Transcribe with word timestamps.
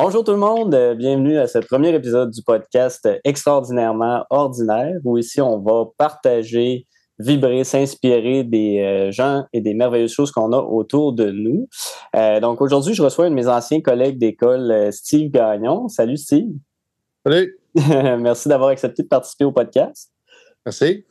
Bonjour 0.00 0.22
tout 0.22 0.30
le 0.30 0.38
monde, 0.38 0.76
euh, 0.76 0.94
bienvenue 0.94 1.38
à 1.38 1.48
ce 1.48 1.58
premier 1.58 1.92
épisode 1.92 2.30
du 2.30 2.40
podcast 2.44 3.08
Extraordinairement 3.24 4.24
Ordinaire, 4.30 4.94
où 5.02 5.18
ici 5.18 5.40
on 5.40 5.58
va 5.58 5.86
partager, 5.98 6.86
vibrer, 7.18 7.64
s'inspirer 7.64 8.44
des 8.44 8.78
euh, 8.78 9.10
gens 9.10 9.42
et 9.52 9.60
des 9.60 9.74
merveilleuses 9.74 10.12
choses 10.12 10.30
qu'on 10.30 10.52
a 10.52 10.58
autour 10.58 11.14
de 11.14 11.32
nous. 11.32 11.68
Euh, 12.14 12.38
donc 12.38 12.60
aujourd'hui, 12.60 12.94
je 12.94 13.02
reçois 13.02 13.24
un 13.24 13.30
de 13.30 13.34
mes 13.34 13.48
anciens 13.48 13.80
collègues 13.80 14.18
d'école, 14.18 14.92
Steve 14.92 15.32
Gagnon. 15.32 15.88
Salut 15.88 16.16
Steve. 16.16 16.52
Salut. 17.26 17.58
Merci 17.74 18.48
d'avoir 18.48 18.70
accepté 18.70 19.02
de 19.02 19.08
participer 19.08 19.46
au 19.46 19.52
podcast. 19.52 20.12
Merci. 20.64 21.04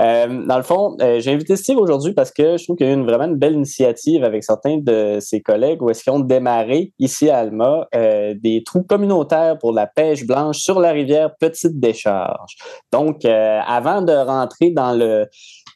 Euh, 0.00 0.46
dans 0.46 0.56
le 0.56 0.62
fond, 0.62 0.96
euh, 1.00 1.18
j'ai 1.20 1.32
invité 1.32 1.56
Steve 1.56 1.78
aujourd'hui 1.78 2.12
parce 2.12 2.30
que 2.30 2.56
je 2.56 2.64
trouve 2.64 2.76
qu'il 2.76 2.86
y 2.86 2.90
a 2.90 2.92
eu 2.92 2.96
une, 2.96 3.04
vraiment 3.04 3.24
une 3.24 3.36
belle 3.36 3.54
initiative 3.54 4.22
avec 4.22 4.44
certains 4.44 4.78
de 4.78 5.18
ses 5.20 5.40
collègues 5.40 5.82
où 5.82 5.90
est-ce 5.90 6.04
qu'ils 6.04 6.12
ont 6.12 6.20
démarré 6.20 6.92
ici 6.98 7.30
à 7.30 7.38
Alma 7.38 7.88
euh, 7.94 8.34
des 8.40 8.62
trous 8.64 8.84
communautaires 8.84 9.58
pour 9.58 9.72
la 9.72 9.86
pêche 9.86 10.24
blanche 10.24 10.58
sur 10.58 10.78
la 10.78 10.92
rivière 10.92 11.34
Petite 11.36 11.80
Décharge. 11.80 12.56
Donc, 12.92 13.24
avant 13.24 14.02
de 14.02 14.12
rentrer 14.12 14.70
dans 14.70 14.92
le 14.92 15.26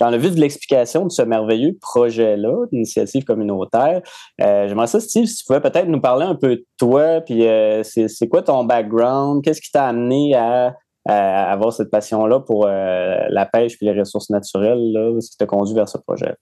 dans 0.00 0.10
le 0.10 0.16
vif 0.16 0.34
de 0.34 0.40
l'explication 0.40 1.04
de 1.04 1.10
ce 1.10 1.22
merveilleux 1.22 1.76
projet-là, 1.80 2.66
d'initiative 2.72 3.24
communautaire, 3.24 4.02
j'aimerais 4.38 4.86
ça, 4.86 5.00
Steve, 5.00 5.26
si 5.26 5.36
tu 5.36 5.44
pouvais 5.44 5.60
peut-être 5.60 5.86
nous 5.86 6.00
parler 6.00 6.24
un 6.24 6.34
peu 6.34 6.56
de 6.56 6.66
toi, 6.78 7.20
puis 7.20 7.44
c'est 7.82 8.28
quoi 8.28 8.42
ton 8.42 8.64
background, 8.64 9.44
qu'est-ce 9.44 9.60
qui 9.60 9.70
t'a 9.70 9.86
amené 9.86 10.34
à 10.34 10.74
avoir 11.10 11.72
cette 11.72 11.90
passion-là 11.90 12.40
pour 12.40 12.66
euh, 12.66 13.16
la 13.28 13.46
pêche 13.46 13.76
et 13.80 13.84
les 13.84 13.98
ressources 13.98 14.30
naturelles, 14.30 14.92
là, 14.92 15.20
ce 15.20 15.30
qui 15.30 15.36
t'a 15.36 15.46
conduit 15.46 15.74
vers 15.74 15.88
ce 15.88 15.98
projet? 15.98 16.34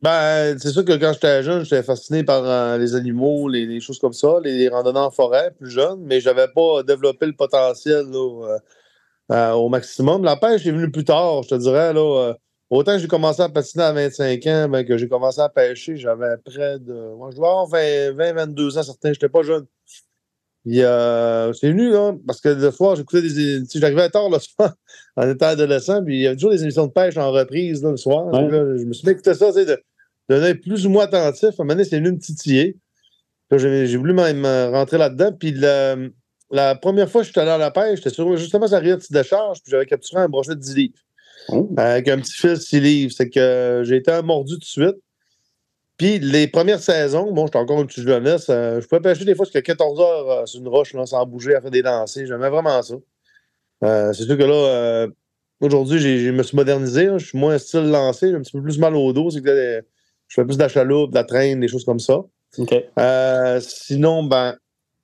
Ben, 0.00 0.58
c'est 0.58 0.70
sûr 0.70 0.84
que 0.84 0.96
quand 0.96 1.12
j'étais 1.12 1.44
jeune, 1.44 1.64
j'étais 1.64 1.84
fasciné 1.84 2.24
par 2.24 2.44
euh, 2.44 2.76
les 2.76 2.96
animaux, 2.96 3.48
les, 3.48 3.80
choses 3.80 4.00
comme 4.00 4.12
ça, 4.12 4.40
les, 4.42 4.68
randonnées 4.68 4.98
en 4.98 5.12
forêt 5.12 5.52
plus 5.52 5.70
jeune, 5.70 6.00
mais 6.00 6.20
je 6.20 6.28
n'avais 6.28 6.48
pas 6.52 6.82
développé 6.82 7.26
le 7.26 7.34
potentiel 7.34 8.06
euh, 8.12 9.52
au 9.52 9.68
maximum. 9.68 10.24
La 10.24 10.34
pêche 10.34 10.66
est 10.66 10.72
venue 10.72 10.90
plus 10.90 11.04
tard, 11.04 11.44
je 11.44 11.50
te 11.50 11.54
dirais. 11.54 11.92
Là, 11.92 12.34
autant 12.68 12.94
que 12.94 12.98
j'ai 12.98 13.06
commencé 13.06 13.42
à 13.42 13.48
patiner 13.48 13.84
à 13.84 13.92
25 13.92 14.46
ans, 14.48 14.68
ben, 14.70 14.84
que 14.84 14.98
j'ai 14.98 15.08
commencé 15.08 15.40
à 15.40 15.48
pêcher, 15.48 15.96
j'avais 15.96 16.36
près 16.44 16.80
de. 16.80 17.14
Moi, 17.16 17.30
je 17.30 17.36
dois 17.36 17.50
avoir 17.50 17.68
20-22 17.68 18.78
ans, 18.78 18.82
certains, 18.82 19.12
j'étais 19.12 19.28
pas 19.28 19.44
jeune. 19.44 19.66
Euh, 20.68 21.52
c'est 21.52 21.70
venu, 21.70 21.90
là, 21.90 22.14
parce 22.26 22.40
que 22.40 22.50
le 22.50 22.70
soir, 22.70 22.96
j'écoutais 22.96 23.22
des. 23.22 23.62
J'arrivais 23.74 24.08
tard 24.10 24.30
le 24.30 24.38
soir, 24.40 24.74
en 25.16 25.28
étant 25.28 25.46
adolescent, 25.46 26.04
puis 26.04 26.16
il 26.16 26.22
y 26.22 26.26
avait 26.26 26.36
toujours 26.36 26.52
des 26.52 26.62
émissions 26.62 26.86
de 26.86 26.92
pêche 26.92 27.16
en 27.16 27.32
reprise 27.32 27.82
le 27.82 27.96
soir. 27.96 28.32
je 28.32 28.84
me 28.84 28.92
suis 28.92 29.04
mis 29.04 29.08
à 29.08 29.12
écouter 29.12 29.34
ça, 29.34 29.52
sais, 29.52 29.64
de, 29.64 29.78
de 30.28 30.52
plus 30.54 30.86
ou 30.86 30.90
moins 30.90 31.04
attentif. 31.04 31.44
À 31.44 31.46
un 31.48 31.52
moment 31.64 31.74
donné, 31.74 31.84
c'est 31.84 31.98
venu 31.98 32.12
me 32.12 32.18
titiller. 32.18 32.76
J'ai 33.50 33.96
voulu 33.96 34.14
même 34.14 34.46
rentrer 34.72 34.98
là-dedans. 34.98 35.32
Puis 35.32 35.52
la 35.52 36.74
première 36.76 37.10
fois 37.10 37.22
que 37.22 37.26
je 37.26 37.32
suis 37.32 37.40
allé 37.40 37.50
à 37.50 37.58
la 37.58 37.70
pêche, 37.70 37.96
j'étais 37.96 38.10
sur 38.10 38.34
justement 38.36 38.66
sur 38.66 38.74
la 38.74 38.80
rivière 38.80 38.98
de 38.98 39.04
décharge, 39.10 39.62
puis 39.62 39.70
j'avais 39.72 39.86
capturé 39.86 40.22
un 40.22 40.28
brochet 40.28 40.54
de 40.54 40.60
10 40.60 40.74
livres. 40.76 40.94
Oh. 41.48 41.68
Avec 41.76 42.08
un 42.08 42.18
petit 42.18 42.32
fil 42.32 42.56
6 42.56 42.80
livres. 42.80 43.12
C'est 43.14 43.28
que 43.28 43.82
j'ai 43.84 43.96
été 43.96 44.22
mordu 44.22 44.54
tout 44.54 44.60
de 44.60 44.64
suite. 44.64 44.96
Puis 46.02 46.18
les 46.18 46.48
premières 46.48 46.80
saisons, 46.80 47.30
bon, 47.30 47.46
j'étais 47.46 47.58
encore 47.58 47.80
une 47.80 47.86
petite 47.86 48.02
jeunesse, 48.02 48.46
euh, 48.50 48.80
je 48.80 48.88
pouvais 48.88 49.00
pêcher 49.00 49.24
des 49.24 49.36
fois 49.36 49.44
jusqu'à 49.44 49.62
14 49.62 50.00
heures 50.00 50.30
euh, 50.30 50.46
sur 50.46 50.60
une 50.60 50.66
roche 50.66 50.94
là, 50.94 51.06
sans 51.06 51.24
bouger, 51.26 51.54
à 51.54 51.60
faire 51.60 51.70
des 51.70 51.80
lancers. 51.80 52.26
J'aimais 52.26 52.48
vraiment 52.48 52.82
ça. 52.82 52.96
Euh, 53.84 54.12
c'est 54.12 54.24
sûr 54.24 54.36
que 54.36 54.42
là, 54.42 55.06
aujourd'hui, 55.60 56.00
je 56.00 56.32
me 56.32 56.42
suis 56.42 56.56
modernisé. 56.56 57.08
je 57.18 57.24
suis 57.24 57.38
moins 57.38 57.56
style 57.56 57.88
lancé, 57.88 58.30
j'ai 58.30 58.34
un 58.34 58.40
petit 58.40 58.50
peu 58.50 58.60
plus 58.60 58.80
mal 58.80 58.96
au 58.96 59.12
dos. 59.12 59.30
C'est 59.30 59.42
que 59.42 59.84
je 60.26 60.34
fais 60.34 60.44
plus 60.44 60.56
de 60.56 60.62
la 60.62 60.68
chaloupe, 60.68 61.10
de 61.10 61.14
la 61.14 61.22
traîne, 61.22 61.60
des 61.60 61.68
choses 61.68 61.84
comme 61.84 62.00
ça. 62.00 62.18
sinon, 63.60 64.24
ben, 64.24 64.56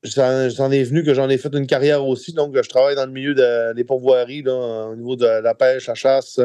j'en 0.03 0.73
ai 0.73 0.83
venu 0.83 1.05
que 1.05 1.15
j'en 1.15 1.29
ai 1.29 1.39
fait 1.39 1.55
une 1.55 1.69
carrière 1.69 2.05
aussi. 2.05 2.33
Donc, 2.33 2.57
je 2.61 2.69
travaille 2.69 2.97
dans 2.97 3.07
le 3.07 3.13
milieu 3.13 3.37
des 3.73 3.85
pourvoiries, 3.85 4.43
là, 4.43 4.89
au 4.89 4.97
niveau 4.97 5.15
de 5.15 5.27
la 5.27 5.55
pêche, 5.55 5.87
la 5.87 5.95
chasse, 5.95 6.41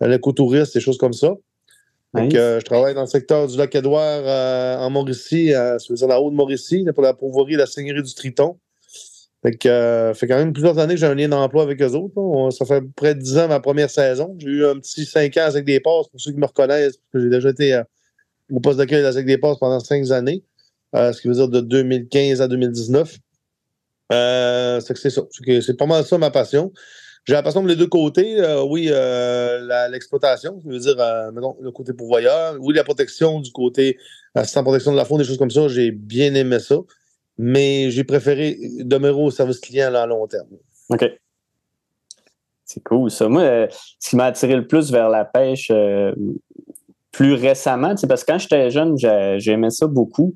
l'écotourisme, 0.00 0.74
des 0.74 0.80
choses 0.80 0.98
comme 0.98 1.14
ça. 1.14 1.34
Euh, 2.16 2.58
je 2.60 2.64
travaille 2.64 2.94
dans 2.94 3.02
le 3.02 3.06
secteur 3.06 3.46
du 3.46 3.56
lac 3.56 3.74
Édouard 3.74 4.22
euh, 4.24 4.76
en 4.78 4.90
Mauricie, 4.90 5.52
euh, 5.52 5.76
dire 5.90 6.08
la 6.08 6.20
Haute-Mauricie, 6.20 6.86
pour 6.94 7.02
la 7.02 7.12
pourvoirie 7.12 7.52
de 7.52 7.58
la 7.58 7.66
Seigneurie 7.66 8.02
du 8.02 8.14
Triton. 8.14 8.58
Fait 9.42 9.52
que, 9.56 10.12
fait 10.16 10.26
quand 10.26 10.36
même 10.36 10.52
plusieurs 10.52 10.78
années 10.78 10.94
que 10.94 11.00
j'ai 11.00 11.06
un 11.06 11.14
lien 11.14 11.28
d'emploi 11.28 11.62
avec 11.62 11.80
eux 11.80 11.92
autres. 11.92 12.50
Ça 12.50 12.64
fait 12.64 12.82
près 12.96 13.14
de 13.14 13.20
10 13.20 13.38
ans 13.38 13.48
ma 13.48 13.60
première 13.60 13.90
saison. 13.90 14.34
J'ai 14.38 14.48
eu 14.48 14.66
un 14.66 14.76
petit 14.76 15.04
5 15.04 15.36
ans 15.36 15.46
avec 15.46 15.64
des 15.64 15.80
passes 15.80 16.08
pour 16.08 16.20
ceux 16.20 16.32
qui 16.32 16.38
me 16.38 16.46
reconnaissent, 16.46 16.96
parce 16.96 17.12
que 17.12 17.20
j'ai 17.20 17.28
déjà 17.28 17.50
été 17.50 17.82
au 18.50 18.58
poste 18.58 18.78
d'accueil 18.78 19.04
avec 19.04 19.26
des 19.26 19.38
passes 19.38 19.58
pendant 19.58 19.78
5 19.78 20.10
années, 20.10 20.42
ce 20.92 21.20
qui 21.20 21.28
veut 21.28 21.34
dire 21.34 21.48
de 21.48 21.60
2015 21.60 22.40
à 22.40 22.48
2019. 22.48 23.16
c'est 24.10 25.10
ça. 25.10 25.22
C'est 25.60 25.76
pas 25.76 25.86
mal 25.86 26.04
ça 26.04 26.18
ma 26.18 26.30
passion. 26.30 26.72
J'ai 27.28 27.34
la 27.34 27.42
passion 27.42 27.62
de 27.62 27.68
les 27.68 27.76
deux 27.76 27.88
côtés. 27.88 28.40
Euh, 28.40 28.62
oui, 28.62 28.88
euh, 28.90 29.88
l'exploitation, 29.90 30.62
je 30.64 30.70
veux 30.70 30.78
dire, 30.78 30.98
euh, 30.98 31.30
le 31.60 31.70
côté 31.72 31.92
pourvoyeur. 31.92 32.56
Oui, 32.58 32.74
la 32.74 32.84
protection 32.84 33.40
du 33.40 33.52
côté 33.52 33.98
assistant 34.34 34.62
protection 34.62 34.92
de 34.92 34.96
la 34.96 35.04
faune, 35.04 35.18
des 35.18 35.24
choses 35.24 35.36
comme 35.36 35.50
ça. 35.50 35.68
J'ai 35.68 35.90
bien 35.90 36.32
aimé 36.32 36.58
ça. 36.58 36.76
Mais 37.36 37.90
j'ai 37.90 38.02
préféré 38.02 38.56
demeurer 38.78 39.20
au 39.20 39.30
service 39.30 39.60
client 39.60 39.94
à 39.94 40.06
long 40.06 40.26
terme. 40.26 40.48
OK. 40.88 41.04
C'est 42.64 42.82
cool, 42.82 43.10
ça. 43.10 43.28
Moi, 43.28 43.68
ce 44.00 44.08
qui 44.08 44.16
m'a 44.16 44.24
attiré 44.24 44.56
le 44.56 44.66
plus 44.66 44.90
vers 44.90 45.10
la 45.10 45.26
pêche 45.26 45.70
plus 47.12 47.34
récemment, 47.34 47.94
parce 48.08 48.24
que 48.24 48.32
quand 48.32 48.38
j'étais 48.38 48.70
jeune, 48.70 48.96
j'aimais 49.38 49.70
ça 49.70 49.86
beaucoup. 49.86 50.32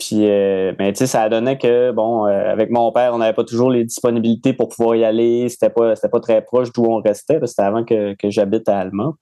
Puis, 0.00 0.26
euh, 0.26 0.72
ben, 0.78 0.92
tu 0.92 1.00
sais, 1.00 1.06
ça 1.06 1.28
donné 1.28 1.58
que, 1.58 1.92
bon, 1.92 2.26
euh, 2.26 2.50
avec 2.50 2.70
mon 2.70 2.90
père, 2.90 3.12
on 3.12 3.18
n'avait 3.18 3.34
pas 3.34 3.44
toujours 3.44 3.70
les 3.70 3.84
disponibilités 3.84 4.54
pour 4.54 4.70
pouvoir 4.70 4.96
y 4.96 5.04
aller. 5.04 5.50
C'était 5.50 5.68
pas, 5.68 5.92
pas 5.94 6.20
très 6.20 6.42
proche 6.42 6.72
d'où 6.72 6.86
on 6.86 7.02
restait. 7.02 7.38
C'était 7.44 7.62
avant 7.62 7.84
que, 7.84 8.14
que 8.14 8.30
j'habite 8.30 8.66
à 8.70 8.78
Allemand. 8.78 9.16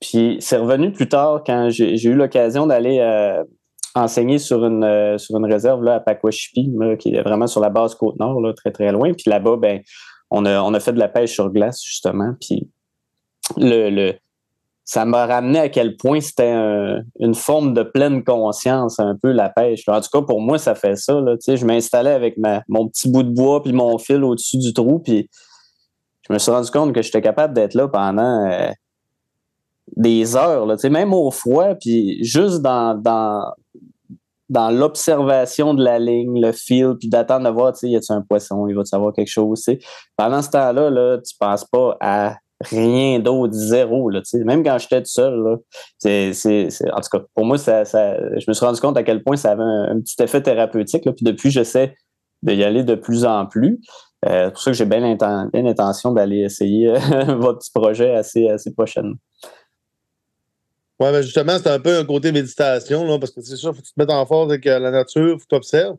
Puis, 0.00 0.36
c'est 0.38 0.58
revenu 0.58 0.92
plus 0.92 1.08
tard 1.08 1.42
quand 1.44 1.70
j'ai, 1.70 2.00
eu 2.04 2.14
l'occasion 2.14 2.68
d'aller 2.68 3.00
euh, 3.00 3.42
enseigner 3.96 4.38
sur 4.38 4.64
une, 4.64 5.18
sur 5.18 5.36
une 5.36 5.46
réserve 5.52 5.82
là, 5.82 5.96
à 5.96 6.00
Pakwashipi, 6.00 6.72
qui 7.00 7.16
est 7.16 7.22
vraiment 7.22 7.48
sur 7.48 7.60
la 7.60 7.70
base 7.70 7.96
Côte-Nord, 7.96 8.40
très, 8.54 8.70
très 8.70 8.92
loin. 8.92 9.12
Puis 9.14 9.28
là-bas, 9.28 9.56
ben, 9.56 9.80
on 10.30 10.46
a, 10.46 10.62
on 10.62 10.72
a 10.72 10.78
fait 10.78 10.92
de 10.92 11.00
la 11.00 11.08
pêche 11.08 11.32
sur 11.32 11.50
glace, 11.50 11.82
justement. 11.84 12.34
Puis, 12.40 12.70
le, 13.56 13.90
le 13.90 14.14
ça 14.84 15.04
m'a 15.04 15.26
ramené 15.26 15.60
à 15.60 15.68
quel 15.68 15.96
point 15.96 16.20
c'était 16.20 16.52
une 17.20 17.34
forme 17.34 17.72
de 17.72 17.82
pleine 17.82 18.24
conscience, 18.24 18.98
un 18.98 19.16
peu 19.20 19.30
la 19.30 19.48
pêche. 19.48 19.88
En 19.88 20.00
tout 20.00 20.08
cas, 20.12 20.22
pour 20.22 20.40
moi, 20.40 20.58
ça 20.58 20.74
fait 20.74 20.96
ça. 20.96 21.20
Là, 21.20 21.36
je 21.46 21.64
m'installais 21.64 22.10
avec 22.10 22.36
ma, 22.36 22.62
mon 22.68 22.88
petit 22.88 23.10
bout 23.10 23.22
de 23.22 23.30
bois 23.30 23.62
puis 23.62 23.72
mon 23.72 23.96
fil 23.98 24.24
au-dessus 24.24 24.58
du 24.58 24.72
trou, 24.74 24.98
puis 24.98 25.28
je 26.28 26.32
me 26.32 26.38
suis 26.38 26.50
rendu 26.50 26.70
compte 26.70 26.92
que 26.92 27.02
j'étais 27.02 27.22
capable 27.22 27.54
d'être 27.54 27.74
là 27.74 27.88
pendant 27.88 28.50
euh, 28.50 28.70
des 29.96 30.36
heures, 30.36 30.66
là, 30.66 30.76
même 30.90 31.12
au 31.12 31.30
froid, 31.30 31.74
puis 31.74 32.22
juste 32.24 32.60
dans, 32.60 32.94
dans, 32.94 33.52
dans 34.48 34.70
l'observation 34.70 35.74
de 35.74 35.84
la 35.84 35.98
ligne, 35.98 36.40
le 36.40 36.52
fil, 36.52 36.94
puis 36.98 37.08
d'attendre 37.08 37.48
de 37.48 37.54
voir, 37.54 37.72
y 37.82 37.96
a-t-il 37.96 38.12
un 38.14 38.22
poisson, 38.22 38.66
il 38.66 38.74
va 38.74 38.84
savoir 38.84 39.12
quelque 39.12 39.30
chose. 39.30 39.64
Pendant 40.16 40.42
ce 40.42 40.50
temps-là, 40.50 40.90
là, 40.90 41.18
tu 41.18 41.34
penses 41.38 41.64
pas 41.64 41.96
à 42.00 42.36
rien 42.62 43.18
d'autre, 43.18 43.52
zéro. 43.54 44.10
Là, 44.10 44.20
Même 44.44 44.64
quand 44.64 44.78
j'étais 44.78 45.00
tout 45.00 45.10
seul, 45.10 45.34
là, 45.34 45.56
c'est, 45.98 46.68
en 46.92 47.00
tout 47.00 47.18
cas, 47.18 47.24
pour 47.34 47.44
moi, 47.44 47.58
ça, 47.58 47.84
je 47.84 48.44
me 48.48 48.52
suis 48.52 48.64
rendu 48.64 48.80
compte 48.80 48.96
à 48.96 49.02
quel 49.02 49.22
point 49.22 49.36
ça 49.36 49.52
avait 49.52 49.62
un, 49.62 50.00
petit 50.00 50.22
effet 50.22 50.42
thérapeutique. 50.42 51.04
Là, 51.04 51.12
puis 51.12 51.24
depuis, 51.24 51.50
j'essaie 51.50 51.94
d'y 52.42 52.62
aller 52.64 52.84
de 52.84 52.94
plus 52.94 53.24
en 53.24 53.46
plus. 53.46 53.80
Euh, 54.26 54.46
c'est 54.46 54.50
pour 54.50 54.62
ça 54.62 54.70
que 54.70 54.76
j'ai 54.76 54.84
bien, 54.84 55.00
l'intention 55.52 56.12
d'aller 56.12 56.40
essayer 56.40 56.88
euh, 56.88 56.98
votre 57.38 57.58
petit 57.58 57.70
projet 57.74 58.14
assez, 58.14 58.48
assez 58.48 58.72
prochainement. 58.72 59.16
Oui, 61.00 61.08
mais 61.10 61.22
justement, 61.22 61.58
c'est 61.58 61.70
un 61.70 61.80
peu 61.80 61.98
un 61.98 62.04
côté 62.04 62.30
méditation, 62.30 63.04
là, 63.04 63.18
parce 63.18 63.32
que 63.32 63.40
c'est 63.40 63.56
sûr, 63.56 63.70
il 63.70 63.76
faut 63.76 63.82
que 63.82 63.86
tu 63.86 63.94
te 63.94 64.00
mettes 64.00 64.10
en 64.10 64.24
force 64.24 64.50
avec 64.50 64.66
euh, 64.66 64.78
la 64.78 64.90
nature, 64.90 65.28
il 65.28 65.32
faut 65.32 65.38
que 65.38 65.48
tu 65.48 65.56
observes. 65.56 65.96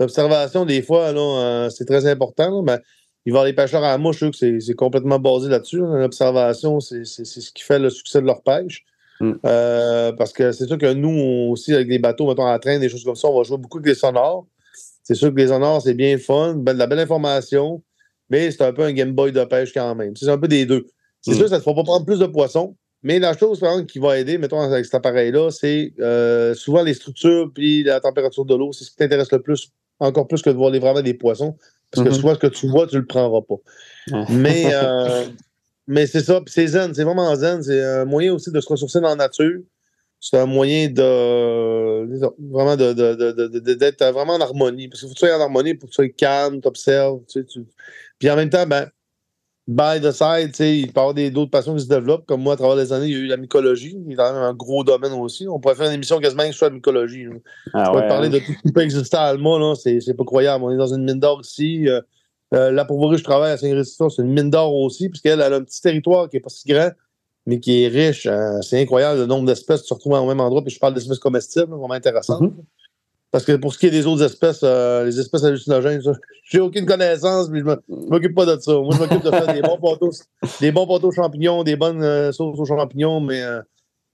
L'observation, 0.00 0.64
des 0.64 0.82
fois, 0.82 1.12
là, 1.12 1.68
c'est 1.70 1.84
très 1.84 2.06
important, 2.06 2.62
mais 2.62 2.78
il 3.26 3.32
va 3.32 3.38
y 3.38 3.40
avoir 3.40 3.44
les 3.44 3.52
pêcheurs 3.52 3.84
à 3.84 3.88
la 3.88 3.98
mouche, 3.98 4.24
c'est 4.32 4.74
complètement 4.74 5.18
basé 5.18 5.48
là-dessus. 5.48 5.78
L'observation, 5.78 6.80
c'est 6.80 7.04
ce 7.04 7.50
qui 7.52 7.62
fait 7.62 7.78
le 7.78 7.90
succès 7.90 8.20
de 8.20 8.26
leur 8.26 8.42
pêche. 8.42 8.84
Mm. 9.20 9.32
Euh, 9.44 10.12
parce 10.12 10.32
que 10.32 10.50
c'est 10.52 10.66
sûr 10.66 10.78
que 10.78 10.92
nous 10.92 11.50
aussi, 11.50 11.74
avec 11.74 11.88
des 11.88 11.98
bateaux, 11.98 12.26
mettons 12.26 12.46
à 12.46 12.58
train, 12.58 12.78
des 12.78 12.88
choses 12.88 13.04
comme 13.04 13.16
ça, 13.16 13.28
on 13.28 13.36
va 13.36 13.42
jouer 13.42 13.58
beaucoup 13.58 13.78
avec 13.78 13.92
des 13.92 13.94
sonores. 13.94 14.46
C'est 15.02 15.14
sûr 15.14 15.30
que 15.30 15.36
les 15.36 15.48
sonores, 15.48 15.82
c'est 15.82 15.94
bien 15.94 16.16
fun, 16.18 16.54
de 16.54 16.70
la 16.72 16.86
belle 16.86 17.00
information, 17.00 17.82
mais 18.30 18.50
c'est 18.50 18.62
un 18.62 18.72
peu 18.72 18.82
un 18.82 18.92
Game 18.92 19.12
Boy 19.12 19.32
de 19.32 19.44
pêche 19.44 19.72
quand 19.72 19.94
même. 19.94 20.16
C'est 20.16 20.28
un 20.28 20.38
peu 20.38 20.48
des 20.48 20.64
deux. 20.64 20.86
C'est 21.20 21.32
mm. 21.32 21.34
sûr 21.34 21.44
que 21.44 21.50
ça 21.50 21.56
ne 21.56 21.60
te 21.60 21.64
fera 21.64 21.76
pas 21.76 21.84
prendre 21.84 22.06
plus 22.06 22.18
de 22.18 22.26
poissons, 22.26 22.76
mais 23.02 23.18
la 23.18 23.36
chose, 23.36 23.60
par 23.60 23.72
exemple, 23.72 23.90
qui 23.90 23.98
va 23.98 24.18
aider, 24.18 24.38
mettons, 24.38 24.60
avec 24.60 24.84
cet 24.84 24.94
appareil-là, 24.94 25.50
c'est 25.50 25.92
euh, 26.00 26.54
souvent 26.54 26.82
les 26.82 26.94
structures 26.94 27.50
puis 27.54 27.82
la 27.82 28.00
température 28.00 28.44
de 28.44 28.54
l'eau. 28.54 28.72
C'est 28.72 28.84
ce 28.84 28.90
qui 28.90 28.96
t'intéresse 28.96 29.32
le 29.32 29.40
plus, 29.40 29.70
encore 29.98 30.26
plus 30.26 30.42
que 30.42 30.50
de 30.50 30.56
voir 30.56 30.70
vraiment 30.70 31.02
des 31.02 31.14
poissons. 31.14 31.56
Parce 31.90 32.06
que 32.06 32.14
soit 32.14 32.32
mm-hmm. 32.32 32.34
ce 32.34 32.38
que 32.38 32.46
tu 32.46 32.68
vois, 32.68 32.86
tu 32.86 32.96
le 32.96 33.06
prendras 33.06 33.40
pas. 33.42 33.56
Mais, 34.30 34.70
euh, 34.72 35.26
mais 35.86 36.06
c'est 36.06 36.20
ça, 36.20 36.40
c'est 36.46 36.68
zen, 36.68 36.94
c'est 36.94 37.02
vraiment 37.02 37.34
zen. 37.34 37.62
C'est 37.62 37.82
un 37.82 38.04
moyen 38.04 38.32
aussi 38.32 38.52
de 38.52 38.60
se 38.60 38.68
ressourcer 38.68 39.00
dans 39.00 39.08
la 39.08 39.16
nature. 39.16 39.60
c'est 40.20 40.38
un 40.38 40.46
moyen 40.46 40.88
de 40.88 42.06
vraiment 42.50 42.76
d'être 42.76 44.04
vraiment 44.12 44.34
en 44.34 44.40
harmonie. 44.40 44.86
Parce 44.86 45.00
qu'il 45.00 45.08
faut 45.08 45.14
que 45.14 45.18
tu 45.18 45.26
sois 45.26 45.36
en 45.36 45.40
harmonie 45.40 45.74
pour 45.74 45.88
que 45.88 45.92
tu 45.92 45.96
sois 45.96 46.08
calme, 46.10 46.60
tu 46.60 46.68
observes. 46.68 47.20
Puis 48.20 48.30
en 48.30 48.36
même 48.36 48.50
temps, 48.50 48.66
ben, 48.66 48.88
by 49.70 50.00
the 50.00 50.10
side, 50.10 50.52
il 50.58 50.92
peut 50.92 50.98
y 50.98 51.00
avoir 51.00 51.14
d'autres 51.14 51.50
passions 51.50 51.76
qui 51.76 51.82
se 51.82 51.88
développent. 51.88 52.26
Comme 52.26 52.42
moi, 52.42 52.54
à 52.54 52.56
travers 52.56 52.74
les 52.74 52.92
années, 52.92 53.06
il 53.06 53.12
y 53.12 53.14
a 53.14 53.18
eu 53.18 53.26
la 53.26 53.36
mycologie, 53.36 53.96
qui 54.04 54.12
est 54.12 54.16
quand 54.16 54.32
même 54.32 54.42
un 54.42 54.52
gros 54.52 54.82
domaine 54.82 55.12
aussi. 55.12 55.46
On 55.46 55.60
pourrait 55.60 55.76
faire 55.76 55.86
une 55.86 55.92
émission 55.92 56.18
quasiment 56.18 56.50
sur 56.50 56.66
la 56.66 56.72
mycologie. 56.72 57.26
Ah, 57.72 57.92
on 57.94 58.00
parler 58.00 58.26
hein. 58.26 58.30
de 58.30 58.38
tout 58.40 58.52
ce 58.52 58.62
qui 58.62 58.72
peut 58.72 58.80
exister 58.80 59.16
à 59.16 59.26
Alma, 59.26 59.74
c'est 59.76 60.16
pas 60.16 60.24
croyable. 60.24 60.64
On 60.64 60.70
est 60.72 60.76
dans 60.76 60.92
une 60.92 61.04
mine 61.04 61.20
d'or 61.20 61.40
ici. 61.42 61.88
Euh, 61.88 62.00
euh, 62.52 62.72
là, 62.72 62.84
pour 62.84 63.16
je 63.16 63.22
travaille 63.22 63.52
à 63.52 63.56
Saint-Christophe, 63.56 64.14
c'est 64.16 64.22
une 64.22 64.32
mine 64.32 64.50
d'or 64.50 64.74
aussi, 64.74 65.08
puisqu'elle 65.08 65.40
a 65.40 65.54
un 65.54 65.62
petit 65.62 65.80
territoire 65.80 66.28
qui 66.28 66.36
n'est 66.36 66.40
pas 66.40 66.50
si 66.50 66.66
grand, 66.66 66.90
mais 67.46 67.60
qui 67.60 67.84
est 67.84 67.88
riche. 67.88 68.26
Hein. 68.26 68.60
c'est 68.62 68.82
incroyable 68.82 69.20
le 69.20 69.26
nombre 69.26 69.46
d'espèces 69.46 69.82
qui 69.82 69.88
se 69.88 69.94
retrouvent 69.94 70.14
au 70.14 70.26
même 70.26 70.40
endroit. 70.40 70.62
Puis 70.62 70.74
je 70.74 70.80
parle 70.80 70.94
d'espèces 70.94 71.20
comestibles, 71.20 71.70
vraiment 71.70 71.92
intéressantes. 71.92 72.42
Mm-hmm. 72.42 72.79
Parce 73.32 73.44
que 73.44 73.52
pour 73.52 73.72
ce 73.72 73.78
qui 73.78 73.86
est 73.86 73.90
des 73.90 74.06
autres 74.06 74.24
espèces, 74.24 74.60
euh, 74.64 75.04
les 75.04 75.20
espèces 75.20 75.44
hallucinogènes, 75.44 76.02
j'ai 76.44 76.58
aucune 76.58 76.84
connaissance, 76.84 77.48
mais 77.48 77.60
je 77.60 77.64
ne 77.64 78.08
m'occupe 78.08 78.34
pas 78.34 78.44
de 78.44 78.60
ça. 78.60 78.72
Moi, 78.72 78.90
je 78.92 78.98
m'occupe 78.98 79.22
de 79.22 79.30
faire 79.30 79.54
des 79.54 79.62
bons 79.62 79.78
poteaux, 79.80 80.10
des 80.60 80.72
bons 80.72 80.86
poteaux 80.86 81.12
champignons, 81.12 81.62
des 81.62 81.76
bonnes 81.76 82.02
euh, 82.02 82.32
sauces 82.32 82.58
aux 82.58 82.64
champignons, 82.64 83.20
mais 83.20 83.40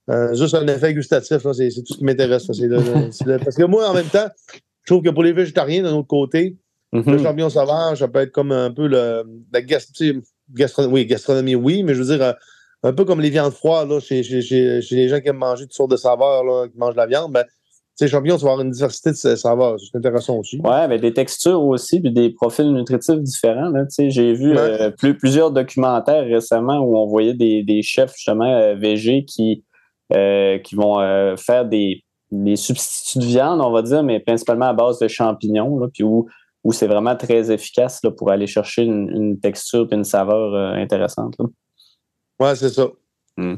euh, 0.09 0.33
juste 0.35 0.53
un 0.53 0.67
effet 0.67 0.93
gustatif, 0.93 1.37
c'est 1.37 1.69
tout 1.69 1.93
ce 1.93 1.97
qui 1.97 2.03
m'intéresse. 2.03 2.45
parce 3.43 3.55
que 3.55 3.63
moi, 3.63 3.89
en 3.89 3.93
même 3.93 4.05
temps, 4.05 4.27
je 4.83 4.93
trouve 4.93 5.03
que 5.03 5.09
pour 5.09 5.23
les 5.23 5.33
végétariens, 5.33 5.81
d'un 5.81 5.93
autre 5.93 6.07
côté, 6.07 6.55
mm-hmm. 6.93 7.11
le 7.11 7.17
champignon 7.17 7.49
sauvage, 7.49 7.99
ça 7.99 8.07
peut 8.07 8.19
être 8.19 8.31
comme 8.31 8.51
un 8.51 8.71
peu 8.71 8.87
le, 8.87 9.23
la 9.51 9.61
gastronomie. 9.63 10.23
Oui, 10.93 11.05
gastronomie, 11.07 11.55
oui, 11.55 11.83
mais 11.83 11.95
je 11.95 12.03
veux 12.03 12.17
dire, 12.17 12.35
un 12.83 12.93
peu 12.93 13.03
comme 13.03 13.19
les 13.19 13.29
viandes 13.31 13.53
froides, 13.53 13.89
là, 13.89 13.99
chez, 13.99 14.23
chez, 14.23 14.41
chez, 14.41 14.95
les 14.95 15.09
gens 15.09 15.19
qui 15.19 15.27
aiment 15.27 15.37
manger 15.37 15.65
toutes 15.65 15.73
sortes 15.73 15.91
de 15.91 15.97
saveurs, 15.97 16.43
là, 16.43 16.67
qui 16.67 16.77
mangent 16.77 16.93
de 16.93 16.99
la 16.99 17.07
viande, 17.07 17.33
ben, 17.33 17.43
sais, 17.97 18.07
champignons, 18.07 18.37
tu 18.37 18.43
vas 18.43 18.51
avoir 18.51 18.65
une 18.65 18.71
diversité 18.71 19.11
de 19.11 19.35
saveurs. 19.35 19.77
C'est 19.79 19.97
intéressant 19.97 20.37
aussi. 20.37 20.61
Oui, 20.63 20.87
mais 20.87 20.99
des 20.99 21.13
textures 21.13 21.63
aussi, 21.63 21.99
puis 21.99 22.11
des 22.11 22.29
profils 22.29 22.71
nutritifs 22.71 23.19
différents. 23.19 23.71
J'ai 23.97 24.33
vu 24.33 24.55
euh, 24.55 24.91
plusieurs 24.91 25.51
documentaires 25.51 26.23
récemment 26.25 26.79
où 26.79 26.97
on 26.97 27.07
voyait 27.07 27.33
des, 27.33 27.81
chefs, 27.81 28.13
justement, 28.15 28.45
euh, 28.45 28.75
végés 28.75 29.25
qui, 29.25 29.63
euh, 30.13 30.59
qui 30.59 30.75
vont 30.75 30.97
faire 31.37 31.65
des, 31.65 32.03
substituts 32.55 33.19
de 33.19 33.25
viande, 33.25 33.61
on 33.61 33.71
va 33.71 33.81
dire, 33.81 34.03
mais 34.03 34.19
principalement 34.19 34.65
à 34.65 34.73
base 34.73 34.99
de 34.99 35.07
champignons, 35.07 35.79
là, 35.79 35.87
puis 35.91 36.03
où, 36.03 36.27
où 36.63 36.73
c'est 36.73 36.87
vraiment 36.87 37.15
très 37.15 37.51
efficace 37.51 38.01
là, 38.03 38.11
pour 38.11 38.29
aller 38.29 38.47
chercher 38.47 38.83
une, 38.83 39.39
texture 39.39 39.87
et 39.91 39.95
une 39.95 40.03
saveur 40.03 40.53
intéressante. 40.75 41.35
Oui, 42.39 42.49
c'est 42.55 42.69
ça. 42.69 42.87
Hmm. 43.37 43.55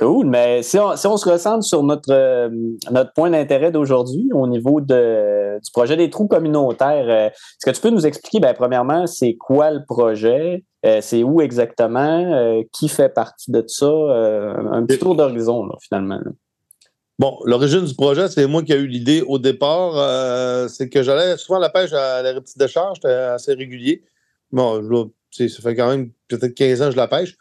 Cool. 0.00 0.28
Mais 0.28 0.62
si 0.62 0.78
on, 0.78 0.96
se 0.96 1.28
recentre 1.28 1.62
sur 1.62 1.82
notre, 1.82 2.10
euh, 2.10 2.48
notre 2.90 3.12
point 3.12 3.28
d'intérêt 3.28 3.70
d'aujourd'hui 3.70 4.30
au 4.32 4.46
niveau 4.46 4.80
de, 4.80 5.58
du 5.62 5.70
projet 5.72 5.94
des 5.94 6.08
trous 6.08 6.26
communautaires, 6.26 7.04
euh, 7.06 7.28
est-ce 7.28 7.70
que 7.70 7.76
tu 7.76 7.82
peux 7.82 7.90
nous 7.90 8.06
expliquer, 8.06 8.40
ben, 8.40 8.54
premièrement, 8.54 9.06
c'est 9.06 9.34
quoi 9.34 9.70
le 9.70 9.84
projet? 9.84 10.64
Euh, 10.86 11.00
c'est 11.02 11.22
où 11.22 11.42
exactement? 11.42 12.64
qui 12.72 12.88
fait 12.88 13.10
partie 13.10 13.50
de 13.50 13.62
ça? 13.66 13.90
un 13.90 14.86
petit 14.86 14.98
tour 14.98 15.14
d'horizon, 15.14 15.68
finalement. 15.82 16.18
Bon, 17.18 17.36
l'origine 17.44 17.84
du 17.84 17.94
projet, 17.94 18.28
c'est 18.28 18.46
moi 18.46 18.62
qui 18.62 18.72
ai 18.72 18.76
eu 18.76 18.86
l'idée 18.86 19.20
au 19.20 19.38
départ. 19.38 20.70
c'est 20.70 20.88
que 20.88 21.02
j'allais 21.02 21.36
souvent 21.36 21.58
la 21.58 21.68
pêche 21.68 21.92
à 21.92 22.22
la 22.22 22.40
petite 22.40 22.56
décharge, 22.56 22.96
j'étais 22.96 23.12
assez 23.12 23.52
régulier. 23.52 24.02
Bon, 24.50 24.80
ça 25.30 25.46
fait 25.62 25.76
quand 25.76 25.90
même 25.90 26.10
peut-être 26.28 26.54
15 26.54 26.80
ans 26.80 26.84
que 26.86 26.92
je 26.92 26.96
la 26.96 27.08
pêche 27.08 27.36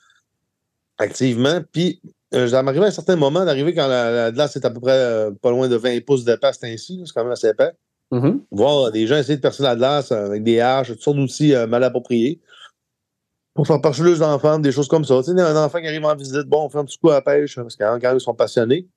activement. 0.98 1.62
Puis 1.72 2.02
euh, 2.34 2.48
ça 2.48 2.62
m'arrivait 2.62 2.86
à 2.86 2.88
un 2.90 2.92
certain 2.92 3.16
moment 3.16 3.44
d'arriver 3.44 3.74
quand 3.74 3.88
la, 3.88 4.32
glace 4.32 4.56
est 4.56 4.66
à 4.66 4.70
peu 4.70 4.80
près 4.80 4.92
euh, 4.92 5.32
pas 5.32 5.50
loin 5.50 5.68
de 5.68 5.76
20 5.76 6.06
pouces 6.06 6.26
d'épais, 6.26 6.52
c'est 6.54 6.72
ainsi, 6.72 7.02
c'est 7.06 7.14
quand 7.14 7.24
même 7.24 7.32
assez 7.32 7.48
épais. 7.48 7.72
Mm-hmm. 8.12 8.40
Voir 8.52 8.92
des 8.92 9.08
gens 9.08 9.18
essayer 9.18 9.38
de 9.38 9.42
percer 9.42 9.64
la 9.64 9.76
glace 9.76 10.12
avec 10.12 10.44
des 10.44 10.60
haches, 10.60 10.90
toutes 10.90 11.02
sortes 11.02 11.18
d'outils 11.18 11.56
euh, 11.56 11.66
mal 11.66 11.84
appropriés. 11.84 12.40
Pour 13.56 13.66
faire 13.66 13.82
parcher 13.82 14.04
les 14.04 14.22
enfants, 14.22 14.60
des 14.60 14.72
choses 14.72 14.88
comme 14.88 15.04
ça. 15.04 15.22
Tu 15.24 15.36
sais, 15.36 15.42
un 15.42 15.64
enfant 15.64 15.82
qui 15.82 15.88
arrive 15.88 16.06
en 16.06 16.16
visite, 16.16 16.46
bon, 16.48 16.66
on 16.66 16.70
fait 16.70 16.78
un 16.78 16.86
petit 16.86 16.98
coup 16.98 17.10
à 17.10 17.16
la 17.16 17.22
pêche, 17.22 17.56
parce 17.56 17.76
quand 17.76 18.14
ils 18.14 18.22
sont 18.22 18.36
passionnés. 18.36 18.88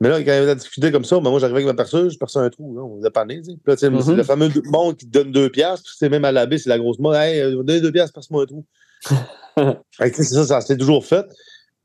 Mais 0.00 0.10
là, 0.10 0.16
quand 0.16 0.24
il 0.24 0.26
y 0.26 0.30
avait 0.32 0.46
la 0.46 0.54
difficulté 0.54 0.92
comme 0.92 1.04
ça, 1.04 1.18
ben 1.20 1.30
moi, 1.30 1.38
j'arrivais 1.38 1.60
avec 1.60 1.68
ma 1.68 1.74
perceuse, 1.74 2.12
je 2.12 2.18
perçais 2.18 2.38
un 2.38 2.50
trou, 2.50 2.76
là, 2.76 2.82
on 2.82 3.00
dépanné. 3.00 3.40
Puis 3.40 3.56
là, 3.66 3.74
mm-hmm. 3.74 4.14
le 4.14 4.22
fameux 4.24 4.50
monde 4.66 4.96
qui 4.96 5.06
te 5.06 5.10
donne 5.12 5.32
deux 5.32 5.48
piastres, 5.48 5.94
c'est 5.96 6.10
même 6.10 6.26
à 6.26 6.32
la 6.32 6.44
baie, 6.44 6.58
c'est 6.58 6.68
la 6.68 6.78
grosse 6.78 6.98
mode. 6.98 7.16
Hey, 7.16 7.40
donnez 7.52 7.80
deux 7.80 7.92
piastres, 7.92 8.12
perce-moi 8.12 8.42
un 8.42 8.46
trou. 8.46 8.64
c'est 9.98 10.24
ça, 10.24 10.44
ça 10.44 10.60
s'est 10.60 10.76
toujours 10.76 11.04
fait. 11.06 11.24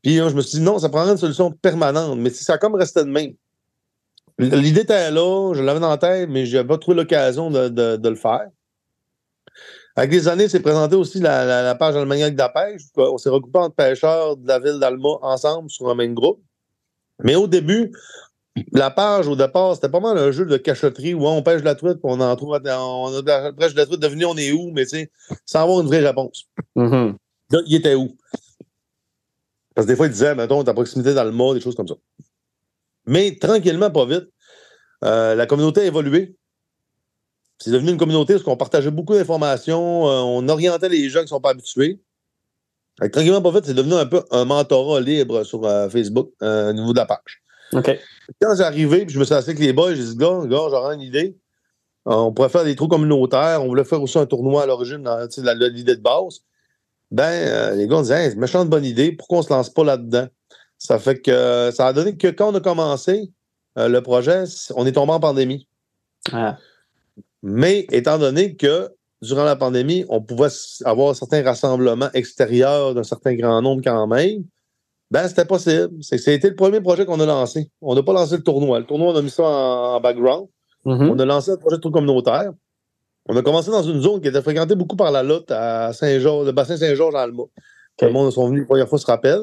Puis 0.02 0.16
je 0.16 0.34
me 0.34 0.40
suis 0.40 0.58
dit, 0.58 0.64
non, 0.64 0.78
ça 0.78 0.88
prendrait 0.88 1.12
une 1.12 1.18
solution 1.18 1.52
permanente. 1.52 2.18
Mais 2.18 2.30
ça 2.30 2.54
a 2.54 2.58
comme 2.58 2.74
resté 2.74 3.00
de 3.04 3.10
même. 3.10 3.34
L'idée 4.38 4.80
était 4.80 5.10
là, 5.10 5.52
je 5.54 5.62
l'avais 5.62 5.78
dans 5.78 5.90
la 5.90 5.98
tête, 5.98 6.28
mais 6.28 6.46
je 6.46 6.56
n'avais 6.56 6.68
pas 6.68 6.78
trouvé 6.78 6.96
l'occasion 6.96 7.50
de, 7.50 8.08
le 8.08 8.14
faire. 8.16 8.48
Avec 9.94 10.10
les 10.10 10.26
années, 10.26 10.48
c'est 10.48 10.60
présenté 10.60 10.96
aussi 10.96 11.20
la, 11.20 11.74
page 11.74 11.94
Almagnac 11.96 12.32
de 12.32 12.38
la 12.38 12.48
pêche. 12.48 12.82
On 12.96 13.18
s'est 13.18 13.28
regroupé 13.28 13.58
entre 13.58 13.76
pêcheurs 13.76 14.36
de 14.36 14.48
la 14.48 14.58
ville 14.58 14.78
d'Alma 14.80 15.18
ensemble 15.20 15.70
sur 15.70 15.88
un 15.88 15.94
même 15.94 16.14
groupe. 16.14 16.42
Mais 17.22 17.36
au 17.36 17.46
début, 17.46 17.92
la 18.72 18.90
page, 18.90 19.28
au 19.28 19.36
départ, 19.36 19.74
c'était 19.74 19.90
pas 19.90 20.00
mal 20.00 20.18
un 20.18 20.32
jeu 20.32 20.46
de 20.46 20.56
cachotterie 20.56 21.14
où 21.14 21.26
on 21.26 21.42
pêche 21.42 21.62
la 21.62 21.74
truite, 21.74 21.98
puis 21.98 22.04
on 22.04 22.20
en 22.20 22.34
trouve, 22.36 22.58
on 22.64 23.26
a 23.26 23.52
pêche 23.52 23.74
la 23.74 23.86
truite, 23.86 24.00
devenez 24.00 24.24
on 24.24 24.36
est 24.36 24.50
où, 24.50 24.70
mais 24.72 24.84
tu 24.84 24.96
sais, 24.96 25.10
sans 25.44 25.62
avoir 25.62 25.80
une 25.80 25.86
vraie 25.86 26.04
réponse. 26.04 26.46
Mm-hmm. 26.76 27.14
il 27.66 27.74
était 27.76 27.94
où? 27.94 28.16
Parce 29.74 29.86
que 29.86 29.92
des 29.92 29.96
fois, 29.96 30.06
ils 30.06 30.12
disaient, 30.12 30.34
mettons, 30.34 30.62
ta 30.64 30.74
proximité 30.74 31.14
dans 31.14 31.24
le 31.24 31.32
mot, 31.32 31.54
des 31.54 31.60
choses 31.60 31.74
comme 31.74 31.88
ça. 31.88 31.94
Mais 33.06 33.36
tranquillement, 33.40 33.90
pas 33.90 34.06
vite, 34.06 34.28
euh, 35.04 35.34
la 35.34 35.46
communauté 35.46 35.80
a 35.80 35.84
évolué. 35.84 36.36
C'est 37.58 37.70
devenu 37.70 37.90
une 37.90 37.96
communauté 37.96 38.34
parce 38.34 38.44
qu'on 38.44 38.56
partageait 38.56 38.90
beaucoup 38.90 39.14
d'informations, 39.14 40.08
euh, 40.08 40.20
on 40.20 40.48
orientait 40.48 40.88
les 40.88 41.08
gens 41.08 41.20
qui 41.20 41.26
ne 41.26 41.28
sont 41.28 41.40
pas 41.40 41.50
habitués. 41.50 42.00
tranquillement, 43.12 43.40
pas 43.40 43.52
vite, 43.52 43.66
c'est 43.66 43.74
devenu 43.74 43.94
un 43.94 44.06
peu 44.06 44.22
un 44.30 44.44
mentorat 44.44 45.00
libre 45.00 45.44
sur 45.44 45.64
euh, 45.64 45.88
Facebook 45.88 46.32
au 46.40 46.72
niveau 46.72 46.92
de 46.92 46.98
la 46.98 47.06
page. 47.06 47.42
OK. 47.72 47.98
Quand 48.40 48.54
j'ai 48.56 48.64
arrivé, 48.64 49.06
puis 49.06 49.14
je 49.14 49.18
me 49.18 49.24
suis 49.24 49.34
assis 49.34 49.50
avec 49.50 49.60
les 49.60 49.72
boys, 49.72 49.94
j'ai 49.94 50.04
dit, 50.04 50.16
gars, 50.16 50.42
gars 50.44 50.66
j'aurais 50.70 50.94
une 50.94 51.00
idée. 51.00 51.38
on 52.04 52.32
pourrait 52.32 52.50
faire 52.50 52.64
des 52.64 52.76
trous 52.76 52.88
communautaires. 52.88 53.62
On 53.62 53.68
voulait 53.68 53.84
faire 53.84 54.02
aussi 54.02 54.18
un 54.18 54.26
tournoi 54.26 54.64
à 54.64 54.66
l'origine, 54.66 55.08
l'idée 55.36 55.96
de 55.96 56.02
base 56.02 56.42
ben, 57.12 57.24
euh, 57.24 57.74
les 57.74 57.86
gars 57.86 57.96
ont 57.96 58.02
dit, 58.02 58.12
hey, 58.12 58.34
méchante 58.36 58.70
bonne 58.70 58.86
idée, 58.86 59.12
pourquoi 59.12 59.38
on 59.38 59.40
ne 59.42 59.46
se 59.46 59.52
lance 59.52 59.70
pas 59.70 59.84
là-dedans? 59.84 60.28
Ça 60.78 60.98
fait 60.98 61.20
que 61.20 61.70
ça 61.72 61.86
a 61.86 61.92
donné 61.92 62.16
que 62.16 62.28
quand 62.28 62.50
on 62.50 62.54
a 62.54 62.60
commencé 62.60 63.30
euh, 63.78 63.88
le 63.88 64.00
projet, 64.00 64.44
on 64.74 64.86
est 64.86 64.92
tombé 64.92 65.12
en 65.12 65.20
pandémie. 65.20 65.68
Ah. 66.32 66.56
Mais 67.42 67.86
étant 67.92 68.18
donné 68.18 68.56
que 68.56 68.88
durant 69.20 69.44
la 69.44 69.56
pandémie, 69.56 70.06
on 70.08 70.22
pouvait 70.22 70.48
avoir 70.86 71.14
certains 71.14 71.42
rassemblements 71.42 72.10
extérieurs 72.14 72.94
d'un 72.94 73.04
certain 73.04 73.34
grand 73.34 73.60
nombre 73.60 73.82
quand 73.84 74.06
même, 74.06 74.44
ben, 75.10 75.28
c'était 75.28 75.44
possible. 75.44 75.92
C'était 76.00 76.48
le 76.48 76.56
premier 76.56 76.80
projet 76.80 77.04
qu'on 77.04 77.20
a 77.20 77.26
lancé. 77.26 77.70
On 77.82 77.94
n'a 77.94 78.02
pas 78.02 78.14
lancé 78.14 78.38
le 78.38 78.42
tournoi. 78.42 78.80
Le 78.80 78.86
tournoi, 78.86 79.12
on 79.12 79.16
a 79.16 79.22
mis 79.22 79.30
ça 79.30 79.44
en, 79.44 80.00
background. 80.00 80.48
Mm-hmm. 80.86 81.10
On 81.10 81.18
a 81.18 81.24
lancé 81.26 81.50
un 81.50 81.58
projet 81.58 81.76
de 81.76 81.82
tour 81.82 81.92
communautaire. 81.92 82.52
On 83.26 83.36
a 83.36 83.42
commencé 83.42 83.70
dans 83.70 83.82
une 83.82 84.00
zone 84.00 84.20
qui 84.20 84.28
était 84.28 84.42
fréquentée 84.42 84.74
beaucoup 84.74 84.96
par 84.96 85.12
la 85.12 85.22
lotte 85.22 85.50
à 85.50 85.92
Saint-Georges, 85.92 86.46
le 86.46 86.52
bassin 86.52 86.76
Saint-Georges 86.76 87.14
à 87.14 87.22
Alma. 87.22 87.42
Okay. 87.42 88.06
Le 88.06 88.12
monde 88.12 88.32
sont 88.32 88.48
venus 88.48 88.62
la 88.62 88.66
première 88.66 88.88
fois 88.88 88.98
se 88.98 89.06
rappelle. 89.06 89.42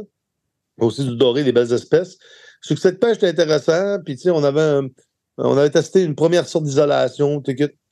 Aussi 0.80 1.06
du 1.06 1.16
doré, 1.16 1.44
des 1.44 1.52
belles 1.52 1.72
espèces. 1.74 2.18
Succès 2.62 2.92
de 2.92 2.98
pêche 2.98 3.18
était 3.18 3.30
intéressant. 3.30 3.98
Puis, 4.04 4.16
tu 4.16 4.24
sais, 4.24 4.32
on 4.32 4.44
avait, 4.44 4.88
on 5.38 5.58
avait 5.58 5.70
testé 5.70 6.04
une 6.04 6.16
première 6.16 6.48
sorte 6.48 6.66
d'isolation. 6.66 7.42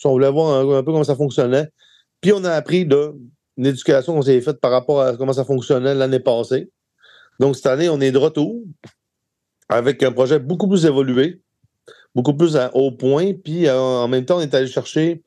On 0.04 0.10
voulait 0.12 0.32
voir 0.32 0.62
un, 0.62 0.84
peu 0.84 0.92
comment 0.92 1.04
ça 1.04 1.16
fonctionnait. 1.16 1.70
Puis, 2.22 2.34
on 2.34 2.44
a 2.44 2.52
appris 2.52 2.86
de 2.86 3.14
une 3.58 3.66
éducation 3.66 4.14
qu'on 4.14 4.22
s'est 4.22 4.40
faite 4.40 4.60
par 4.60 4.72
rapport 4.72 5.02
à 5.02 5.18
comment 5.18 5.34
ça 5.34 5.44
fonctionnait 5.44 5.96
l'année 5.96 6.20
passée. 6.20 6.70
Donc, 7.40 7.56
cette 7.56 7.66
année, 7.66 7.90
on 7.90 8.00
est 8.00 8.12
de 8.12 8.18
retour 8.18 8.62
avec 9.70 10.04
un 10.04 10.12
projet 10.12 10.40
beaucoup 10.40 10.68
plus 10.68 10.86
évolué, 10.86 11.42
beaucoup 12.14 12.36
plus 12.36 12.56
à 12.56 12.76
haut 12.76 12.92
point. 12.92 13.34
Puis, 13.34 13.68
euh, 13.68 13.78
en 13.78 14.08
même 14.08 14.26
temps, 14.26 14.38
on 14.38 14.42
est 14.42 14.54
allé 14.54 14.68
chercher 14.68 15.24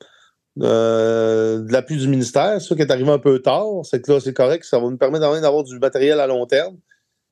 euh, 0.61 1.61
de 1.61 1.71
l'appui 1.71 1.97
du 1.97 2.07
ministère. 2.07 2.59
Ce 2.61 2.73
qui 2.73 2.81
est 2.81 2.91
arrivé 2.91 3.09
un 3.09 3.19
peu 3.19 3.39
tard. 3.39 3.67
C'est 3.83 4.01
que 4.01 4.11
là, 4.11 4.19
c'est 4.19 4.33
correct. 4.33 4.65
Ça 4.65 4.79
va 4.79 4.89
nous 4.89 4.97
permettre 4.97 5.21
d'avoir 5.41 5.63
du 5.63 5.79
matériel 5.79 6.19
à 6.19 6.27
long 6.27 6.45
terme. 6.45 6.77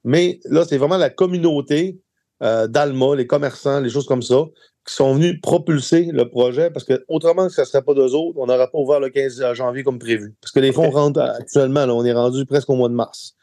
Mais 0.04 0.40
là, 0.46 0.64
c'est 0.68 0.78
vraiment 0.78 0.98
la 0.98 1.10
communauté 1.10 2.00
euh, 2.42 2.68
d'Alma, 2.68 3.16
les 3.16 3.28
commerçants, 3.28 3.82
les 3.82 3.90
choses 3.90 4.06
comme 4.06 4.22
ça, 4.22 4.46
qui 4.88 4.94
sont 4.94 5.14
venus 5.14 5.42
propulser 5.42 6.10
le 6.14 6.30
projet 6.30 6.72
parce 6.72 6.86
que 6.86 7.04
autrement, 7.10 7.50
ça 7.50 7.64
ne 7.64 7.68
serait 7.68 7.84
pas 7.84 7.94
d'eux 7.94 8.14
autres, 8.14 8.40
on 8.40 8.46
n'aurait 8.46 8.70
pas 8.72 8.78
ouvert 8.78 9.02
le 9.02 9.10
15 9.10 9.54
janvier 9.54 9.84
comme 9.84 10.00
prévu. 10.00 10.36
Parce 10.42 10.54
que 10.54 10.62
les 10.62 10.72
fonds 10.72 10.90
rentrent 10.90 11.20
actuellement, 11.20 11.86
là, 11.86 11.94
on 11.94 12.06
est 12.06 12.14
rendu 12.14 12.46
presque 12.46 12.70
au 12.70 12.76
mois 12.76 12.88
de 12.88 12.94
mars. 12.94 13.36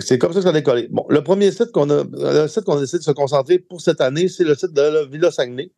C'est 0.00 0.16
comme 0.18 0.32
ça 0.32 0.38
que 0.38 0.44
ça 0.44 0.48
a 0.48 0.52
décollé. 0.52 0.88
Bon, 0.90 1.04
le 1.10 1.22
premier 1.22 1.50
site 1.50 1.70
qu'on 1.70 1.90
a, 1.90 2.04
le 2.10 2.48
site 2.48 2.64
qu'on 2.64 2.78
a 2.78 2.80
décidé 2.80 3.00
de 3.00 3.04
se 3.04 3.10
concentrer 3.10 3.58
pour 3.58 3.82
cette 3.82 4.00
année, 4.00 4.26
c'est 4.28 4.44
le 4.44 4.54
site 4.54 4.72
de 4.72 4.80
la 4.80 5.04
Villa 5.04 5.30
Saguenay 5.30 5.70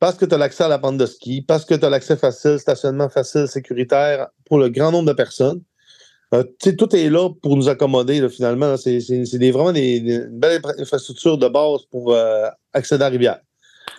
parce 0.00 0.16
que 0.16 0.24
tu 0.24 0.34
as 0.34 0.38
l'accès 0.38 0.64
à 0.64 0.68
la 0.68 0.78
bande 0.78 0.98
de 0.98 1.04
ski, 1.04 1.42
parce 1.42 1.66
que 1.66 1.74
tu 1.74 1.84
as 1.84 1.90
l'accès 1.90 2.16
facile, 2.16 2.58
stationnement 2.58 3.10
facile, 3.10 3.46
sécuritaire 3.46 4.28
pour 4.46 4.58
le 4.58 4.70
grand 4.70 4.90
nombre 4.90 5.08
de 5.08 5.12
personnes. 5.12 5.60
Euh, 6.32 6.42
tout 6.60 6.96
est 6.96 7.10
là 7.10 7.28
pour 7.42 7.56
nous 7.56 7.68
accommoder, 7.68 8.26
finalement. 8.30 8.76
C'est 8.76 8.98
vraiment 9.50 9.72
des, 9.72 9.98
une 9.98 10.38
belle 10.38 10.62
infrastructure 10.78 11.36
de 11.36 11.48
base 11.48 11.82
pour 11.90 12.14
euh, 12.14 12.46
accéder 12.72 13.02
à 13.02 13.08
la 13.08 13.12
rivière. 13.12 13.40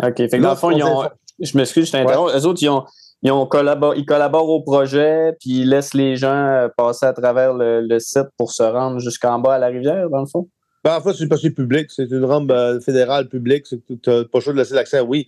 OK. 0.01 0.15
Fait 0.17 0.29
que 0.29 0.37
dans 0.37 0.51
le 0.51 0.55
fond, 0.55 0.71
ils 0.71 0.83
ont, 0.83 1.07
je 1.39 1.55
m'excuse, 1.55 1.85
je 1.87 1.91
t'interromps. 1.91 2.33
Les 2.33 2.45
autres, 2.45 2.63
ils, 2.63 2.69
ont, 2.69 2.85
ils, 3.21 3.31
ont 3.31 3.45
collaborent, 3.45 3.95
ils 3.95 4.05
collaborent 4.05 4.49
au 4.49 4.61
projet, 4.61 5.33
puis 5.39 5.59
ils 5.59 5.69
laissent 5.69 5.93
les 5.93 6.15
gens 6.15 6.33
euh, 6.33 6.67
passer 6.75 7.05
à 7.05 7.13
travers 7.13 7.53
le, 7.53 7.99
site 7.99 8.27
pour 8.37 8.51
se 8.51 8.63
rendre 8.63 8.99
jusqu'en 8.99 9.37
bas 9.37 9.55
à 9.55 9.59
la 9.59 9.67
rivière, 9.67 10.09
dans 10.09 10.21
le 10.21 10.27
fond? 10.27 10.47
Ben, 10.83 10.97
en 10.97 11.01
fait, 11.01 11.13
c'est 11.13 11.27
passé 11.27 11.51
public. 11.51 11.91
C'est 11.91 12.09
une 12.09 12.25
rampe 12.25 12.51
fédérale 12.83 13.27
publique. 13.27 13.65
Tu 13.65 13.77
n'as 14.07 14.23
pas 14.23 14.39
le 14.39 14.39
choix 14.39 14.53
de 14.53 14.57
laisser 14.57 14.73
l'accès, 14.73 14.99
oui. 15.01 15.27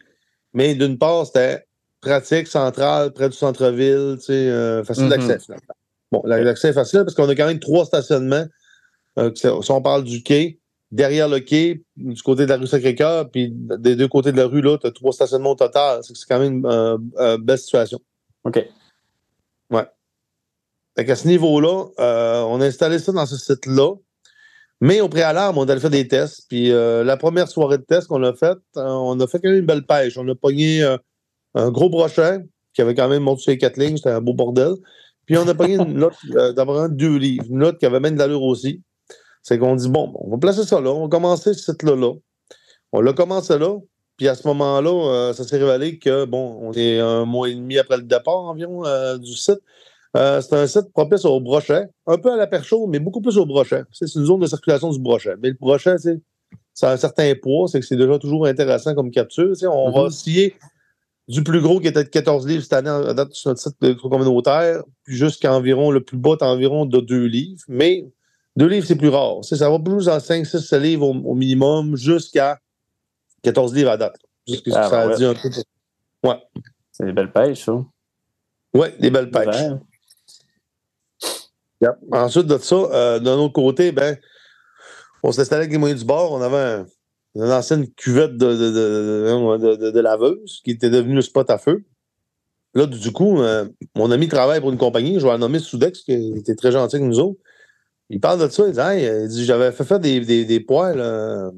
Mais 0.53 0.75
d'une 0.75 0.97
part, 0.97 1.25
c'était 1.25 1.65
pratique, 2.01 2.47
centrale, 2.47 3.11
près 3.13 3.29
du 3.29 3.35
centre-ville, 3.35 4.17
facile 4.19 5.05
mm-hmm. 5.05 5.09
d'accès, 5.09 5.39
finalement. 5.39 5.75
Bon, 6.11 6.21
l'accès 6.25 6.69
est 6.69 6.73
facile 6.73 6.99
parce 6.99 7.15
qu'on 7.15 7.27
a 7.27 7.33
quand 7.33 7.47
même 7.47 7.59
trois 7.59 7.85
stationnements. 7.85 8.45
Euh, 9.17 9.31
si 9.33 9.71
on 9.71 9.81
parle 9.81 10.03
du 10.03 10.21
quai, 10.21 10.59
derrière 10.91 11.27
le 11.27 11.39
quai, 11.39 11.83
du 11.95 12.21
côté 12.21 12.45
de 12.45 12.49
la 12.49 12.57
rue 12.57 12.67
Sacré-Cœur, 12.67 13.31
puis 13.31 13.51
des 13.51 13.95
deux 13.95 14.07
côtés 14.07 14.31
de 14.31 14.37
la 14.37 14.45
rue, 14.45 14.61
là, 14.61 14.77
tu 14.77 14.85
as 14.85 14.91
trois 14.91 15.11
stationnements 15.11 15.51
au 15.51 15.55
total. 15.55 16.01
C'est 16.03 16.13
quand 16.27 16.39
même 16.39 16.65
euh, 16.65 16.97
une 17.17 17.43
belle 17.43 17.57
situation. 17.57 17.99
OK. 18.43 18.63
Ouais. 19.71 19.87
Fait 20.95 21.09
à 21.09 21.15
ce 21.15 21.27
niveau-là, 21.27 21.85
euh, 21.99 22.41
on 22.43 22.61
a 22.61 22.65
installé 22.67 22.99
ça 22.99 23.11
dans 23.11 23.25
ce 23.25 23.37
site-là. 23.37 23.95
Mais 24.81 25.01
au 25.01 25.07
préalable, 25.07 25.57
on 25.57 25.63
allé 25.63 25.79
faire 25.79 25.89
des 25.89 26.07
tests. 26.07 26.45
Puis 26.49 26.69
la 26.69 27.15
première 27.15 27.47
soirée 27.47 27.77
de 27.77 27.83
test 27.83 28.07
qu'on 28.07 28.21
a 28.23 28.33
faite, 28.33 28.57
on 28.75 29.17
a 29.19 29.27
fait 29.27 29.39
quand 29.39 29.49
même 29.49 29.59
une 29.59 29.65
belle 29.65 29.85
pêche. 29.85 30.17
On 30.17 30.27
a 30.27 30.35
pogné 30.35 30.83
un 31.55 31.71
gros 31.71 31.89
brochet 31.89 32.39
qui 32.73 32.81
avait 32.81 32.95
quand 32.95 33.07
même 33.07 33.23
monté 33.23 33.43
sur 33.43 33.51
les 33.51 33.57
quatre 33.57 33.77
lignes. 33.77 33.95
C'était 33.95 34.09
un 34.09 34.19
beau 34.19 34.33
bordel. 34.33 34.73
Puis 35.25 35.37
on 35.37 35.47
a 35.47 35.53
pris 35.53 35.75
une 35.75 35.93
note 35.93 36.15
euh, 36.35 36.87
deux 36.89 37.17
livres, 37.17 37.45
une 37.49 37.59
note 37.59 37.77
qui 37.77 37.85
avait 37.85 37.99
même 37.99 38.15
de 38.15 38.19
l'allure 38.19 38.43
aussi. 38.43 38.81
C'est 39.41 39.57
qu'on 39.57 39.75
dit, 39.75 39.89
bon, 39.89 40.11
on 40.15 40.29
va 40.29 40.37
placer 40.37 40.63
ça 40.63 40.79
là, 40.79 40.89
on 40.91 41.03
va 41.03 41.07
commencer 41.07 41.53
ce 41.53 41.71
site-là 41.71 41.95
là. 41.95 42.13
On 42.91 43.01
l'a 43.01 43.13
commencé 43.13 43.57
là, 43.57 43.77
puis 44.17 44.27
à 44.27 44.35
ce 44.35 44.47
moment-là, 44.47 45.11
euh, 45.11 45.33
ça 45.33 45.43
s'est 45.43 45.57
révélé 45.57 45.97
que, 45.97 46.25
bon, 46.25 46.59
on 46.61 46.71
est 46.73 46.99
un 46.99 47.25
mois 47.25 47.49
et 47.49 47.55
demi 47.55 47.77
après 47.77 47.97
le 47.97 48.03
départ 48.03 48.37
environ 48.37 48.85
euh, 48.85 49.17
du 49.17 49.33
site. 49.33 49.59
C'est 50.13 50.53
un 50.53 50.67
site 50.67 50.91
propice 50.93 51.25
au 51.25 51.39
brochet, 51.39 51.85
un 52.05 52.17
peu 52.17 52.31
à 52.31 52.35
la 52.35 52.47
perche 52.47 52.73
mais 52.87 52.99
beaucoup 52.99 53.21
plus 53.21 53.37
au 53.37 53.45
brochet. 53.45 53.83
C'est 53.91 54.13
une 54.15 54.25
zone 54.25 54.41
de 54.41 54.47
circulation 54.47 54.91
du 54.91 54.99
brochet. 54.99 55.35
Mais 55.41 55.49
le 55.49 55.57
brochet, 55.59 55.95
ça 56.73 56.89
a 56.89 56.93
un 56.93 56.97
certain 56.97 57.33
poids, 57.41 57.67
c'est 57.67 57.79
que 57.79 57.85
c'est 57.85 57.95
déjà 57.95 58.19
toujours 58.19 58.45
intéressant 58.45 58.93
comme 58.93 59.11
capture. 59.11 59.53
On 59.63 59.91
va 59.91 60.07
essayer 60.07 60.49
mm-hmm 60.49 60.69
du 61.27 61.43
plus 61.43 61.61
gros 61.61 61.79
qui 61.79 61.87
était 61.87 62.03
de 62.03 62.09
14 62.09 62.47
livres 62.47 62.63
cette 62.63 62.73
année 62.73 62.89
à 62.89 63.13
date 63.13 63.33
sur 63.33 63.49
notre 63.49 63.61
site 63.61 63.75
de 63.81 63.93
communautaire, 63.93 64.83
jusqu'à 65.05 65.53
environ, 65.53 65.91
le 65.91 66.03
plus 66.03 66.17
bas 66.17 66.35
environ 66.41 66.85
de 66.85 66.99
2 66.99 67.25
livres. 67.25 67.61
Mais 67.67 68.05
2 68.57 68.67
livres, 68.67 68.85
c'est 68.85 68.97
plus 68.97 69.09
rare. 69.09 69.43
Ça 69.43 69.69
va 69.69 69.79
plus 69.79 70.09
en 70.09 70.19
5, 70.19 70.45
6, 70.45 70.59
7 70.59 70.81
livres 70.81 71.07
au, 71.07 71.35
minimum, 71.35 71.95
jusqu'à 71.95 72.59
14 73.43 73.73
livres 73.73 73.91
à 73.91 73.97
date. 73.97 74.17
Jusqu'à 74.47 74.71
ce 74.71 74.75
que 74.75 74.83
ah, 74.83 74.89
ça 74.89 75.01
a 75.01 75.15
dit 75.15 75.25
un 75.25 75.33
peu. 75.33 75.49
Ouais. 76.23 76.37
C'est 76.91 77.05
des 77.05 77.13
belles 77.13 77.31
pêches, 77.31 77.65
ça. 77.65 77.83
Oui, 78.73 78.87
des 78.99 79.09
belles 79.09 79.31
pêches. 79.31 79.71
Ensuite 82.11 82.47
de 82.47 82.57
ça, 82.57 82.75
euh, 82.75 83.19
d'un 83.19 83.35
autre 83.35 83.53
côté, 83.53 83.91
ben, 83.91 84.17
on 85.23 85.31
s'installait 85.31 85.61
avec 85.61 85.71
les 85.71 85.77
moyens 85.77 86.01
du 86.01 86.07
bord. 86.07 86.31
On 86.31 86.41
avait 86.41 86.57
un, 86.57 86.85
une 87.35 87.51
ancienne 87.51 87.87
cuvette 87.93 88.37
de, 88.37 88.53
de, 88.53 89.91
de, 89.91 89.99
laveuse 89.99 90.61
qui 90.63 90.71
était 90.71 90.89
devenue 90.89 91.15
le 91.15 91.21
spot 91.21 91.49
à 91.49 91.57
feu. 91.57 91.83
Là, 92.75 92.85
du 92.85 93.11
coup, 93.11 93.41
euh, 93.41 93.65
mon 93.95 94.11
ami 94.11 94.27
travaille 94.27 94.59
pour 94.59 94.71
une 94.71 94.77
compagnie, 94.77 95.19
je 95.19 95.25
vais 95.25 95.31
la 95.31 95.37
nommer 95.37 95.59
Soudex, 95.59 96.01
qui 96.01 96.33
était 96.35 96.55
très 96.55 96.71
gentil 96.71 96.95
avec 96.95 97.07
nous 97.07 97.19
autres. 97.19 97.39
Il 98.09 98.19
parle 98.19 98.39
de 98.41 98.47
ça, 98.49 98.67
il 98.67 98.73
dit, 98.73 98.79
hey, 98.79 99.27
dit 99.27 99.45
j'avais 99.45 99.71
fait 99.71 99.83
faire 99.83 99.99
des, 99.99 100.19
des, 100.45 100.59
poils, 100.59 100.99
euh, 100.99 101.51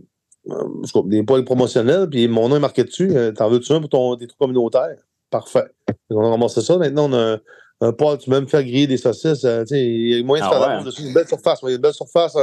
des 1.05 1.23
poils 1.23 1.43
promotionnels, 1.43 2.09
puis 2.09 2.27
mon 2.27 2.49
nom 2.49 2.57
est 2.57 2.61
marqué 2.61 2.83
dessus. 2.83 3.15
Euh, 3.15 3.31
t'en 3.31 3.49
veux-tu 3.49 3.71
un 3.71 3.79
pour 3.79 3.89
ton, 3.89 4.15
tes 4.15 4.27
trous 4.27 4.37
communautaires? 4.37 4.97
Parfait. 5.29 5.65
On 6.09 6.23
a 6.23 6.29
ramassé 6.29 6.61
ça. 6.61 6.77
Maintenant, 6.77 7.09
on 7.09 7.13
a 7.13 7.37
un, 7.81 7.91
poil, 7.91 8.17
tu 8.17 8.29
peux 8.29 8.35
même 8.35 8.47
faire 8.47 8.63
griller 8.63 8.87
des 8.87 8.97
saucisses. 8.97 9.45
il 9.71 10.15
y 10.15 10.19
a 10.19 10.23
moyen 10.23 10.47
de 10.47 10.49
ah 10.53 10.59
faire 10.59 10.83
dessus. 10.83 11.03
Une 11.03 11.13
belle 11.13 11.27
surface. 11.27 11.59
Il 11.63 11.69
y 11.69 11.71
a 11.73 11.75
une 11.75 11.81
belle 11.81 11.93
surface 11.93 12.35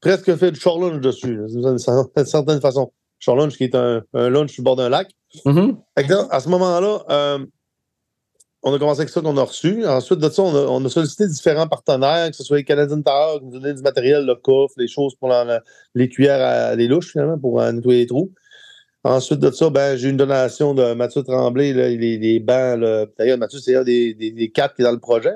presque 0.00 0.34
fait 0.36 0.50
du 0.50 0.58
short 0.58 0.80
lunch 0.80 1.00
dessus, 1.00 1.38
d'une 1.48 1.78
certaine 1.78 2.60
façon. 2.60 2.92
Short 3.18 3.38
lunch 3.38 3.56
qui 3.56 3.64
est 3.64 3.74
un, 3.74 4.02
un 4.14 4.30
lunch 4.30 4.52
sur 4.52 4.62
le 4.62 4.64
bord 4.64 4.76
d'un 4.76 4.88
lac. 4.88 5.10
Mm-hmm. 5.44 6.28
à 6.30 6.40
ce 6.40 6.48
moment-là, 6.48 7.04
euh, 7.10 7.46
on 8.62 8.74
a 8.74 8.78
commencé 8.78 9.00
avec 9.00 9.10
ça 9.10 9.20
qu'on 9.20 9.36
a 9.36 9.42
reçu. 9.42 9.86
Ensuite 9.86 10.18
de 10.18 10.28
ça, 10.28 10.42
on 10.42 10.84
a, 10.84 10.88
sollicité 10.88 11.26
différents 11.26 11.68
partenaires, 11.68 12.30
que 12.30 12.36
ce 12.36 12.42
soit 12.42 12.56
les 12.56 12.64
Canadian 12.64 13.02
Tower 13.02 13.38
qui 13.38 13.46
nous 13.46 13.52
donnaient 13.52 13.74
du 13.74 13.82
matériel, 13.82 14.24
le 14.26 14.34
coffre, 14.34 14.74
les 14.76 14.88
choses 14.88 15.14
pour 15.16 15.32
les 15.94 16.08
cuillères 16.08 16.40
à 16.40 16.74
les 16.74 16.88
louches, 16.88 17.12
finalement, 17.12 17.38
pour 17.38 17.60
euh, 17.60 17.72
nettoyer 17.72 18.00
les 18.00 18.06
trous. 18.06 18.32
Ensuite 19.02 19.40
de 19.40 19.50
ça, 19.50 19.70
ben, 19.70 19.96
j'ai 19.96 20.10
une 20.10 20.18
donation 20.18 20.74
de 20.74 20.92
Mathieu 20.92 21.22
Tremblay, 21.22 21.72
là, 21.72 21.88
les, 21.88 22.18
les 22.18 22.38
bancs. 22.38 22.80
D'ailleurs, 23.18 23.38
Mathieu, 23.38 23.58
c'est 23.58 23.74
un 23.74 23.82
des, 23.82 24.12
des, 24.14 24.50
quatre 24.50 24.74
qui 24.74 24.82
est 24.82 24.84
dans 24.84 24.92
le 24.92 24.98
projet. 24.98 25.34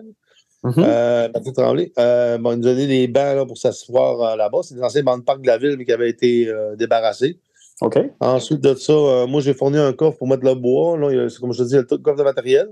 Mm-hmm. 0.65 0.85
Euh, 0.87 1.29
Tremblay. 1.55 1.93
Euh, 1.99 2.37
bon, 2.37 2.53
il 2.53 2.61
nous 2.61 2.69
a 2.69 2.73
donné 2.73 2.87
des 2.87 3.09
bancs 3.09 3.47
pour 3.47 3.57
s'asseoir 3.57 4.21
euh, 4.21 4.37
là-bas. 4.37 4.59
C'est 4.63 4.75
des 4.75 4.83
anciens 4.83 5.03
bancs 5.03 5.21
de 5.21 5.25
parc 5.25 5.41
de 5.41 5.47
la 5.47 5.57
ville, 5.57 5.77
mais 5.79 5.87
qui 5.87 5.93
avaient 5.93 6.11
été 6.11 6.53
débarrassés. 6.77 7.39
OK. 7.81 7.99
Ensuite 8.21 8.61
de 8.61 8.75
ça, 8.75 9.27
moi, 9.27 9.41
j'ai 9.41 9.55
fourni 9.55 9.79
un 9.79 9.93
coffre 9.95 10.19
pour 10.19 10.29
mettre 10.29 10.45
le 10.45 10.55
bois. 10.55 10.99
Là, 10.99 11.29
c'est 11.31 11.41
comme 11.41 11.53
je 11.53 11.63
te 11.63 11.69
dis, 11.69 11.77
le 11.77 11.85
coffre 11.85 12.19
de 12.19 12.23
matériel. 12.23 12.69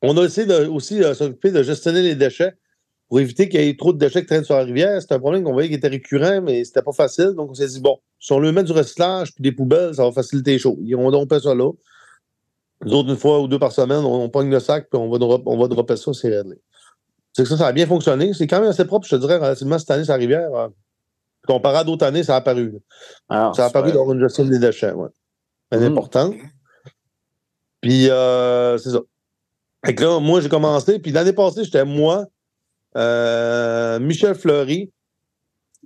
On 0.00 0.16
a 0.16 0.24
essayé 0.24 0.46
de, 0.46 0.66
aussi 0.66 0.98
de 0.98 1.12
s'occuper 1.12 1.50
de 1.50 1.62
gestionner 1.62 2.02
les 2.02 2.14
déchets 2.14 2.54
pour 3.08 3.20
éviter 3.20 3.48
qu'il 3.48 3.60
y 3.60 3.68
ait 3.68 3.76
trop 3.76 3.92
de 3.92 3.98
déchets 3.98 4.20
qui 4.20 4.26
traînent 4.26 4.44
sur 4.44 4.56
la 4.56 4.64
rivière. 4.64 5.00
C'était 5.00 5.14
un 5.14 5.18
problème 5.18 5.42
qu'on 5.42 5.52
voyait 5.52 5.68
qui 5.68 5.74
était 5.74 5.88
récurrent, 5.88 6.42
mais 6.42 6.64
c'était 6.64 6.82
pas 6.82 6.92
facile. 6.92 7.30
Donc, 7.30 7.50
on 7.50 7.54
s'est 7.54 7.66
dit, 7.66 7.80
bon, 7.80 7.98
si 8.18 8.32
on 8.32 8.38
lui 8.38 8.52
met 8.52 8.62
du 8.64 8.72
recyclage 8.72 9.34
puis 9.34 9.42
des 9.42 9.52
poubelles, 9.52 9.94
ça 9.94 10.04
va 10.04 10.12
faciliter 10.12 10.52
les 10.52 10.58
choses. 10.58 10.76
On 10.96 11.10
donc 11.10 11.28
fait 11.28 11.40
ça 11.40 11.54
là. 11.54 11.70
Nous 12.84 12.92
autres, 12.92 13.08
une 13.08 13.16
fois 13.16 13.40
ou 13.40 13.48
deux 13.48 13.58
par 13.58 13.72
semaine, 13.72 14.04
on, 14.04 14.24
on 14.24 14.28
pogne 14.28 14.50
le 14.50 14.60
sac 14.60 14.88
puis 14.90 15.00
on 15.00 15.08
va, 15.08 15.18
on 15.46 15.58
va 15.58 15.68
dropper 15.68 15.96
ça, 15.96 16.12
c'est 16.12 16.28
réglé. 16.28 16.60
C'est 17.32 17.42
que 17.42 17.48
ça, 17.48 17.56
ça 17.56 17.66
a 17.68 17.72
bien 17.72 17.86
fonctionné. 17.86 18.32
C'est 18.34 18.46
quand 18.46 18.60
même 18.60 18.70
assez 18.70 18.84
propre, 18.84 19.06
je 19.06 19.16
te 19.16 19.20
dirais, 19.20 19.36
relativement 19.36 19.78
cette 19.78 19.90
année, 19.90 20.04
sa 20.04 20.14
rivière. 20.14 20.52
Euh, 20.54 20.68
comparé 21.46 21.78
à 21.78 21.84
d'autres 21.84 22.04
années, 22.04 22.22
ça 22.22 22.34
a 22.34 22.38
apparu. 22.38 22.78
Ah, 23.28 23.52
ça 23.54 23.64
a 23.64 23.66
apparu 23.68 23.92
dans 23.92 24.12
une 24.12 24.20
gestion 24.20 24.44
des 24.44 24.58
déchets, 24.58 24.92
ouais. 24.92 25.08
C'est 25.72 25.80
mm. 25.80 25.92
important. 25.92 26.34
Puis, 27.80 28.10
euh, 28.10 28.76
c'est 28.78 28.90
ça. 28.90 29.00
Fait 29.84 29.94
que 29.94 30.02
là, 30.02 30.20
moi, 30.20 30.40
j'ai 30.40 30.48
commencé. 30.48 30.98
Puis 30.98 31.12
l'année 31.12 31.32
passée, 31.32 31.64
j'étais 31.64 31.84
moi, 31.84 32.26
euh, 32.96 33.98
Michel 33.98 34.34
Fleury, 34.34 34.90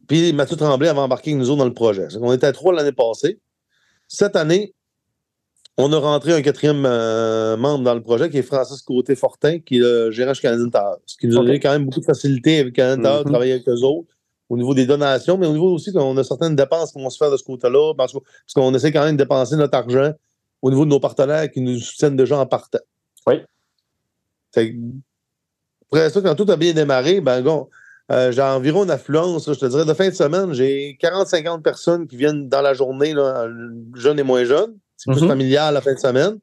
puis 0.09 0.33
Mathieu 0.33 0.57
Tremblay 0.57 0.89
avait 0.89 1.01
embarqué 1.01 1.35
nous 1.35 1.51
autres 1.51 1.59
dans 1.59 1.65
le 1.65 1.75
projet. 1.75 2.09
On 2.21 2.33
était 2.33 2.53
trois 2.53 2.73
l'année 2.73 2.93
passée. 2.93 3.39
Cette 4.09 4.37
année, 4.37 4.75
on 5.79 5.93
a 5.93 5.99
rentré 5.99 6.33
un 6.33 6.43
quatrième 6.43 6.85
euh, 6.85 7.57
membre 7.57 7.85
dans 7.85 7.95
le 7.95 8.03
projet 8.03 8.29
qui 8.29 8.39
est 8.39 8.43
Francis 8.43 8.83
Côté-Fortin, 8.83 9.61
qui 9.61 9.77
est 9.77 9.81
le 9.81 10.11
gérant 10.11 10.35
chez 10.35 10.43
Canadian 10.43 10.69
Tower. 10.69 10.97
Ce 11.07 11.17
qui 11.17 11.27
nous 11.27 11.39
a 11.39 11.45
donné 11.45 11.61
quand 11.61 11.73
même 11.73 11.87
beaucoup 11.87 12.01
de 12.01 12.05
facilité 12.05 12.59
avec 12.59 12.75
Canadian 12.75 13.03
Tower, 13.03 13.23
mm-hmm. 13.23 13.31
travailler 13.31 13.53
avec 13.53 13.69
eux 13.69 13.83
autres 13.83 14.09
au 14.49 14.59
niveau 14.59 14.75
des 14.75 14.85
donations, 14.85 15.39
mais 15.39 15.47
au 15.47 15.53
niveau 15.53 15.73
aussi 15.73 15.93
qu'on 15.95 16.15
a 16.19 16.25
certaines 16.25 16.55
dépenses 16.55 16.93
qui 16.93 17.03
vont 17.03 17.09
se 17.09 17.17
faire 17.17 17.31
de 17.31 17.39
ce 17.39 17.43
côté-là, 17.43 17.95
parce 17.97 18.13
qu'on 18.55 18.75
essaie 18.75 18.93
quand 18.93 19.05
même 19.05 19.17
de 19.17 19.23
dépenser 19.23 19.57
notre 19.57 19.79
argent 19.79 20.13
au 20.61 20.71
niveau 20.71 20.85
de 20.85 20.91
nos 20.91 21.01
partenaires 21.01 21.51
qui 21.51 21.63
nous 21.63 21.79
soutiennent 21.79 22.17
déjà 22.17 22.39
en 22.39 22.47
partant. 22.47 22.79
Oui. 23.27 23.37
Après 25.93 26.09
ça, 26.09 26.21
quand 26.23 26.35
tout 26.35 26.51
a 26.51 26.57
bien 26.57 26.73
démarré, 26.73 27.21
ben, 27.21 27.43
bon, 27.43 27.69
euh, 28.11 28.33
j'ai 28.33 28.41
environ 28.41 28.85
une 28.85 28.91
affluence, 28.91 29.47
je 29.47 29.59
te 29.59 29.67
dirais, 29.67 29.85
de 29.85 29.93
fin 29.93 30.09
de 30.09 30.15
semaine, 30.15 30.55
j'ai 30.55 30.97
40-50 31.01 31.61
personnes 31.61 32.07
qui 32.07 32.17
viennent 32.17 32.49
dans 32.49 32.63
la 32.63 32.73
journée, 32.73 33.13
là, 33.13 33.47
jeunes 33.95 34.19
et 34.19 34.23
moins 34.23 34.45
jeunes. 34.45 34.75
C'est 34.97 35.11
plus 35.11 35.23
mhm. 35.23 35.29
familial 35.29 35.75
la 35.75 35.81
fin 35.83 35.93
de 35.93 35.99
semaine. 35.99 36.39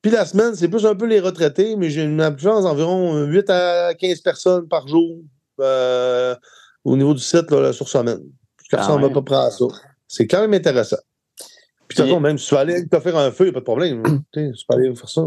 Puis 0.00 0.12
la 0.12 0.24
semaine, 0.24 0.54
c'est 0.54 0.68
plus 0.68 0.86
un 0.86 0.94
peu 0.94 1.06
les 1.06 1.18
retraités, 1.18 1.74
mais 1.74 1.90
j'ai 1.90 2.04
une 2.04 2.20
influence 2.20 2.62
d'environ 2.62 3.24
8 3.24 3.50
à 3.50 3.94
15 3.94 4.20
personnes 4.20 4.68
par 4.68 4.86
jour 4.86 5.18
euh, 5.60 6.36
au 6.84 6.96
niveau 6.96 7.14
du 7.14 7.22
site 7.22 7.50
là, 7.50 7.72
sur 7.72 7.88
semaine. 7.88 8.22
Ça 8.70 8.76
ah 8.78 8.82
ressemble 8.82 9.06
à 9.06 9.10
peu 9.10 9.24
près 9.24 9.36
à 9.36 9.50
ça. 9.50 9.64
C'est 10.06 10.28
quand 10.28 10.40
même 10.40 10.54
intéressant. 10.54 10.98
Puis 11.88 11.96
de 11.96 12.02
toute 12.02 12.10
façon, 12.10 12.20
même 12.20 12.38
si 12.38 12.46
tu 12.46 12.54
vas 12.54 12.60
aller 12.60 12.86
te 12.86 13.00
faire 13.00 13.16
un 13.16 13.32
feu, 13.32 13.46
il 13.46 13.50
n'y 13.50 13.50
a 13.50 13.54
pas 13.54 13.60
de 13.60 13.64
problème. 13.64 14.02
tu 14.32 14.52
peux 14.68 14.74
aller 14.74 14.94
faire 14.94 15.08
ça. 15.08 15.22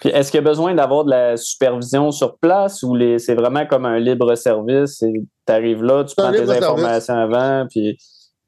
Puis 0.00 0.10
est-ce 0.10 0.30
qu'il 0.30 0.38
y 0.38 0.44
a 0.44 0.48
besoin 0.48 0.74
d'avoir 0.74 1.04
de 1.04 1.10
la 1.10 1.36
supervision 1.36 2.10
sur 2.10 2.38
place 2.38 2.82
ou 2.82 2.96
c'est 3.18 3.34
vraiment 3.34 3.66
comme 3.66 3.86
un 3.86 3.98
libre 3.98 4.34
service? 4.34 4.98
Tu 4.98 5.52
arrives 5.52 5.82
là, 5.82 6.04
tu 6.04 6.14
prends 6.16 6.32
tes 6.32 6.50
informations 6.50 7.14
avant, 7.14 7.66
puis 7.68 7.98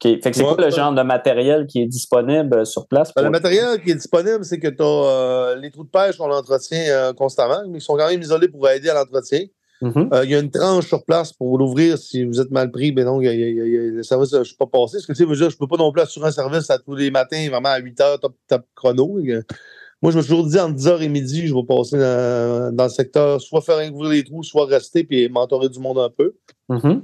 fait 0.01 0.19
que 0.19 0.33
c'est 0.33 0.43
quoi 0.43 0.55
le 0.57 0.69
genre 0.69 0.93
de 0.93 1.01
matériel 1.01 1.67
qui 1.67 1.81
est 1.81 1.87
disponible 1.87 2.59
euh, 2.59 2.65
sur 2.65 2.87
place? 2.87 3.13
Ben, 3.13 3.23
le 3.23 3.29
matériel 3.29 3.81
qui 3.83 3.91
est 3.91 3.95
disponible, 3.95 4.45
c'est 4.45 4.59
que 4.59 4.67
tu 4.67 4.77
euh, 4.79 5.55
les 5.55 5.71
trous 5.71 5.83
de 5.83 5.89
pêche, 5.89 6.15
on 6.19 6.27
l'entretient 6.27 6.85
euh, 6.87 7.13
constamment, 7.13 7.61
mais 7.67 7.79
ils 7.79 7.81
sont 7.81 7.97
quand 7.97 8.07
même 8.07 8.21
isolés 8.21 8.47
pour 8.47 8.67
aider 8.69 8.89
à 8.89 8.93
l'entretien. 8.93 9.41
Mm-hmm. 9.81 10.23
Il 10.25 10.29
y 10.29 10.35
a 10.35 10.39
une 10.39 10.51
tranche 10.51 10.87
sur 10.87 11.03
place 11.05 11.31
pour 11.31 11.57
l'ouvrir 11.57 11.97
si 11.97 12.25
vous 12.25 12.39
êtes 12.41 12.51
mal 12.51 12.69
pris. 12.69 12.91
Mais 12.91 13.05
non, 13.05 13.19
le 13.19 14.01
service, 14.03 14.31
je 14.31 14.37
ne 14.37 14.43
suis 14.43 14.57
pas 14.57 14.65
passé. 14.65 14.97
Que 15.05 15.13
tu 15.13 15.25
je 15.25 15.43
ne 15.45 15.49
peux 15.51 15.67
pas 15.67 15.77
non 15.77 15.91
plus 15.91 16.01
assurer 16.01 16.27
un 16.27 16.31
service 16.31 16.69
à 16.69 16.79
tous 16.79 16.95
les 16.95 17.11
matins, 17.11 17.47
vraiment 17.49 17.69
à 17.69 17.79
8 17.79 18.01
heures, 18.01 18.19
top, 18.19 18.35
top 18.47 18.63
chrono. 18.75 19.17
Moi, 20.01 20.11
je 20.11 20.17
me 20.17 20.21
suis 20.21 20.29
toujours 20.29 20.47
dit, 20.47 20.59
entre 20.59 20.75
10h 20.75 21.01
et 21.01 21.09
midi, 21.09 21.47
je 21.47 21.53
vais 21.53 21.63
passer 21.63 21.97
dans, 21.97 22.83
le 22.83 22.89
secteur, 22.89 23.41
soit 23.41 23.61
faire 23.61 23.93
ouvrir 23.93 24.11
les 24.11 24.23
trous, 24.23 24.43
soit 24.43 24.65
rester 24.65 25.03
puis 25.03 25.27
mentorer 25.27 25.67
du 25.67 25.79
monde 25.79 25.99
un 25.99 26.09
peu. 26.09 26.35
Mm-hmm. 26.69 27.01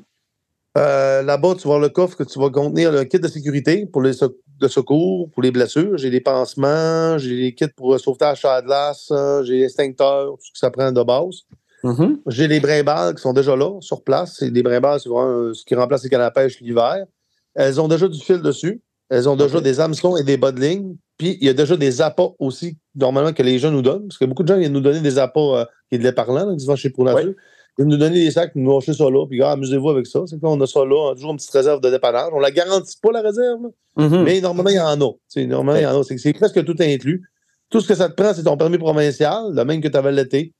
Euh, 0.77 1.21
là-bas, 1.21 1.55
tu 1.55 1.63
vas 1.63 1.75
voir 1.75 1.79
le 1.79 1.89
coffre 1.89 2.17
que 2.17 2.23
tu 2.23 2.39
vas 2.39 2.49
contenir 2.49 2.91
le 2.91 3.03
kit 3.03 3.19
de 3.19 3.27
sécurité 3.27 3.85
pour 3.85 4.01
les 4.01 4.13
de 4.59 4.67
secours, 4.69 5.29
pour 5.31 5.43
les 5.43 5.51
blessures. 5.51 5.97
J'ai 5.97 6.09
les 6.09 6.21
pansements, 6.21 7.17
j'ai 7.17 7.35
les 7.35 7.53
kits 7.53 7.67
pour 7.75 7.99
sauvetage 7.99 8.45
à 8.45 8.61
glace, 8.61 9.11
j'ai 9.43 9.59
l'extincteur, 9.59 10.31
tout 10.31 10.45
ce 10.45 10.51
que 10.51 10.57
ça 10.57 10.71
prend 10.71 10.91
de 10.91 11.03
base. 11.03 11.43
Mm-hmm. 11.83 12.19
J'ai 12.27 12.47
les 12.47 12.59
brimbales 12.61 13.15
qui 13.15 13.21
sont 13.21 13.33
déjà 13.33 13.55
là, 13.55 13.77
sur 13.81 14.03
place. 14.03 14.41
Des 14.41 14.63
brimbales, 14.63 14.99
c'est 15.01 15.09
vraiment 15.09 15.53
ce 15.53 15.65
qui 15.65 15.75
remplace 15.75 16.03
les 16.03 16.09
cannes 16.09 16.21
à 16.21 16.31
pêche 16.31 16.61
l'hiver. 16.61 17.05
Elles 17.53 17.79
ont 17.79 17.87
déjà 17.87 18.07
du 18.07 18.19
fil 18.19 18.41
dessus. 18.41 18.81
Elles 19.09 19.29
ont 19.29 19.35
déjà 19.35 19.61
des 19.61 19.79
hameçons 19.79 20.17
et 20.17 20.23
des 20.23 20.37
bas 20.37 20.51
de 20.51 20.59
ligne. 20.59 20.95
Puis 21.17 21.37
il 21.39 21.47
y 21.47 21.49
a 21.49 21.53
déjà 21.53 21.77
des 21.77 22.01
appâts 22.01 22.31
aussi, 22.39 22.77
normalement, 22.95 23.33
que 23.33 23.43
les 23.43 23.59
gens 23.59 23.71
nous 23.71 23.81
donnent. 23.81 24.07
Parce 24.07 24.17
que 24.17 24.25
beaucoup 24.25 24.43
de 24.43 24.47
gens 24.47 24.57
viennent 24.57 24.73
nous 24.73 24.81
donner 24.81 25.01
des 25.01 25.17
appâts 25.17 25.39
euh, 25.39 25.65
qui 25.89 25.95
est 25.95 25.97
de 25.99 26.03
lait 26.03 26.11
parlant, 26.11 26.53
qui 26.55 26.61
se 26.61 26.67
vont 26.67 26.75
chez 26.75 26.89
Pour 26.89 27.05
Nature. 27.05 27.33
Ils 27.77 27.81
viennent 27.81 27.89
nous 27.89 27.97
donner 27.97 28.23
des 28.23 28.31
sacs, 28.31 28.53
nous 28.55 28.71
lâcher 28.71 28.93
ça 28.93 29.09
là, 29.09 29.25
puis 29.27 29.41
amusez-vous 29.41 29.89
avec 29.89 30.07
ça. 30.07 30.21
C'est 30.25 30.37
on 30.41 30.59
a 30.59 30.67
ça 30.67 30.79
là, 30.85 30.95
on 30.95 31.11
a 31.11 31.15
toujours 31.15 31.31
une 31.31 31.37
petite 31.37 31.51
réserve 31.51 31.81
de 31.81 31.89
dépannage. 31.89 32.29
On 32.33 32.39
la 32.39 32.51
garantit 32.51 32.97
pas, 33.01 33.11
la 33.11 33.21
réserve, 33.21 33.69
mm-hmm. 33.97 34.23
mais 34.23 34.41
normalement, 34.41 34.69
il 34.69 34.77
y 34.77 34.79
en 34.79 35.01
a. 35.01 35.45
normalement, 35.45 35.79
il 35.79 35.83
y 35.83 35.85
en 35.85 35.99
a. 35.99 36.03
C'est 36.03 36.17
c'est 36.17 36.33
presque 36.33 36.63
tout 36.63 36.75
inclus. 36.79 37.21
Tout 37.69 37.81
ce 37.81 37.87
que 37.87 37.95
ça 37.95 38.09
te 38.09 38.13
prend, 38.13 38.33
c'est 38.33 38.43
ton 38.43 38.57
permis 38.57 38.77
provincial, 38.77 39.53
le 39.53 39.65
même 39.65 39.81
que 39.81 39.87
tu 39.87 39.97
avais 39.97 40.11
l'été. 40.11 40.53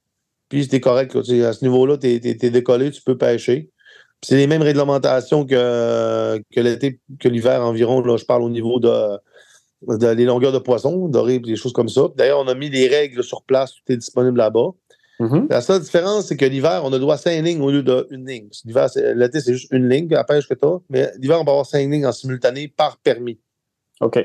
Puis 0.50 0.64
c'était 0.64 0.80
correct. 0.80 1.16
à 1.16 1.24
ce 1.54 1.64
niveau-là, 1.64 1.98
tu 1.98 2.08
es, 2.08 2.20
décollé, 2.20 2.92
tu 2.92 3.02
peux 3.02 3.18
pêcher. 3.18 3.70
C'est 4.26 4.38
les 4.38 4.48
mêmes 4.48 4.64
réglementations 4.64 5.46
que, 5.46 6.42
que 6.52 6.60
l'été, 6.60 7.00
que 7.20 7.30
l'hiver 7.30 7.62
environ. 7.62 8.02
Là, 8.02 8.18
je 8.18 8.26
parle 8.26 8.42
au 8.42 8.50
niveau 8.50 8.80
de, 8.80 9.20
les 10.16 10.26
longueurs 10.26 10.52
de 10.52 10.58
poissons, 10.58 11.08
dorés, 11.08 11.38
des 11.38 11.56
choses 11.56 11.74
comme 11.74 11.90
ça. 11.90 12.08
D'ailleurs, 12.16 12.40
on 12.40 12.48
a 12.48 12.56
mis 12.56 12.72
les 12.72 12.88
règles 12.88 13.24
sur 13.24 13.44
place, 13.44 13.74
tout 13.76 13.94
est 13.94 13.98
disponible 13.98 14.40
là-bas. 14.40 14.70
Mm-hmm. 15.20 15.46
La 15.52 15.62
seule 15.62 15.80
différence, 15.80 16.26
c'est 16.26 16.38
que 16.38 16.46
l'hiver, 16.46 16.82
on 16.84 16.92
a 16.92 16.98
droit 16.98 17.14
à 17.14 17.18
cinq 17.20 17.40
lignes 17.44 17.62
au 17.62 17.70
lieu 17.70 17.84
d'une 17.84 18.26
ligne. 18.28 18.50
L'hiver, 18.66 18.88
l'été, 19.16 19.42
c'est 19.42 19.54
juste 19.54 19.72
une 19.72 19.88
ligne 19.88 20.12
à 20.16 20.24
pêche 20.24 20.48
que 20.50 20.56
tu 20.56 20.66
as, 20.66 20.80
mais 20.90 21.12
l'hiver, 21.20 21.40
on 21.40 21.46
peut 21.46 21.52
avoir 21.52 21.68
cinq 21.68 21.88
lignes 21.92 22.08
en 22.08 22.12
simultané 22.12 22.68
par 22.68 22.98
permis. 22.98 23.40
OK. 24.02 24.18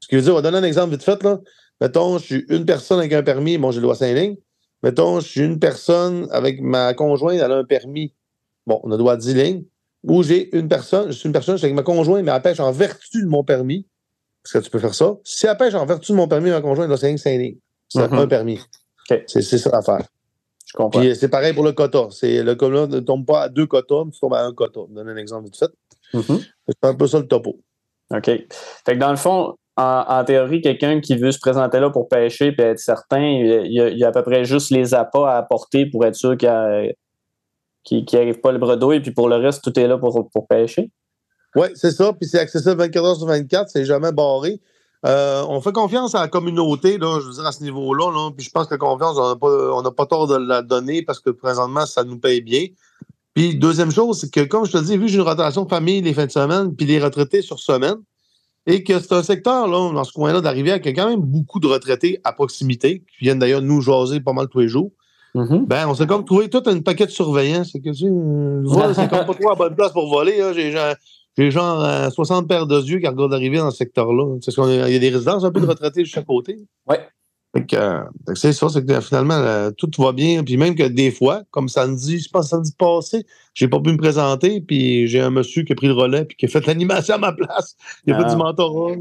Ce 0.00 0.08
qui 0.08 0.16
veut 0.16 0.22
dire, 0.22 0.32
on 0.32 0.36
va 0.36 0.42
donner 0.42 0.58
un 0.58 0.64
exemple 0.64 0.90
vite 0.90 1.04
fait. 1.04 1.22
Là. 1.22 1.40
Mettons, 1.80 2.18
je 2.18 2.24
suis 2.24 2.44
une 2.48 2.66
personne 2.66 2.98
avec 2.98 3.12
un 3.12 3.22
permis, 3.22 3.56
bon, 3.56 3.70
j'ai 3.70 3.76
le 3.76 3.82
droit 3.82 3.94
à 3.94 3.98
cinq 3.98 4.14
lignes. 4.14 4.36
Mettons, 4.82 5.20
je 5.20 5.28
suis 5.28 5.42
une 5.42 5.60
personne 5.60 6.26
avec 6.32 6.60
ma 6.60 6.92
conjointe, 6.92 7.38
elle 7.40 7.52
a 7.52 7.56
un 7.56 7.64
permis. 7.64 8.12
Bon, 8.66 8.80
on 8.82 8.90
a 8.90 8.96
droit 8.96 9.14
à 9.14 9.16
10 9.16 9.34
lignes. 9.34 9.64
Ou 10.04 10.22
j'ai 10.22 10.56
une 10.56 10.68
personne, 10.68 11.08
je 11.08 11.12
suis 11.12 11.26
une 11.26 11.32
personne, 11.32 11.56
je 11.56 11.58
suis 11.58 11.66
avec 11.66 11.74
ma 11.74 11.82
conjointe, 11.82 12.24
mais 12.24 12.30
elle 12.30 12.42
pêche 12.42 12.60
en 12.60 12.70
vertu 12.70 13.22
de 13.22 13.28
mon 13.28 13.42
permis. 13.42 13.86
Est-ce 14.44 14.58
que 14.58 14.64
tu 14.64 14.70
peux 14.70 14.78
faire 14.78 14.94
ça? 14.94 15.16
Si 15.24 15.46
elle 15.46 15.56
pêche 15.56 15.74
en 15.74 15.84
vertu 15.84 16.12
de 16.12 16.16
mon 16.16 16.28
permis, 16.28 16.50
ma 16.50 16.60
conjointe 16.60 16.88
doit 16.88 16.96
5 16.96 17.18
lignes. 17.24 17.56
C'est 17.88 18.00
mm-hmm. 18.00 18.18
un 18.18 18.26
permis. 18.26 18.60
C'est 19.26 19.42
ça 19.42 19.70
l'affaire. 19.70 20.06
Je 20.66 20.72
comprends. 20.74 21.00
Puis 21.00 21.14
c'est 21.16 21.28
pareil 21.28 21.54
pour 21.54 21.64
le 21.64 21.72
quota. 21.72 22.08
Le 22.22 22.54
quota 22.54 22.86
ne 22.86 23.00
tombe 23.00 23.24
pas 23.24 23.42
à 23.42 23.48
deux 23.48 23.66
quotas, 23.66 24.04
mais 24.04 24.10
tu 24.10 24.20
tombes 24.20 24.34
à 24.34 24.44
un 24.44 24.52
quota. 24.52 24.80
Je 24.88 24.94
donne 24.94 25.08
un 25.08 25.16
exemple 25.16 25.44
vite 25.44 25.56
fait. 25.56 25.70
Mm-hmm. 26.14 26.46
C'est 26.68 26.88
un 26.88 26.94
peu 26.94 27.06
ça 27.06 27.18
le 27.18 27.26
topo. 27.26 27.60
OK. 28.10 28.24
Fait 28.26 28.46
que 28.86 28.98
dans 28.98 29.10
le 29.10 29.16
fond, 29.16 29.54
en, 29.76 30.24
théorie, 30.24 30.60
quelqu'un 30.62 31.00
qui 31.00 31.16
veut 31.16 31.32
se 31.32 31.38
présenter 31.38 31.80
là 31.80 31.90
pour 31.90 32.08
pêcher 32.08 32.54
et 32.56 32.62
être 32.62 32.78
certain, 32.78 33.20
il 33.20 33.72
y, 33.72 34.04
a, 34.04 34.08
à 34.08 34.12
peu 34.12 34.22
près 34.22 34.44
juste 34.44 34.70
les 34.70 34.94
appâts 34.94 35.30
à 35.30 35.36
apporter 35.36 35.86
pour 35.86 36.04
être 36.06 36.14
sûr 36.14 36.36
qu'il 36.36 36.94
n'arrive 38.12 38.40
pas 38.40 38.52
le 38.52 38.58
bredo 38.58 38.92
et 38.92 39.00
puis 39.00 39.10
pour 39.10 39.28
le 39.28 39.36
reste, 39.36 39.62
tout 39.62 39.78
est 39.78 39.86
là 39.86 39.98
pour, 39.98 40.28
pour 40.30 40.46
pêcher. 40.46 40.90
Oui, 41.54 41.68
c'est 41.74 41.90
ça. 41.90 42.12
Puis 42.12 42.28
c'est 42.28 42.38
accessible 42.38 42.76
24 42.76 43.04
heures 43.04 43.16
sur 43.16 43.26
24, 43.26 43.68
c'est 43.70 43.84
jamais 43.84 44.12
barré. 44.12 44.60
Euh, 45.04 45.44
on 45.48 45.60
fait 45.60 45.72
confiance 45.72 46.14
à 46.14 46.20
la 46.20 46.28
communauté, 46.28 46.98
là, 46.98 47.18
je 47.20 47.26
veux 47.26 47.32
dire, 47.32 47.46
à 47.46 47.52
ce 47.52 47.62
niveau-là. 47.62 48.10
Là, 48.10 48.30
puis 48.36 48.44
je 48.44 48.50
pense 48.50 48.66
que 48.66 48.74
la 48.74 48.78
confiance, 48.78 49.16
on 49.18 49.82
n'a 49.82 49.90
pas, 49.90 50.06
tort 50.06 50.26
de 50.26 50.36
la 50.36 50.62
donner 50.62 51.02
parce 51.02 51.20
que 51.20 51.30
présentement, 51.30 51.86
ça 51.86 52.02
nous 52.04 52.18
paye 52.18 52.40
bien. 52.40 52.66
Puis 53.34 53.56
deuxième 53.56 53.90
chose, 53.90 54.20
c'est 54.20 54.32
que, 54.32 54.40
comme 54.40 54.66
je 54.66 54.72
te 54.72 54.78
dis, 54.78 54.96
vu 54.96 55.06
que 55.06 55.08
j'ai 55.08 55.16
une 55.16 55.22
rotation 55.22 55.64
de 55.64 55.68
famille 55.68 56.00
les 56.00 56.14
fins 56.14 56.26
de 56.26 56.30
semaine, 56.30 56.74
puis 56.74 56.86
les 56.86 56.98
retraités 56.98 57.42
sur 57.42 57.60
semaine, 57.60 57.96
et 58.66 58.82
que 58.82 58.98
c'est 58.98 59.12
un 59.12 59.22
secteur, 59.22 59.68
là, 59.68 59.92
dans 59.92 60.04
ce 60.04 60.12
coin-là 60.12 60.40
d'arriver 60.40 60.80
qui 60.80 60.88
a 60.88 60.92
quand 60.92 61.08
même 61.08 61.20
beaucoup 61.20 61.60
de 61.60 61.68
retraités 61.68 62.18
à 62.24 62.32
proximité, 62.32 63.00
qui 63.00 63.24
viennent 63.24 63.38
d'ailleurs 63.38 63.62
nous 63.62 63.80
jaser 63.80 64.20
pas 64.20 64.32
mal 64.32 64.48
tous 64.48 64.60
les 64.60 64.68
jours. 64.68 64.90
Mm-hmm. 65.36 65.66
Ben, 65.66 65.86
on 65.86 65.94
s'est 65.94 66.06
comme 66.06 66.24
trouvé 66.24 66.48
tout 66.48 66.62
un 66.64 66.80
paquet 66.80 67.04
de 67.04 67.10
surveillants. 67.10 67.64
C'est 67.64 67.80
que 67.80 67.90
tu 67.90 68.06
c'est 68.94 69.10
comme 69.10 69.26
pas 69.26 69.34
trop 69.34 69.50
à 69.50 69.54
bonne 69.54 69.76
place 69.76 69.92
pour 69.92 70.08
voler. 70.08 70.42
J'ai 71.36 71.50
genre, 71.50 72.10
60 72.10 72.44
euh, 72.44 72.46
paires 72.46 72.66
de 72.66 72.80
yeux 72.80 72.98
qui 72.98 73.06
regardent 73.06 73.34
arriver 73.34 73.58
dans 73.58 73.70
ce 73.70 73.76
secteur-là. 73.76 74.38
Il 74.88 74.92
y 74.92 74.96
a 74.96 74.98
des 74.98 75.10
résidences 75.10 75.44
un 75.44 75.52
peu 75.52 75.60
de 75.60 75.66
retraités 75.66 76.02
de 76.02 76.06
chaque 76.06 76.24
côté. 76.24 76.56
Oui. 76.88 76.96
Euh, 77.74 78.02
c'est 78.34 78.52
ça, 78.52 78.68
c'est 78.68 78.84
que 78.84 79.00
finalement, 79.00 79.70
tout 79.76 79.90
va 79.98 80.12
bien. 80.12 80.42
Puis 80.42 80.56
même 80.56 80.74
que 80.74 80.84
des 80.84 81.10
fois, 81.10 81.42
comme 81.50 81.68
samedi, 81.68 82.18
je 82.18 82.30
pense 82.30 82.48
samedi 82.48 82.72
passé, 82.78 83.26
j'ai 83.54 83.68
pas 83.68 83.80
pu 83.80 83.92
me 83.92 83.98
présenter, 83.98 84.62
puis 84.62 85.06
j'ai 85.06 85.20
un 85.20 85.30
monsieur 85.30 85.62
qui 85.64 85.72
a 85.72 85.74
pris 85.74 85.86
le 85.86 85.94
relais 85.94 86.24
puis 86.24 86.36
qui 86.36 86.46
a 86.46 86.48
fait 86.48 86.66
l'animation 86.66 87.14
à 87.14 87.18
ma 87.18 87.32
place. 87.32 87.76
Il 88.06 88.14
a 88.14 88.18
fait 88.18 88.24
du 88.24 88.32
ah. 88.32 88.36
mentorat. 88.36 88.96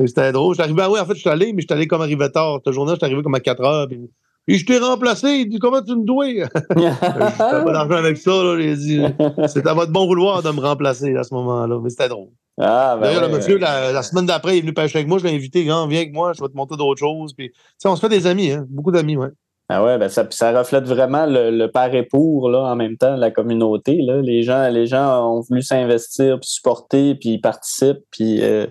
C'était 0.00 0.32
drôle. 0.32 0.54
Je 0.54 0.62
arrivé, 0.62 0.82
ah 0.82 0.90
oui, 0.90 1.00
en 1.00 1.06
fait, 1.06 1.14
je 1.14 1.20
suis 1.20 1.30
allé, 1.30 1.52
mais 1.54 1.62
je 1.62 1.66
suis 1.66 1.74
allé 1.74 1.86
comme 1.86 2.02
arrivé 2.02 2.30
tard. 2.30 2.60
Cette 2.64 2.74
journée, 2.74 2.92
je 2.92 2.96
suis 2.96 3.06
arrivé 3.06 3.22
comme 3.22 3.34
à 3.34 3.40
4 3.40 3.62
heures. 3.62 3.88
Puis, 3.88 4.10
et 4.48 4.54
je 4.54 4.66
t'ai 4.66 4.78
remplacé. 4.78 5.28
Il 5.28 5.48
dit 5.48 5.58
Comment 5.58 5.82
tu 5.82 5.94
me 5.94 6.04
dois? 6.04 6.26
J'avais 6.76 7.36
pas 7.38 7.72
d'argent 7.72 7.96
avec 7.96 8.16
ça. 8.16 8.30
Là. 8.30 8.56
dit 8.74 9.02
C'est 9.46 9.66
à 9.66 9.74
votre 9.74 9.92
bon 9.92 10.06
vouloir 10.06 10.42
de 10.42 10.50
me 10.50 10.60
remplacer 10.60 11.14
à 11.14 11.22
ce 11.22 11.34
moment-là. 11.34 11.78
Mais 11.82 11.90
c'était 11.90 12.08
drôle. 12.08 12.30
Ah, 12.60 12.96
ben 12.96 13.06
D'ailleurs, 13.06 13.28
le 13.28 13.36
monsieur, 13.36 13.58
la, 13.58 14.02
semaine 14.02 14.26
d'après, 14.26 14.56
il 14.56 14.58
est 14.58 14.62
venu 14.62 14.72
pêcher 14.72 14.98
avec 14.98 15.08
moi. 15.08 15.18
Je 15.18 15.24
l'ai 15.24 15.34
invité, 15.34 15.62
viens 15.62 15.84
avec 15.84 16.12
moi, 16.12 16.32
je 16.32 16.42
vais 16.42 16.48
te 16.48 16.56
montrer 16.56 16.76
d'autres 16.76 16.98
choses. 16.98 17.32
Puis, 17.34 17.52
on 17.84 17.94
se 17.94 18.00
fait 18.00 18.08
des 18.08 18.26
amis, 18.26 18.50
hein? 18.50 18.66
beaucoup 18.68 18.90
d'amis, 18.90 19.16
ouais. 19.16 19.28
Ah 19.70 19.84
ouais, 19.84 19.98
ben 19.98 20.08
ça, 20.08 20.26
ça 20.30 20.58
reflète 20.58 20.84
vraiment 20.84 21.26
le, 21.26 21.50
le 21.50 21.70
par 21.70 21.94
et 21.94 22.02
pour 22.02 22.48
là, 22.48 22.60
en 22.60 22.74
même 22.74 22.96
temps, 22.96 23.16
la 23.16 23.30
communauté. 23.30 24.00
Là. 24.00 24.22
Les, 24.22 24.42
gens, 24.42 24.68
les 24.70 24.86
gens 24.86 25.30
ont 25.30 25.40
voulu 25.42 25.62
s'investir, 25.62 26.40
puis 26.40 26.48
supporter, 26.48 27.14
puis 27.16 27.34
ils 27.34 27.40
participent. 27.40 28.02
Puis 28.10 28.42
euh, 28.42 28.66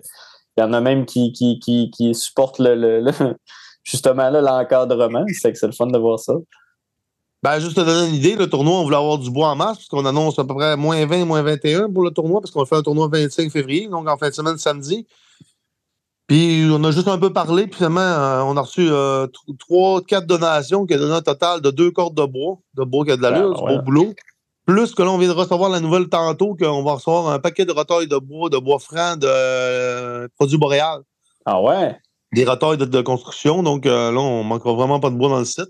il 0.58 0.62
y 0.62 0.64
en 0.64 0.74
a 0.74 0.82
même 0.82 1.06
qui, 1.06 1.32
qui, 1.34 1.60
qui, 1.60 1.92
qui 1.92 2.16
supportent 2.16 2.58
le, 2.58 2.74
le, 2.74 3.12
justement 3.88 4.30
l'encadrement. 4.30 5.26
C'est 5.42 5.52
que 5.52 5.58
c'est 5.58 5.68
le 5.68 5.74
fun 5.74 5.88
de 5.88 5.98
voir 5.98 6.20
ça. 6.20 6.34
Ben, 7.44 7.60
juste 7.60 7.76
te 7.76 7.82
donner 7.82 8.10
une 8.10 8.16
idée, 8.16 8.36
le 8.36 8.50
tournoi, 8.50 8.80
on 8.80 8.84
voulait 8.84 8.98
avoir 8.98 9.20
du 9.20 9.30
bois 9.30 9.50
en 9.50 9.56
masse, 9.56 9.78
parce 9.78 9.88
qu'on 9.88 10.06
annonce 10.06 10.40
à 10.40 10.44
peu 10.44 10.56
près 10.56 10.76
moins 10.76 11.06
20, 11.06 11.26
moins 11.26 11.44
21 11.44 11.90
pour 11.92 12.04
le 12.04 12.10
tournoi, 12.10 12.42
parce 12.42 12.52
qu'on 12.52 12.66
fait 12.66 12.76
un 12.76 12.82
tournoi 12.82 13.08
le 13.12 13.20
25 13.20 13.52
février, 13.52 13.88
donc 13.88 14.10
en 14.10 14.18
fin 14.18 14.30
de 14.30 14.34
semaine, 14.34 14.58
samedi. 14.58 15.06
Puis 16.26 16.68
on 16.70 16.84
a 16.84 16.92
juste 16.92 17.08
un 17.08 17.20
peu 17.20 17.32
parlé, 17.32 17.68
puis 17.68 17.76
finalement, 17.76 18.02
euh, 18.02 18.42
on 18.42 18.58
a 18.58 18.62
reçu 18.62 18.90
euh, 18.90 19.28
trois, 19.60 20.02
quatre 20.02 20.26
donations 20.26 20.86
qui 20.86 20.96
a 20.96 20.98
donné 20.98 21.14
un 21.14 21.22
total 21.22 21.62
de 21.62 21.70
deux 21.70 21.92
cordes 21.92 22.16
de 22.16 22.26
bois, 22.26 22.58
de 22.74 22.84
bois 22.84 23.06
qui 23.06 23.12
a 23.12 23.18
de 23.18 23.22
l'allure, 23.22 23.64
ah, 23.66 23.72
du 23.72 23.78
beau 23.78 23.84
boulot. 23.84 24.14
Plus 24.66 24.94
que 24.94 25.04
là, 25.04 25.12
on 25.12 25.18
vient 25.18 25.30
de 25.30 25.34
recevoir 25.34 25.70
la 25.70 25.80
nouvelle 25.80 26.10
tantôt 26.10 26.56
qu'on 26.56 26.84
va 26.84 26.94
recevoir 26.94 27.30
un 27.30 27.40
paquet 27.40 27.66
de 27.66 27.72
retailles 27.72 28.08
de 28.08 28.18
bois, 28.18 28.50
de 28.50 28.58
bois 28.58 28.80
franc, 28.80 29.16
de 29.16 29.28
euh, 29.30 30.28
produits 30.36 30.58
boréal. 30.58 31.02
Ah 31.46 31.62
ouais? 31.62 31.96
Des 32.38 32.46
retailles 32.46 32.78
de, 32.78 33.02
construction, 33.02 33.64
donc 33.64 33.86
là, 33.86 34.12
on 34.12 34.44
manquera 34.44 34.74
vraiment 34.74 35.00
pas 35.00 35.10
de 35.10 35.16
bois 35.16 35.30
dans 35.30 35.40
le 35.40 35.46
site. 35.46 35.70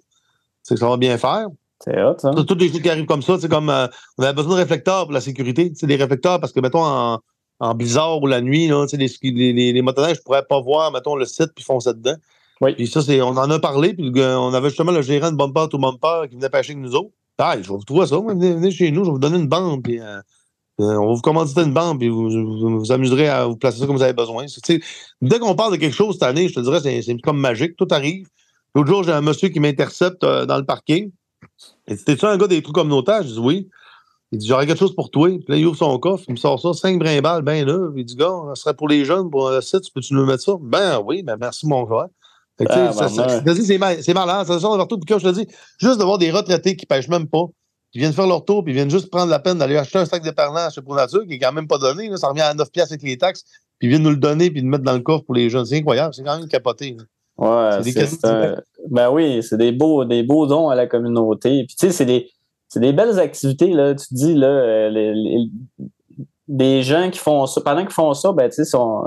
C'est 0.63 0.75
que 0.75 0.79
ça 0.79 0.89
va 0.89 0.97
bien 0.97 1.17
faire. 1.17 1.47
C'est 1.79 2.01
hot, 2.03 2.15
ça. 2.17 2.31
Toutes 2.31 2.59
les 2.59 2.69
choses 2.69 2.81
qui 2.81 2.89
arrivent 2.89 3.05
comme 3.05 3.21
ça, 3.21 3.37
c'est 3.39 3.49
comme 3.49 3.69
on 3.69 4.23
avait 4.23 4.33
besoin 4.33 4.55
de 4.55 4.59
réflecteurs 4.59 5.03
pour 5.03 5.13
la 5.13 5.21
sécurité. 5.21 5.71
C'est 5.75 5.87
des 5.87 5.95
réflecteurs 5.95 6.39
parce 6.39 6.51
que, 6.51 6.59
mettons, 6.59 6.83
en, 6.83 7.19
en 7.59 7.75
blizzard 7.75 8.21
ou 8.21 8.27
la 8.27 8.41
nuit, 8.41 8.67
là, 8.67 8.85
les, 8.93 9.07
les, 9.21 9.53
les, 9.53 9.73
les 9.73 9.81
motoneiges 9.81 10.17
ne 10.17 10.23
pourraient 10.23 10.45
pas 10.47 10.59
voir, 10.61 10.91
mettons, 10.91 11.15
le 11.15 11.25
site 11.25 11.51
puis 11.55 11.63
foncer 11.63 11.93
dedans. 11.93 12.15
Oui. 12.61 12.73
Puis 12.73 12.87
ça, 12.87 13.01
c'est, 13.01 13.21
on 13.21 13.29
en 13.29 13.49
a 13.49 13.59
parlé, 13.59 13.93
puis 13.93 14.11
on 14.15 14.53
avait 14.53 14.69
justement 14.69 14.91
le 14.91 15.01
gérant 15.01 15.31
de 15.31 15.37
Bumper 15.37 15.67
to 15.69 15.77
Bumper 15.77 16.27
qui 16.29 16.35
venait 16.35 16.49
pêcher 16.49 16.73
avec 16.73 16.83
nous 16.83 16.95
autres. 16.95 17.11
Ah, 17.37 17.55
je 17.55 17.69
vais 17.69 17.75
vous 17.75 17.83
trouver 17.83 18.07
ça, 18.07 18.17
venez, 18.17 18.71
chez 18.71 18.89
nous, 18.89 19.03
je 19.03 19.09
vais 19.09 19.13
vous 19.13 19.19
donner 19.19 19.37
une 19.37 19.47
bande, 19.47 19.83
puis 19.83 19.99
euh, 19.99 20.05
euh, 20.05 20.21
on 20.79 21.07
va 21.07 21.13
vous 21.13 21.21
commander 21.21 21.61
une 21.61 21.73
bande, 21.73 21.99
puis 21.99 22.09
vous, 22.09 22.79
vous, 22.79 22.91
amuserez 22.91 23.27
à 23.27 23.45
vous 23.45 23.57
placer 23.57 23.79
ça 23.79 23.87
comme 23.87 23.95
vous 23.95 24.03
avez 24.03 24.13
besoin. 24.13 24.45
dès 25.21 25.39
qu'on 25.39 25.55
parle 25.55 25.73
de 25.73 25.77
quelque 25.77 25.95
chose 25.95 26.15
cette 26.15 26.23
année, 26.23 26.47
je 26.47 26.53
te 26.53 26.59
dirais, 26.59 26.79
c'est, 26.81 27.01
c'est 27.01 27.17
comme 27.21 27.39
magique, 27.39 27.75
tout 27.75 27.87
arrive. 27.91 28.27
L'autre 28.75 28.89
jour, 28.89 29.03
j'ai 29.03 29.11
un 29.11 29.21
monsieur 29.21 29.49
qui 29.49 29.59
m'intercepte 29.59 30.23
euh, 30.23 30.45
dans 30.45 30.57
le 30.57 30.65
parking. 30.65 31.11
Et 31.87 31.95
c'était-tu 31.95 32.25
un 32.25 32.37
gars 32.37 32.47
des 32.47 32.61
trucs 32.61 32.75
communautaires? 32.75 33.23
Je 33.23 33.33
dis 33.33 33.39
oui. 33.39 33.69
Il 34.31 34.39
dit, 34.39 34.47
j'aurais 34.47 34.67
quelque 34.67 34.79
chose 34.79 34.93
pour 34.93 35.09
toi. 35.09 35.29
Puis 35.29 35.45
là, 35.47 35.55
il 35.55 35.65
ouvre 35.65 35.77
son 35.77 35.97
coffre, 35.99 36.25
il 36.27 36.33
me 36.33 36.37
sort 36.37 36.59
ça, 36.59 36.73
cinq 36.73 36.99
brimbales, 36.99 37.41
ben 37.41 37.65
là. 37.65 37.89
Il 37.95 38.05
dit, 38.05 38.15
gars, 38.15 38.33
ça 38.49 38.55
serait 38.55 38.73
pour 38.75 38.87
les 38.87 39.05
jeunes, 39.05 39.31
pour 39.31 39.49
le 39.49 39.61
site, 39.61 39.91
peux-tu 39.93 40.13
nous 40.13 40.25
mettre 40.25 40.43
ça? 40.43 40.53
Ben 40.59 41.01
oui, 41.03 41.23
ben 41.23 41.37
merci, 41.39 41.65
mon 41.65 41.85
frère. 41.87 42.07
Ah, 42.69 42.91
c'est 42.91 44.13
malin, 44.13 44.43
ça 44.43 44.59
sort 44.59 44.77
partout. 44.77 44.99
Puis 44.99 45.15
je 45.17 45.27
te 45.27 45.33
dis, 45.33 45.47
juste 45.79 45.99
de 45.99 46.03
voir 46.03 46.17
des 46.17 46.31
retraités 46.31 46.75
qui 46.75 46.85
pêchent 46.85 47.07
même 47.07 47.27
pas, 47.27 47.45
qui 47.91 47.99
viennent 47.99 48.13
faire 48.13 48.27
leur 48.27 48.43
tour, 48.45 48.63
puis 48.63 48.73
viennent 48.73 48.89
juste 48.89 49.09
prendre 49.09 49.29
la 49.29 49.39
peine 49.39 49.57
d'aller 49.57 49.77
acheter 49.77 49.99
un 49.99 50.05
sac 50.05 50.23
d'épargnage 50.23 50.73
chez 50.73 50.81
Pro 50.81 50.95
Nature, 50.95 51.25
qui 51.25 51.33
est 51.33 51.39
quand 51.39 51.53
même 51.53 51.67
pas 51.67 51.77
donné, 51.77 52.15
ça 52.17 52.27
revient 52.27 52.41
à 52.41 52.53
9 52.53 52.71
piastres 52.71 52.93
avec 52.93 53.03
les 53.03 53.17
taxes, 53.17 53.43
puis 53.79 53.87
ils 53.87 53.89
viennent 53.89 54.03
nous 54.03 54.09
le 54.09 54.17
donner, 54.17 54.51
puis 54.51 54.61
le 54.61 54.67
mettre 54.67 54.83
dans 54.83 54.93
le 54.93 54.99
coffre 54.99 55.23
pour 55.25 55.35
les 55.35 55.49
jeunes. 55.49 55.65
C'est 55.65 55.77
incroyable, 55.77 56.13
c'est 56.13 56.23
quand 56.23 56.37
même 56.37 56.47
capoté. 56.47 56.97
Ouais, 57.37 57.69
c'est 57.83 58.21
Ben 58.89 59.11
oui, 59.11 59.43
c'est 59.43 59.57
des 59.57 59.71
beaux, 59.71 60.05
des 60.05 60.23
beaux 60.23 60.47
dons 60.47 60.69
à 60.69 60.75
la 60.75 60.87
communauté. 60.87 61.65
Puis 61.65 61.75
tu 61.75 61.87
sais, 61.87 61.91
c'est 61.91 62.05
des 62.05 62.29
c'est 62.67 62.79
des 62.79 62.93
belles 62.93 63.19
activités, 63.19 63.71
là. 63.73 63.95
Tu 63.95 64.07
te 64.07 64.13
dis, 64.13 64.33
là, 64.33 64.47
euh, 64.47 65.45
des 66.47 66.83
gens 66.83 67.09
qui 67.09 67.19
font 67.19 67.45
ça, 67.45 67.61
pendant 67.61 67.81
qu'ils 67.81 67.93
font 67.93 68.13
ça, 68.13 68.33
ben, 68.33 68.49
tu 68.49 68.55
sais, 68.55 68.65
sont, 68.65 69.03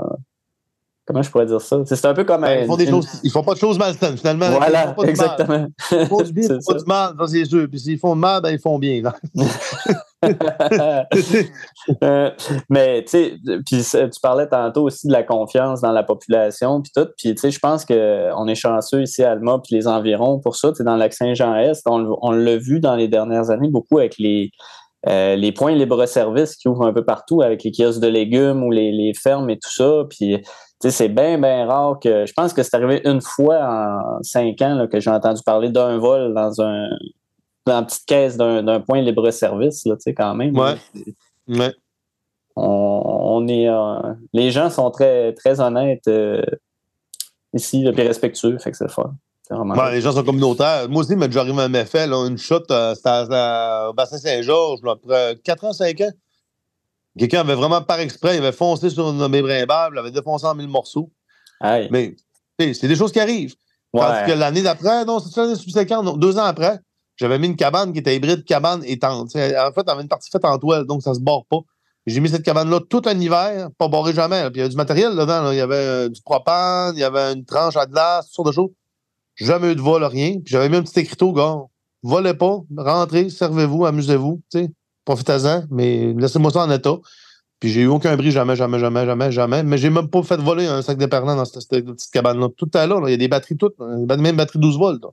comment 1.11 1.23
je 1.23 1.29
pourrais 1.29 1.45
dire 1.45 1.61
ça? 1.61 1.77
C'est 1.85 2.05
un 2.05 2.13
peu 2.13 2.23
comme. 2.23 2.41
Ben, 2.41 2.61
ils, 2.61 2.67
font 2.67 2.77
des 2.77 2.87
choses, 2.87 3.07
ils 3.23 3.31
font 3.31 3.43
pas 3.43 3.53
de 3.53 3.59
choses 3.59 3.77
malsaines, 3.77 4.17
finalement. 4.17 4.49
Voilà, 4.49 4.95
exactement. 5.03 5.67
Ils 5.91 6.05
font 6.07 6.21
du 6.21 6.33
bien, 6.33 6.43
ils 6.43 6.63
font 6.63 6.73
pas 6.73 6.79
du 6.79 6.85
mal, 6.85 7.15
c'est 7.27 7.45
sûr. 7.45 7.67
Puis 7.69 7.79
s'ils 7.79 7.99
font 7.99 8.15
mal, 8.15 8.41
ben, 8.41 8.51
ils 8.51 8.59
font 8.59 8.79
bien. 8.79 9.01
Euh, 12.03 12.29
mais 12.69 13.03
tu 13.05 13.09
sais, 13.09 13.33
puis 13.65 13.83
tu 13.83 14.19
parlais 14.21 14.47
tantôt 14.47 14.83
aussi 14.83 15.07
de 15.07 15.11
la 15.11 15.23
confiance 15.23 15.81
dans 15.81 15.91
la 15.91 16.03
population, 16.03 16.79
puis 16.79 16.91
tout. 16.95 17.07
Puis 17.17 17.33
tu 17.33 17.41
sais, 17.41 17.49
je 17.49 17.57
pense 17.57 17.85
qu'on 17.85 18.47
est 18.47 18.53
chanceux 18.53 19.01
ici 19.01 19.23
à 19.23 19.31
Alma, 19.31 19.59
puis 19.63 19.75
les 19.75 19.87
environs 19.87 20.39
pour 20.39 20.55
ça. 20.55 20.69
Tu 20.69 20.75
sais, 20.75 20.83
dans 20.83 20.93
le 20.93 20.99
lac 20.99 21.13
Saint-Jean-Est, 21.13 21.81
on, 21.87 22.15
on 22.21 22.29
l'a 22.29 22.57
vu 22.57 22.79
dans 22.79 22.95
les 22.95 23.07
dernières 23.07 23.49
années 23.49 23.69
beaucoup 23.69 23.97
avec 23.97 24.19
les 24.19 24.51
euh, 25.07 25.35
les 25.35 25.51
points 25.51 25.73
libre-service 25.73 26.55
qui 26.55 26.67
ouvrent 26.67 26.85
un 26.85 26.93
peu 26.93 27.03
partout 27.03 27.41
avec 27.41 27.63
les 27.63 27.71
kiosques 27.71 28.01
de 28.01 28.07
légumes 28.07 28.63
ou 28.63 28.69
les, 28.69 29.13
fermes 29.15 29.49
et 29.49 29.57
tout 29.57 29.71
ça. 29.71 30.03
Puis, 30.09 30.37
c'est 30.89 31.09
bien, 31.09 31.37
bien 31.37 31.65
rare 31.65 31.99
que. 31.99 32.25
Je 32.25 32.33
pense 32.33 32.53
que 32.53 32.63
c'est 32.63 32.75
arrivé 32.75 33.01
une 33.05 33.21
fois 33.21 33.59
en 33.61 34.23
cinq 34.23 34.61
ans 34.61 34.87
que 34.91 34.99
j'ai 34.99 35.09
entendu 35.09 35.41
parler 35.43 35.69
d'un 35.69 35.97
vol 35.97 36.33
dans 36.33 36.61
un 36.61 36.89
dans 37.65 37.79
une 37.79 37.85
petite 37.85 38.05
caisse 38.05 38.37
d'un 38.37 38.79
point 38.79 39.01
libre-service, 39.01 39.83
tu 39.83 39.91
sais, 39.99 40.13
quand 40.13 40.33
même. 40.33 40.57
Ouais. 40.57 40.75
ouais. 41.47 41.73
On, 42.55 43.47
est. 43.47 43.69
Euh, 43.69 44.13
les 44.33 44.51
gens 44.51 44.69
sont 44.69 44.89
très, 44.91 45.33
très 45.33 45.59
honnêtes 45.61 46.07
euh, 46.07 46.41
ici, 47.53 47.85
et 47.85 47.89
respectueux, 47.89 48.57
fait 48.57 48.71
que 48.71 48.77
c'est 48.77 48.91
fort. 48.91 49.13
Ben, 49.49 49.91
les 49.91 50.01
gens 50.01 50.13
sont 50.13 50.23
communautaires. 50.23 50.87
Moi 50.89 51.01
aussi, 51.01 51.15
mais 51.15 51.27
déjà 51.27 51.41
arrivé 51.41 51.67
là, 52.07 52.27
une 52.27 52.37
chute, 52.37 52.71
euh, 52.71 52.95
c'était 52.95 53.89
au 53.89 53.93
bassin 53.93 54.17
Saint-Georges, 54.17 54.79
après 54.87 55.37
4 55.43 55.65
ans, 55.65 55.73
5 55.73 56.01
ans. 56.01 56.11
Quelqu'un 57.17 57.41
avait 57.41 57.55
vraiment 57.55 57.81
par 57.81 57.99
exprès, 57.99 58.35
il 58.35 58.39
avait 58.39 58.51
foncé 58.51 58.89
sur 58.89 59.09
une 59.09 59.17
nommée 59.17 59.41
brimbable, 59.41 59.95
il 59.95 59.99
avait 59.99 60.11
défoncé 60.11 60.45
en 60.45 60.55
mille 60.55 60.69
morceaux. 60.69 61.11
Mais 61.91 62.15
c'est 62.57 62.87
des 62.87 62.95
choses 62.95 63.11
qui 63.11 63.19
arrivent. 63.19 63.55
Parce 63.93 64.27
que 64.27 64.31
l'année 64.31 64.61
d'après, 64.61 65.03
non, 65.03 65.19
c'est 65.19 65.35
l'année 65.39 65.55
subséquente, 65.55 66.17
deux 66.19 66.37
ans 66.37 66.45
après, 66.45 66.79
j'avais 67.17 67.37
mis 67.37 67.47
une 67.47 67.55
cabane 67.55 67.91
qui 67.91 67.99
était 67.99 68.15
hybride 68.15 68.45
cabane 68.45 68.81
et 68.85 68.97
tente. 68.97 69.35
En 69.35 69.71
fait, 69.73 69.89
avait 69.89 70.01
une 70.01 70.07
partie 70.07 70.29
faite 70.29 70.45
en 70.45 70.57
toile, 70.57 70.85
donc 70.85 71.03
ça 71.03 71.13
se 71.13 71.19
barre 71.19 71.45
pas. 71.49 71.59
J'ai 72.07 72.19
mis 72.19 72.29
cette 72.29 72.43
cabane-là 72.43 72.79
tout 72.89 73.01
un 73.05 73.19
hiver, 73.19 73.69
pas 73.77 73.87
barré 73.87 74.13
jamais. 74.13 74.41
Puis 74.49 74.55
il 74.55 74.57
y 74.57 74.61
avait 74.61 74.69
du 74.69 74.75
matériel 74.75 75.11
dedans. 75.15 75.51
Il 75.51 75.57
y 75.57 75.61
avait 75.61 75.75
euh, 75.75 76.09
du 76.09 76.19
propane, 76.21 76.95
il 76.95 77.01
y 77.01 77.03
avait 77.03 77.33
une 77.33 77.45
tranche 77.45 77.77
à 77.77 77.85
glace, 77.85 78.25
toutes 78.25 78.35
sortes 78.35 78.47
de 78.47 78.53
choses. 78.53 78.71
Jamais 79.35 79.71
eu 79.71 79.75
de 79.75 79.81
vol, 79.81 80.03
rien. 80.03 80.39
Puis 80.43 80.51
j'avais 80.51 80.67
mis 80.67 80.77
un 80.77 80.81
petit 80.81 80.99
écriteau, 80.99 81.31
gars. 81.31 81.57
Volez 82.01 82.33
pas, 82.33 82.57
rentrez, 82.75 83.29
servez-vous, 83.29 83.85
amusez-vous, 83.85 84.41
tu 84.51 84.59
sais. 84.59 84.71
Profitez-en, 85.11 85.63
mais 85.69 86.13
laissez-moi 86.17 86.51
ça 86.51 86.63
en 86.63 86.71
état. 86.71 86.95
Puis 87.59 87.69
j'ai 87.69 87.81
eu 87.81 87.87
aucun 87.87 88.15
bris, 88.15 88.31
jamais, 88.31 88.55
jamais, 88.55 88.79
jamais, 88.79 89.05
jamais, 89.05 89.29
jamais. 89.29 89.61
Mais 89.61 89.77
j'ai 89.77 89.89
même 89.89 90.07
pas 90.07 90.23
fait 90.23 90.37
voler 90.37 90.67
un 90.67 90.81
sac 90.81 90.97
d'éperlant 90.97 91.35
dans 91.35 91.43
cette, 91.43 91.67
petite 91.67 92.11
cabane-là. 92.13 92.47
Tout 92.55 92.71
à 92.73 92.87
l'heure, 92.87 93.07
il 93.09 93.11
y 93.11 93.13
a 93.13 93.17
des 93.17 93.27
batteries 93.27 93.57
toutes, 93.57 93.77
même 93.79 94.37
batterie 94.37 94.59
12 94.59 94.77
volts. 94.77 95.05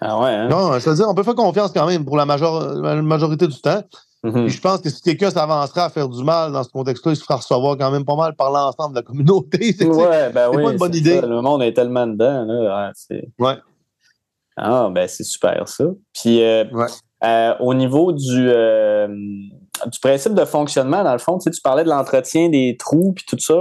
Ah 0.00 0.20
ouais, 0.20 0.30
hein? 0.30 0.48
Non, 0.48 0.76
je 0.76 0.90
veux 0.90 0.96
dire, 0.96 1.06
on 1.08 1.14
peut 1.14 1.22
faire 1.22 1.36
confiance 1.36 1.70
quand 1.72 1.86
même 1.86 2.04
pour 2.04 2.16
la, 2.16 2.26
majorité 2.26 3.46
du 3.46 3.60
temps. 3.60 3.82
Mm-hmm. 4.24 4.48
je 4.48 4.60
pense 4.60 4.80
que 4.80 4.88
si 4.88 5.02
quelqu'un 5.02 5.30
s'avancerait 5.30 5.82
à 5.82 5.90
faire 5.90 6.08
du 6.08 6.24
mal 6.24 6.50
dans 6.50 6.64
ce 6.64 6.70
contexte-là, 6.70 7.12
il 7.12 7.16
se 7.16 7.22
fera 7.22 7.36
recevoir 7.36 7.76
quand 7.76 7.90
même 7.92 8.04
pas 8.04 8.16
mal 8.16 8.34
par 8.34 8.50
l'ensemble 8.50 8.94
de 8.94 9.00
la 9.00 9.02
communauté. 9.04 9.72
C'est 9.78 9.86
ouais, 9.86 10.30
ben 10.32 10.50
oui, 10.50 10.64
pas 10.64 10.72
une 10.72 10.78
bonne 10.78 10.94
idée. 10.94 11.20
Le 11.20 11.42
monde 11.42 11.62
est 11.62 11.74
tellement 11.74 12.08
dedans. 12.08 12.44
Là. 12.44 12.92
Ouais. 13.38 13.56
Ah, 14.56 14.88
ben 14.90 15.08
c'est 15.08 15.24
super 15.24 15.68
ça. 15.68 15.84
Puis 16.12 16.42
euh, 16.42 16.64
euh, 17.24 17.54
au 17.60 17.74
niveau 17.74 18.12
du, 18.12 18.48
euh, 18.48 19.08
du 19.08 20.00
principe 20.00 20.34
de 20.34 20.44
fonctionnement, 20.44 21.02
dans 21.02 21.12
le 21.12 21.18
fond, 21.18 21.38
tu, 21.38 21.44
sais, 21.44 21.50
tu 21.50 21.60
parlais 21.60 21.84
de 21.84 21.88
l'entretien 21.88 22.48
des 22.48 22.76
trous 22.78 23.12
puis 23.14 23.24
tout 23.26 23.38
ça. 23.38 23.54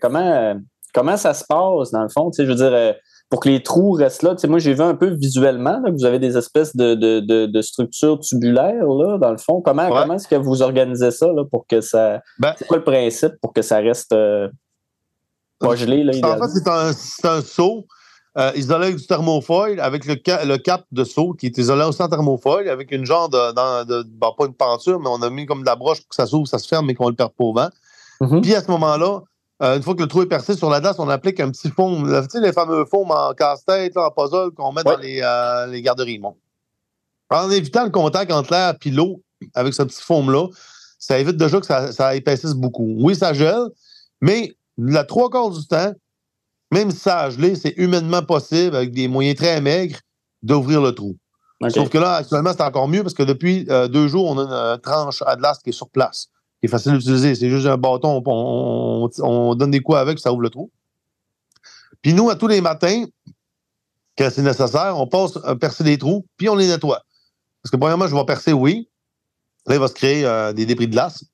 comment, 0.00 0.54
comment 0.94 1.16
ça 1.16 1.34
se 1.34 1.44
passe, 1.44 1.90
dans 1.90 2.02
le 2.02 2.08
fond? 2.08 2.30
Tu 2.30 2.36
sais, 2.36 2.44
je 2.46 2.50
veux 2.50 2.56
dire, 2.56 2.94
pour 3.28 3.40
que 3.40 3.48
les 3.48 3.62
trous 3.62 3.92
restent 3.92 4.22
là, 4.22 4.34
tu 4.34 4.40
sais, 4.40 4.48
moi 4.48 4.58
j'ai 4.58 4.74
vu 4.74 4.82
un 4.82 4.94
peu 4.94 5.10
visuellement 5.10 5.82
que 5.84 5.90
vous 5.90 6.04
avez 6.04 6.18
des 6.18 6.36
espèces 6.36 6.74
de, 6.74 6.94
de, 6.94 7.46
de, 7.46 7.62
structures 7.62 8.18
tubulaires, 8.20 8.86
là, 8.86 9.18
dans 9.18 9.30
le 9.30 9.38
fond. 9.38 9.60
Comment, 9.60 9.88
comment 9.88 10.14
est-ce 10.14 10.28
que 10.28 10.36
vous 10.36 10.62
organisez 10.62 11.10
ça 11.10 11.26
là, 11.28 11.44
pour 11.44 11.66
que 11.66 11.80
ça. 11.80 12.20
Ben 12.38 12.54
c'est 12.56 12.66
quoi 12.66 12.78
le 12.78 12.84
principe 12.84 13.34
pour 13.40 13.52
que 13.52 13.62
ça 13.62 13.78
reste 13.78 14.14
pas 15.60 15.76
gelé? 15.76 16.04
Là, 16.04 16.12
en 16.24 16.48
fait, 16.48 16.48
c'est 16.48 17.28
un, 17.28 17.36
un 17.36 17.42
seau 17.42 17.86
euh, 18.38 18.52
isolé 18.54 18.86
avec 18.86 18.96
du 18.96 19.06
thermofoil, 19.06 19.80
avec 19.80 20.04
le, 20.04 20.14
le, 20.14 20.56
cap 20.56 20.84
de 20.92 21.02
saut 21.02 21.32
qui 21.32 21.46
est 21.46 21.58
isolé 21.58 21.82
aussi 21.84 22.00
en 22.02 22.08
thermofoil, 22.08 22.68
avec 22.68 22.92
une 22.92 23.04
genre 23.04 23.28
de, 23.28 23.84
de 23.84 24.02
pas 24.20 24.46
une 24.46 24.54
peinture, 24.54 25.00
mais 25.00 25.08
on 25.08 25.20
a 25.22 25.30
mis 25.30 25.46
comme 25.46 25.62
de 25.62 25.66
la 25.66 25.74
broche 25.74 26.00
pour 26.00 26.10
que 26.10 26.14
ça 26.14 26.26
s'ouvre, 26.26 26.46
ça 26.46 26.58
se 26.58 26.68
ferme, 26.68 26.86
mais 26.86 26.94
qu'on 26.94 27.08
le 27.08 27.14
perd 27.14 27.32
pas 27.32 27.44
au 27.44 27.52
vent. 27.52 27.68
Mm-hmm. 28.20 28.40
Puis 28.40 28.54
à 28.54 28.62
ce 28.62 28.70
moment-là, 28.70 29.22
euh, 29.62 29.76
une 29.76 29.82
fois 29.82 29.94
que 29.94 30.00
le 30.00 30.08
trou 30.08 30.22
est 30.22 30.26
percé 30.26 30.56
sur 30.56 30.70
la 30.70 30.80
glace, 30.80 30.96
on 30.98 31.08
applique 31.08 31.40
un 31.40 31.50
petit 31.50 31.70
foam, 31.70 32.06
tu 32.06 32.30
sais, 32.30 32.40
les 32.40 32.52
fameux 32.52 32.84
foams 32.84 33.10
en 33.10 33.34
casse-tête, 33.34 33.96
en 33.96 34.10
puzzle 34.10 34.52
qu'on 34.56 34.72
met 34.72 34.84
dans 34.84 34.96
les, 34.96 35.20
euh, 35.22 35.66
les 35.66 35.82
garderies. 35.82 36.18
Bon. 36.18 36.36
En 37.30 37.50
évitant 37.50 37.84
le 37.84 37.90
contact 37.90 38.32
entre 38.32 38.52
l'air 38.52 38.74
et 38.82 38.90
l'eau 38.90 39.22
avec 39.54 39.74
ce 39.74 39.82
petit 39.82 40.02
foam-là, 40.02 40.46
ça 40.98 41.18
évite 41.18 41.36
déjà 41.36 41.60
que 41.60 41.66
ça, 41.66 41.92
ça 41.92 42.14
épaississe 42.14 42.54
beaucoup. 42.54 42.96
Oui, 43.00 43.14
ça 43.14 43.32
gèle, 43.32 43.66
mais 44.20 44.52
la 44.78 45.04
trois 45.04 45.30
quarts 45.30 45.50
du 45.50 45.66
temps, 45.66 45.92
même 46.70 46.90
si 46.90 46.98
ça 46.98 47.20
a 47.20 47.30
gelé, 47.30 47.54
c'est 47.54 47.74
humainement 47.76 48.22
possible, 48.22 48.76
avec 48.76 48.92
des 48.92 49.08
moyens 49.08 49.36
très 49.36 49.60
maigres, 49.60 49.98
d'ouvrir 50.42 50.80
le 50.80 50.92
trou. 50.92 51.16
Sauf 51.68 51.90
que 51.90 51.98
là, 51.98 52.14
actuellement, 52.14 52.52
c'est 52.52 52.62
encore 52.62 52.88
mieux 52.88 53.02
parce 53.02 53.12
que 53.12 53.22
depuis 53.22 53.66
euh, 53.68 53.86
deux 53.86 54.08
jours, 54.08 54.26
on 54.30 54.38
a 54.38 54.42
une 54.42 54.52
euh, 54.52 54.76
tranche 54.78 55.22
Atlas 55.26 55.58
qui 55.62 55.70
est 55.70 55.74
sur 55.74 55.90
place, 55.90 56.28
qui 56.60 56.66
est 56.66 56.68
facile 56.68 56.92
d'utiliser. 56.92 57.34
C'est 57.34 57.50
juste 57.50 57.66
un 57.66 57.76
bâton, 57.76 58.22
on, 58.24 59.54
donne 59.54 59.70
des 59.70 59.80
coups 59.80 59.98
avec, 59.98 60.18
ça 60.18 60.32
ouvre 60.32 60.40
le 60.40 60.48
trou. 60.48 60.70
Puis 62.00 62.14
nous, 62.14 62.30
à 62.30 62.36
tous 62.36 62.46
les 62.46 62.62
matins, 62.62 63.04
quand 64.16 64.30
c'est 64.32 64.42
nécessaire, 64.42 64.98
on 64.98 65.06
passe 65.06 65.38
à 65.44 65.54
percer 65.54 65.84
des 65.84 65.98
trous, 65.98 66.24
puis 66.38 66.48
on 66.48 66.54
les 66.54 66.66
nettoie. 66.66 67.02
Parce 67.62 67.70
que 67.70 67.76
premièrement, 67.76 68.06
je 68.06 68.14
vais 68.14 68.24
percer, 68.24 68.54
oui. 68.54 68.88
Là, 69.66 69.74
il 69.74 69.80
va 69.80 69.88
se 69.88 69.94
créer 69.94 70.24
euh, 70.24 70.54
des 70.54 70.64
débris 70.64 70.86
de 70.86 70.92
glace. 70.92 71.24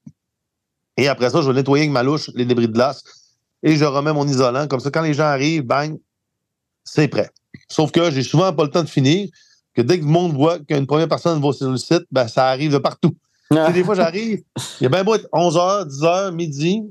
Et 0.96 1.06
après 1.06 1.30
ça, 1.30 1.40
je 1.40 1.46
vais 1.46 1.54
nettoyer 1.54 1.84
avec 1.84 1.92
ma 1.92 2.02
louche 2.02 2.30
les 2.34 2.44
débris 2.44 2.66
de 2.66 2.72
glace 2.72 3.04
et 3.66 3.74
je 3.74 3.84
remets 3.84 4.12
mon 4.12 4.26
isolant. 4.26 4.68
Comme 4.68 4.78
ça, 4.78 4.90
quand 4.92 5.02
les 5.02 5.12
gens 5.12 5.24
arrivent, 5.24 5.64
bang, 5.64 5.98
c'est 6.84 7.08
prêt. 7.08 7.28
Sauf 7.68 7.90
que 7.90 8.12
j'ai 8.12 8.22
souvent 8.22 8.52
pas 8.52 8.62
le 8.62 8.70
temps 8.70 8.84
de 8.84 8.88
finir, 8.88 9.28
que 9.74 9.82
dès 9.82 9.98
que 9.98 10.04
le 10.04 10.10
monde 10.10 10.34
voit 10.34 10.60
qu'une 10.60 10.86
première 10.86 11.08
personne 11.08 11.42
va 11.42 11.52
sur 11.52 11.68
le 11.68 11.76
site, 11.76 12.04
ben, 12.12 12.28
ça 12.28 12.46
arrive 12.46 12.72
de 12.72 12.78
partout. 12.78 13.16
Des 13.74 13.82
fois, 13.82 13.96
j'arrive, 13.96 14.42
il 14.80 14.84
y 14.84 14.86
a 14.86 14.88
bien 14.88 15.02
beau 15.02 15.16
être 15.16 15.28
11h, 15.32 15.88
10h, 15.88 16.32
midi, 16.32 16.82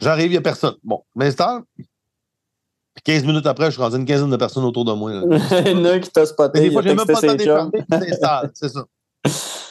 j'arrive, 0.00 0.26
il 0.26 0.32
n'y 0.32 0.36
a 0.36 0.42
personne. 0.42 0.74
Bon, 0.84 1.02
m'installe. 1.14 1.62
Puis 1.74 3.02
15 3.04 3.24
minutes 3.24 3.46
après, 3.46 3.66
je 3.66 3.70
suis 3.72 3.82
rendu 3.82 3.96
une 3.96 4.04
quinzaine 4.04 4.30
de 4.30 4.36
personnes 4.36 4.64
autour 4.64 4.84
de 4.84 4.92
moi. 4.92 5.12
il 5.64 5.68
y 5.68 5.74
en 5.74 5.84
a 5.86 5.98
qui 5.98 6.10
t'a 6.10 6.26
spoté. 6.26 6.60
des 6.60 6.70
fois, 6.70 6.82
j'ai 6.82 6.94
même 6.94 7.06
pas 7.06 7.20
le 7.22 7.36
temps 7.36 7.70
de 7.70 8.50
c'est 8.52 8.68
ça. 8.68 8.84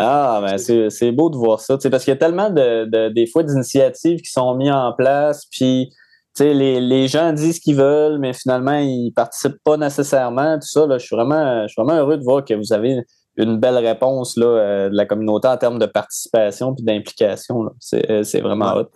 Ah, 0.00 0.40
ben 0.40 0.58
c'est 0.90 1.10
beau 1.10 1.28
de 1.28 1.36
voir 1.36 1.58
ça, 1.58 1.76
parce 1.90 2.04
qu'il 2.04 2.12
y 2.12 2.16
a 2.16 2.18
tellement 2.18 2.50
de, 2.50 3.08
des 3.08 3.26
fois 3.26 3.42
d'initiatives 3.42 4.20
qui 4.20 4.30
sont 4.30 4.54
mises 4.54 4.70
en 4.70 4.92
place, 4.92 5.44
puis 5.50 5.90
les, 6.38 6.80
les 6.80 7.08
gens 7.08 7.32
disent 7.32 7.56
ce 7.56 7.60
qu'ils 7.60 7.74
veulent, 7.74 8.20
mais 8.20 8.32
finalement, 8.32 8.78
ils 8.78 9.10
participent 9.10 9.60
pas 9.64 9.76
nécessairement, 9.76 10.54
tout 10.54 10.68
ça. 10.68 10.86
Là, 10.86 10.98
je, 10.98 11.04
suis 11.04 11.16
vraiment, 11.16 11.62
je 11.62 11.72
suis 11.72 11.82
vraiment 11.82 11.98
heureux 11.98 12.16
de 12.16 12.22
voir 12.22 12.44
que 12.44 12.54
vous 12.54 12.72
avez 12.72 13.02
une 13.36 13.58
belle 13.58 13.76
réponse 13.78 14.36
là, 14.36 14.46
euh, 14.46 14.88
de 14.88 14.94
la 14.94 15.04
communauté 15.04 15.48
en 15.48 15.56
termes 15.56 15.80
de 15.80 15.86
participation 15.86 16.76
et 16.78 16.82
d'implication. 16.82 17.68
Euh, 17.94 18.22
c'est 18.22 18.40
vraiment 18.40 18.76
hot. 18.76 18.90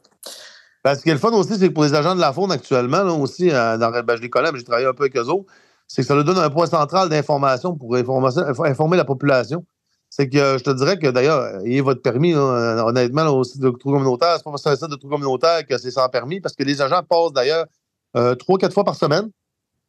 Ben, 0.84 0.94
ce 0.94 1.02
qui 1.02 1.10
est 1.10 1.14
le 1.14 1.18
fun 1.18 1.32
aussi, 1.32 1.56
c'est 1.56 1.68
que 1.68 1.74
pour 1.74 1.82
les 1.82 1.94
agents 1.94 2.14
de 2.14 2.20
la 2.20 2.32
faune 2.32 2.52
actuellement, 2.52 3.02
là, 3.02 3.12
aussi, 3.12 3.50
euh, 3.50 3.76
dans, 3.76 3.90
ben, 3.90 4.16
je 4.16 4.22
les 4.22 4.30
connais, 4.30 4.50
j'ai 4.54 4.62
travaillé 4.62 4.86
un 4.86 4.94
peu 4.94 5.02
avec 5.02 5.16
eux 5.16 5.26
autres, 5.26 5.52
c'est 5.88 6.02
que 6.02 6.06
ça 6.06 6.14
leur 6.14 6.22
donne 6.22 6.38
un 6.38 6.50
point 6.50 6.66
central 6.66 7.08
d'information 7.08 7.76
pour 7.76 7.96
informer 7.96 8.96
la 8.96 9.04
population 9.04 9.64
c'est 10.14 10.28
que 10.28 10.58
je 10.58 10.62
te 10.62 10.68
dirais 10.68 10.98
que 10.98 11.06
d'ailleurs, 11.06 11.64
ayez 11.64 11.80
votre 11.80 12.02
permis, 12.02 12.34
honnêtement, 12.34 13.28
au 13.28 13.44
site 13.44 13.62
de 13.62 13.70
trou 13.70 13.92
communautaire, 13.92 14.34
c'est 14.36 14.44
pas 14.44 14.50
parce 14.50 14.62
que 14.62 14.68
c'est 14.68 14.74
un 14.74 14.76
site 14.76 14.90
de 14.90 14.96
trou 14.96 15.08
communautaire 15.08 15.66
que 15.66 15.78
c'est 15.78 15.90
sans 15.90 16.06
permis, 16.10 16.38
parce 16.38 16.54
que 16.54 16.64
les 16.64 16.82
agents 16.82 17.02
passent 17.02 17.32
d'ailleurs 17.32 17.64
euh, 18.18 18.34
trois, 18.34 18.58
quatre 18.58 18.74
fois 18.74 18.84
par 18.84 18.94
semaine, 18.94 19.30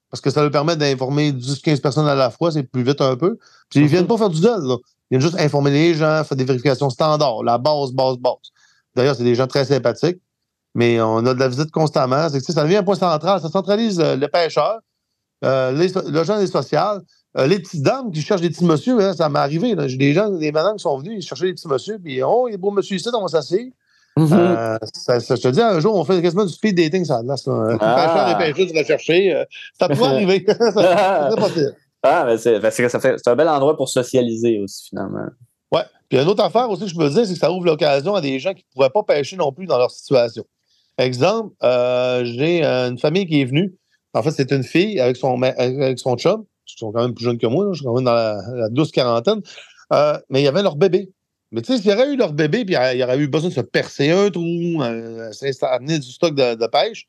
parce 0.09 0.21
que 0.21 0.29
ça 0.29 0.41
leur 0.41 0.49
permet 0.49 0.77
d'informer 0.77 1.33
10-15 1.33 1.81
personnes 1.81 2.07
à 2.07 2.15
la 2.15 2.29
fois, 2.29 2.53
c'est 2.53 2.63
plus 2.63 2.83
vite 2.83 3.01
un 3.01 3.17
peu. 3.17 3.37
Puis 3.69 3.81
ils 3.81 3.87
viennent 3.87 4.07
pas 4.07 4.17
faire 4.17 4.29
du 4.29 4.39
dol, 4.39 4.65
là. 4.65 4.77
Ils 5.11 5.17
viennent 5.17 5.29
juste 5.29 5.37
informer 5.37 5.71
les 5.71 5.93
gens, 5.93 6.23
faire 6.23 6.37
des 6.37 6.45
vérifications 6.45 6.89
standards, 6.89 7.43
la 7.43 7.57
base, 7.57 7.91
base, 7.91 8.15
base. 8.15 8.53
D'ailleurs, 8.95 9.17
c'est 9.17 9.25
des 9.25 9.35
gens 9.35 9.47
très 9.47 9.65
sympathiques, 9.65 10.21
mais 10.73 11.01
on 11.01 11.25
a 11.25 11.33
de 11.33 11.39
la 11.39 11.49
visite 11.49 11.69
constamment. 11.69 12.29
C'est, 12.29 12.39
ça 12.49 12.63
devient 12.63 12.77
un 12.77 12.83
point 12.83 12.95
central. 12.95 13.41
Ça 13.41 13.49
centralise 13.49 13.99
euh, 13.99 14.15
le 14.15 14.29
pêcheur, 14.29 14.79
euh, 15.43 16.23
gens 16.23 16.39
des 16.39 16.47
sociales, 16.47 17.01
euh, 17.37 17.47
les 17.47 17.59
petites 17.59 17.81
dames 17.81 18.11
qui 18.11 18.21
cherchent 18.21 18.41
des 18.41 18.49
petits 18.49 18.65
monsieur, 18.65 18.99
hein, 18.99 19.13
ça 19.13 19.27
m'est 19.29 19.39
arrivé. 19.39 19.75
J'ai 19.87 19.97
des 19.97 20.13
gens, 20.13 20.29
des 20.29 20.51
madames 20.51 20.75
qui 20.75 20.83
sont 20.83 20.97
venus 20.97 21.25
chercher 21.25 21.45
des 21.45 21.53
petits 21.53 21.67
monsieur, 21.67 21.97
puis 21.97 22.21
oh, 22.21 22.47
il 22.47 22.55
a 22.55 22.57
beau 22.57 22.71
monsieur 22.71 22.95
ici, 22.97 23.09
on 23.13 23.21
va 23.21 23.27
s'asseoir. 23.27 23.61
Mm 24.15 24.25
-hmm. 24.25 24.79
ça, 24.93 25.17
je 25.17 25.41
te 25.41 25.47
dis, 25.47 25.61
un 25.61 25.79
jour, 25.79 25.95
on 25.95 26.05
fait 26.05 26.21
quasiment 26.21 26.45
du 26.45 26.53
speed 26.53 26.77
dating, 26.77 27.03
ça 27.03 27.23
là. 27.23 27.33
Un 27.47 27.77
pêcheur 27.77 28.29
et 28.29 28.37
pêcheuse 28.43 28.73
va 28.73 28.83
chercher. 28.83 29.33
Euh, 29.33 29.45
ça 29.79 29.87
peut 29.87 30.03
arriver. 30.13 30.45
c'est 30.47 31.39
possible. 31.39 31.75
Ah, 32.03 32.25
mais 32.25 32.37
c'est, 32.37 32.59
c'est 32.69 33.27
un 33.27 33.35
bel 33.35 33.47
endroit 33.47 33.75
pour 33.75 33.89
socialiser 33.89 34.59
aussi, 34.59 34.89
finalement. 34.89 35.29
Ouais. 35.71 35.85
Puis 36.09 36.19
une 36.19 36.27
autre 36.27 36.43
affaire 36.43 36.69
aussi 36.69 36.83
que 36.83 36.89
je 36.89 36.97
me 36.97 37.09
dire, 37.09 37.25
c'est 37.25 37.33
que 37.33 37.39
ça 37.39 37.51
ouvre 37.51 37.65
l'occasion 37.65 38.13
à 38.13 38.21
des 38.21 38.37
gens 38.39 38.53
qui 38.53 38.63
ne 38.69 38.73
pourraient 38.73 38.91
pas 38.91 39.03
pêcher 39.03 39.35
non 39.35 39.51
plus 39.51 39.65
dans 39.65 39.79
leur 39.79 39.89
situation. 39.89 40.43
Exemple, 40.97 41.55
euh, 41.63 42.23
j'ai 42.25 42.63
une 42.63 42.99
famille 42.99 43.25
qui 43.25 43.41
est 43.41 43.45
venue. 43.45 43.75
En 44.13 44.21
fait, 44.21 44.31
c'est 44.31 44.51
une 44.51 44.63
fille 44.63 44.99
avec 44.99 45.15
son, 45.17 45.41
avec 45.41 45.97
son 45.97 46.15
chum. 46.17 46.45
Ils 46.67 46.79
sont 46.79 46.91
quand 46.91 47.01
même 47.01 47.13
plus 47.13 47.25
jeunes 47.25 47.37
que 47.37 47.47
moi. 47.47 47.67
Je 47.71 47.77
suis 47.77 47.85
quand 47.85 47.95
même 47.95 48.05
dans 48.05 48.13
la, 48.13 48.69
douce 48.69 48.91
quarantaine. 48.91 49.41
Euh, 49.91 50.17
mais 50.29 50.41
il 50.41 50.45
y 50.45 50.47
avait 50.47 50.63
leur 50.63 50.75
bébé. 50.75 51.11
Mais 51.51 51.61
tu 51.61 51.71
sais, 51.71 51.79
s'il 51.79 51.91
y 51.91 51.93
aurait 51.93 52.11
eu 52.11 52.15
leur 52.15 52.33
bébé, 52.33 52.65
puis 52.65 52.75
il 52.75 52.97
y 52.97 53.03
aurait 53.03 53.17
eu 53.19 53.27
besoin 53.27 53.49
de 53.49 53.53
se 53.53 53.61
percer 53.61 54.09
un 54.09 54.31
trou, 54.31 54.81
euh, 54.81 55.31
amener 55.61 55.99
du 55.99 56.11
stock 56.11 56.33
de, 56.33 56.67
pêche, 56.67 57.07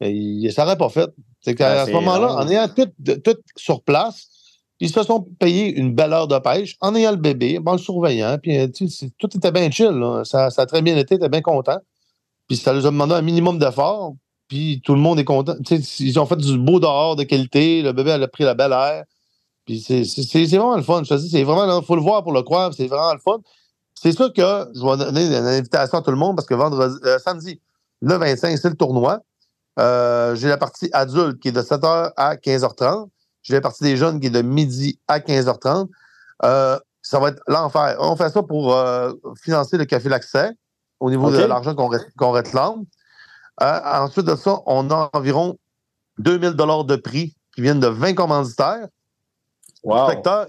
il 0.00 0.42
ne 0.42 0.50
s'aurait 0.50 0.76
pas 0.76 0.88
fait. 0.88 1.08
C'est 1.40 1.54
qu'à 1.54 1.82
ah, 1.82 1.86
ce 1.86 1.92
moment-là, 1.92 2.34
en 2.34 2.48
ayant 2.48 2.68
tout, 2.68 2.90
tout, 3.22 3.36
sur 3.54 3.82
place, 3.82 4.26
ils 4.80 4.90
se 4.90 5.02
sont 5.04 5.22
payés 5.38 5.72
une 5.72 5.94
belle 5.94 6.12
heure 6.12 6.26
de 6.26 6.38
pêche 6.38 6.76
en 6.80 6.96
ayant 6.96 7.12
le 7.12 7.16
bébé, 7.16 7.60
en 7.64 7.72
le 7.72 7.78
surveillant, 7.78 8.38
puis 8.42 8.58
tout 9.18 9.36
était 9.36 9.52
bien 9.52 9.70
chill. 9.70 10.02
Ça, 10.24 10.50
ça, 10.50 10.62
a 10.62 10.66
très 10.66 10.82
bien 10.82 10.96
été, 10.96 11.14
ils 11.14 11.18
étaient 11.18 11.28
bien 11.28 11.42
contents. 11.42 11.80
Puis 12.48 12.56
ça 12.56 12.72
leur 12.72 12.84
a 12.86 12.90
demandé 12.90 13.14
un 13.14 13.22
minimum 13.22 13.58
d'effort, 13.58 14.14
puis 14.48 14.80
tout 14.84 14.94
le 14.94 15.00
monde 15.00 15.18
est 15.18 15.24
content. 15.24 15.56
ils 15.98 16.18
ont 16.18 16.26
fait 16.26 16.36
du 16.36 16.58
beau 16.58 16.80
dehors 16.80 17.16
de 17.16 17.24
qualité, 17.24 17.82
le 17.82 17.92
bébé 17.92 18.12
a 18.12 18.28
pris 18.28 18.44
la 18.44 18.54
belle 18.54 18.72
air. 18.72 19.04
Puis 19.64 19.80
c'est 19.80 20.44
vraiment 20.44 20.76
le 20.76 20.82
fun. 20.82 21.02
Je 21.02 21.16
c'est 21.16 21.42
vraiment, 21.42 21.80
il 21.80 21.84
faut 21.84 21.96
le 21.96 22.02
voir 22.02 22.22
pour 22.22 22.32
le 22.32 22.42
croire, 22.42 22.72
c'est 22.72 22.86
vraiment 22.86 23.12
le 23.12 23.18
fun. 23.18 23.38
C'est 23.94 24.12
sûr 24.12 24.32
que 24.32 24.42
je 24.74 24.80
vais 24.80 25.04
donner 25.04 25.26
une 25.26 25.34
invitation 25.34 25.98
à 25.98 26.02
tout 26.02 26.10
le 26.10 26.16
monde 26.16 26.36
parce 26.36 26.46
que 26.46 26.54
vendredi, 26.54 26.96
euh, 27.04 27.18
samedi, 27.18 27.60
le 28.00 28.14
25, 28.14 28.56
c'est 28.56 28.68
le 28.68 28.76
tournoi. 28.76 29.20
Euh, 29.78 30.36
j'ai 30.36 30.48
la 30.48 30.56
partie 30.56 30.88
adulte 30.92 31.40
qui 31.40 31.48
est 31.48 31.52
de 31.52 31.62
7h 31.62 32.12
à 32.16 32.36
15h30. 32.36 33.08
J'ai 33.42 33.54
la 33.54 33.60
partie 33.60 33.84
des 33.84 33.96
jeunes 33.96 34.20
qui 34.20 34.28
est 34.28 34.30
de 34.30 34.42
midi 34.42 35.00
à 35.08 35.18
15h30. 35.18 35.88
Euh, 36.44 36.78
ça 37.02 37.18
va 37.18 37.30
être 37.30 37.40
l'enfer. 37.48 37.96
On 37.98 38.16
fait 38.16 38.30
ça 38.30 38.42
pour 38.42 38.76
financer 39.42 39.78
le 39.78 39.84
Café 39.84 40.08
L'Accès 40.08 40.50
au 41.00 41.10
niveau 41.10 41.30
de 41.30 41.38
l'argent 41.38 41.74
qu'on 41.74 42.30
réclame. 42.30 42.84
Ensuite 43.60 44.26
de 44.26 44.36
ça, 44.36 44.60
on 44.66 44.90
a 44.90 45.10
environ 45.12 45.58
2000 46.18 46.50
dollars 46.50 46.84
de 46.84 46.96
prix 46.96 47.36
qui 47.54 47.62
viennent 47.62 47.80
de 47.80 47.88
20 47.88 48.14
commanditaires. 48.14 48.88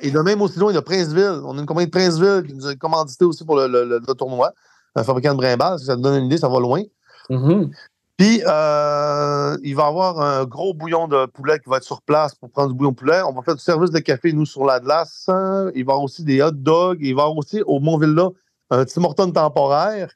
Et 0.01 0.11
de 0.11 0.19
même 0.19 0.41
aussi 0.41 0.57
loin, 0.59 0.71
il 0.71 0.75
y 0.75 0.77
a 0.77 0.81
Princeville. 0.81 1.41
On 1.45 1.57
a 1.57 1.59
une 1.59 1.65
compagnie 1.65 1.87
de 1.87 1.91
Princeville 1.91 2.43
qui 2.47 2.53
nous 2.53 2.65
a 2.65 2.75
commandité 2.75 3.23
aussi 3.23 3.45
pour 3.45 3.55
le, 3.55 3.99
tournoi. 4.17 4.53
Un 4.95 5.03
fabricant 5.03 5.33
de 5.33 5.37
brimbales, 5.37 5.79
ça 5.79 5.95
te 5.95 6.01
donne 6.01 6.15
une 6.21 6.25
idée, 6.25 6.37
ça 6.37 6.49
va 6.49 6.59
loin. 6.59 6.81
Mm-hmm. 7.29 7.69
Puis, 8.17 8.41
euh, 8.47 9.57
il 9.63 9.75
va 9.75 9.83
y 9.83 9.85
avoir 9.85 10.19
un 10.19 10.43
gros 10.45 10.73
bouillon 10.73 11.07
de 11.07 11.27
poulet 11.27 11.59
qui 11.59 11.69
va 11.69 11.77
être 11.77 11.83
sur 11.83 12.01
place 12.01 12.33
pour 12.33 12.49
prendre 12.49 12.69
du 12.69 12.73
bouillon 12.73 12.91
de 12.91 12.95
poulet. 12.95 13.21
On 13.21 13.31
va 13.31 13.43
faire 13.43 13.55
du 13.55 13.61
service 13.61 13.91
de 13.91 13.99
café, 13.99 14.33
nous, 14.33 14.47
sur 14.47 14.65
la 14.65 14.79
glace. 14.79 15.25
Il 15.27 15.33
va 15.33 15.71
y 15.75 15.81
avoir 15.81 16.01
aussi 16.01 16.23
des 16.23 16.41
hot 16.41 16.49
dogs. 16.51 16.97
Il 16.99 17.13
va 17.13 17.21
y 17.21 17.25
avoir 17.25 17.37
aussi, 17.37 17.61
au 17.61 17.79
Montville-là, 17.79 18.29
un 18.71 18.85
Tim 18.85 19.03
Horton 19.03 19.31
temporaire. 19.31 20.09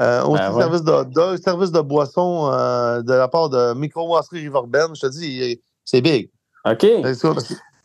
Euh, 0.00 0.24
aussi, 0.26 0.42
ben 0.42 0.60
service 0.60 0.82
de 0.84 1.12
dog, 1.12 1.36
service 1.38 1.72
de 1.72 1.80
boisson 1.80 2.50
euh, 2.52 3.02
de 3.02 3.12
la 3.14 3.26
part 3.26 3.48
de 3.50 3.74
Microbrasserie 3.74 4.40
Riverben. 4.40 4.94
Je 4.94 5.00
te 5.00 5.06
dis, 5.10 5.60
c'est 5.84 6.00
big. 6.00 6.30
OK. 6.64 6.86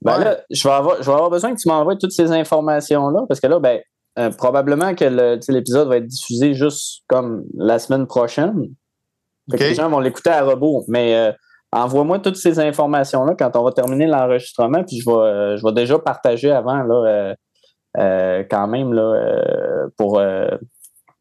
Ben 0.01 0.19
là, 0.19 0.37
je 0.49 0.67
vais, 0.67 0.73
avoir, 0.73 0.97
je 0.97 1.05
vais 1.05 1.13
avoir 1.13 1.29
besoin 1.29 1.55
que 1.55 1.59
tu 1.59 1.69
m'envoies 1.69 1.95
toutes 1.95 2.11
ces 2.11 2.31
informations-là, 2.31 3.21
parce 3.27 3.39
que 3.39 3.47
là, 3.47 3.59
ben, 3.59 3.79
euh, 4.19 4.29
probablement 4.31 4.93
que 4.93 5.05
l'épisode 5.49 5.87
va 5.87 5.97
être 5.97 6.05
diffusé 6.05 6.53
juste 6.53 7.03
comme 7.07 7.45
la 7.55 7.79
semaine 7.79 8.05
prochaine. 8.05 8.67
les 9.47 9.73
gens 9.73 9.89
vont 9.89 9.99
l'écouter 10.01 10.29
à 10.29 10.43
robot. 10.43 10.83
Mais 10.89 11.15
euh, 11.15 11.31
envoie-moi 11.71 12.19
toutes 12.19 12.35
ces 12.35 12.59
informations-là 12.59 13.33
quand 13.39 13.55
on 13.55 13.63
va 13.63 13.71
terminer 13.71 14.05
l'enregistrement, 14.05 14.83
puis 14.83 14.99
je 14.99 15.09
vais, 15.09 15.57
je 15.57 15.65
vais 15.65 15.73
déjà 15.73 15.97
partager 15.97 16.51
avant, 16.51 16.83
là, 16.83 17.33
quand 18.51 18.67
même, 18.67 18.93
là, 18.93 19.87
pour 19.97 20.21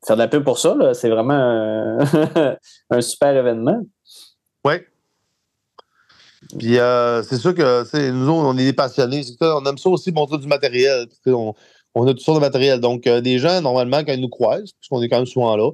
faire 0.06 0.16
de 0.16 0.22
la 0.22 0.28
pub 0.28 0.44
pour 0.44 0.58
ça. 0.58 0.76
C'est 0.94 1.08
vraiment 1.08 1.98
un 2.90 3.00
super 3.00 3.36
événement. 3.36 3.80
Oui. 4.64 4.74
Puis 6.58 6.78
euh, 6.78 7.22
c'est 7.22 7.38
sûr 7.38 7.54
que 7.54 8.10
nous, 8.10 8.32
on 8.32 8.56
est 8.58 8.64
des 8.64 8.72
passionnés. 8.72 9.22
on 9.40 9.64
aime 9.64 9.78
ça 9.78 9.88
aussi 9.88 10.12
montrer 10.12 10.38
du 10.38 10.46
matériel. 10.46 11.06
On, 11.26 11.54
a 12.06 12.06
toutes 12.06 12.20
sortes 12.20 12.38
de 12.38 12.44
matériel. 12.44 12.80
Donc, 12.80 13.06
euh, 13.06 13.20
des 13.20 13.38
gens, 13.38 13.60
normalement, 13.60 13.98
quand 14.04 14.12
ils 14.12 14.20
nous 14.20 14.28
croisent, 14.28 14.72
puisqu'on 14.78 15.02
est 15.02 15.08
quand 15.08 15.18
même 15.18 15.26
souvent 15.26 15.56
là, 15.56 15.70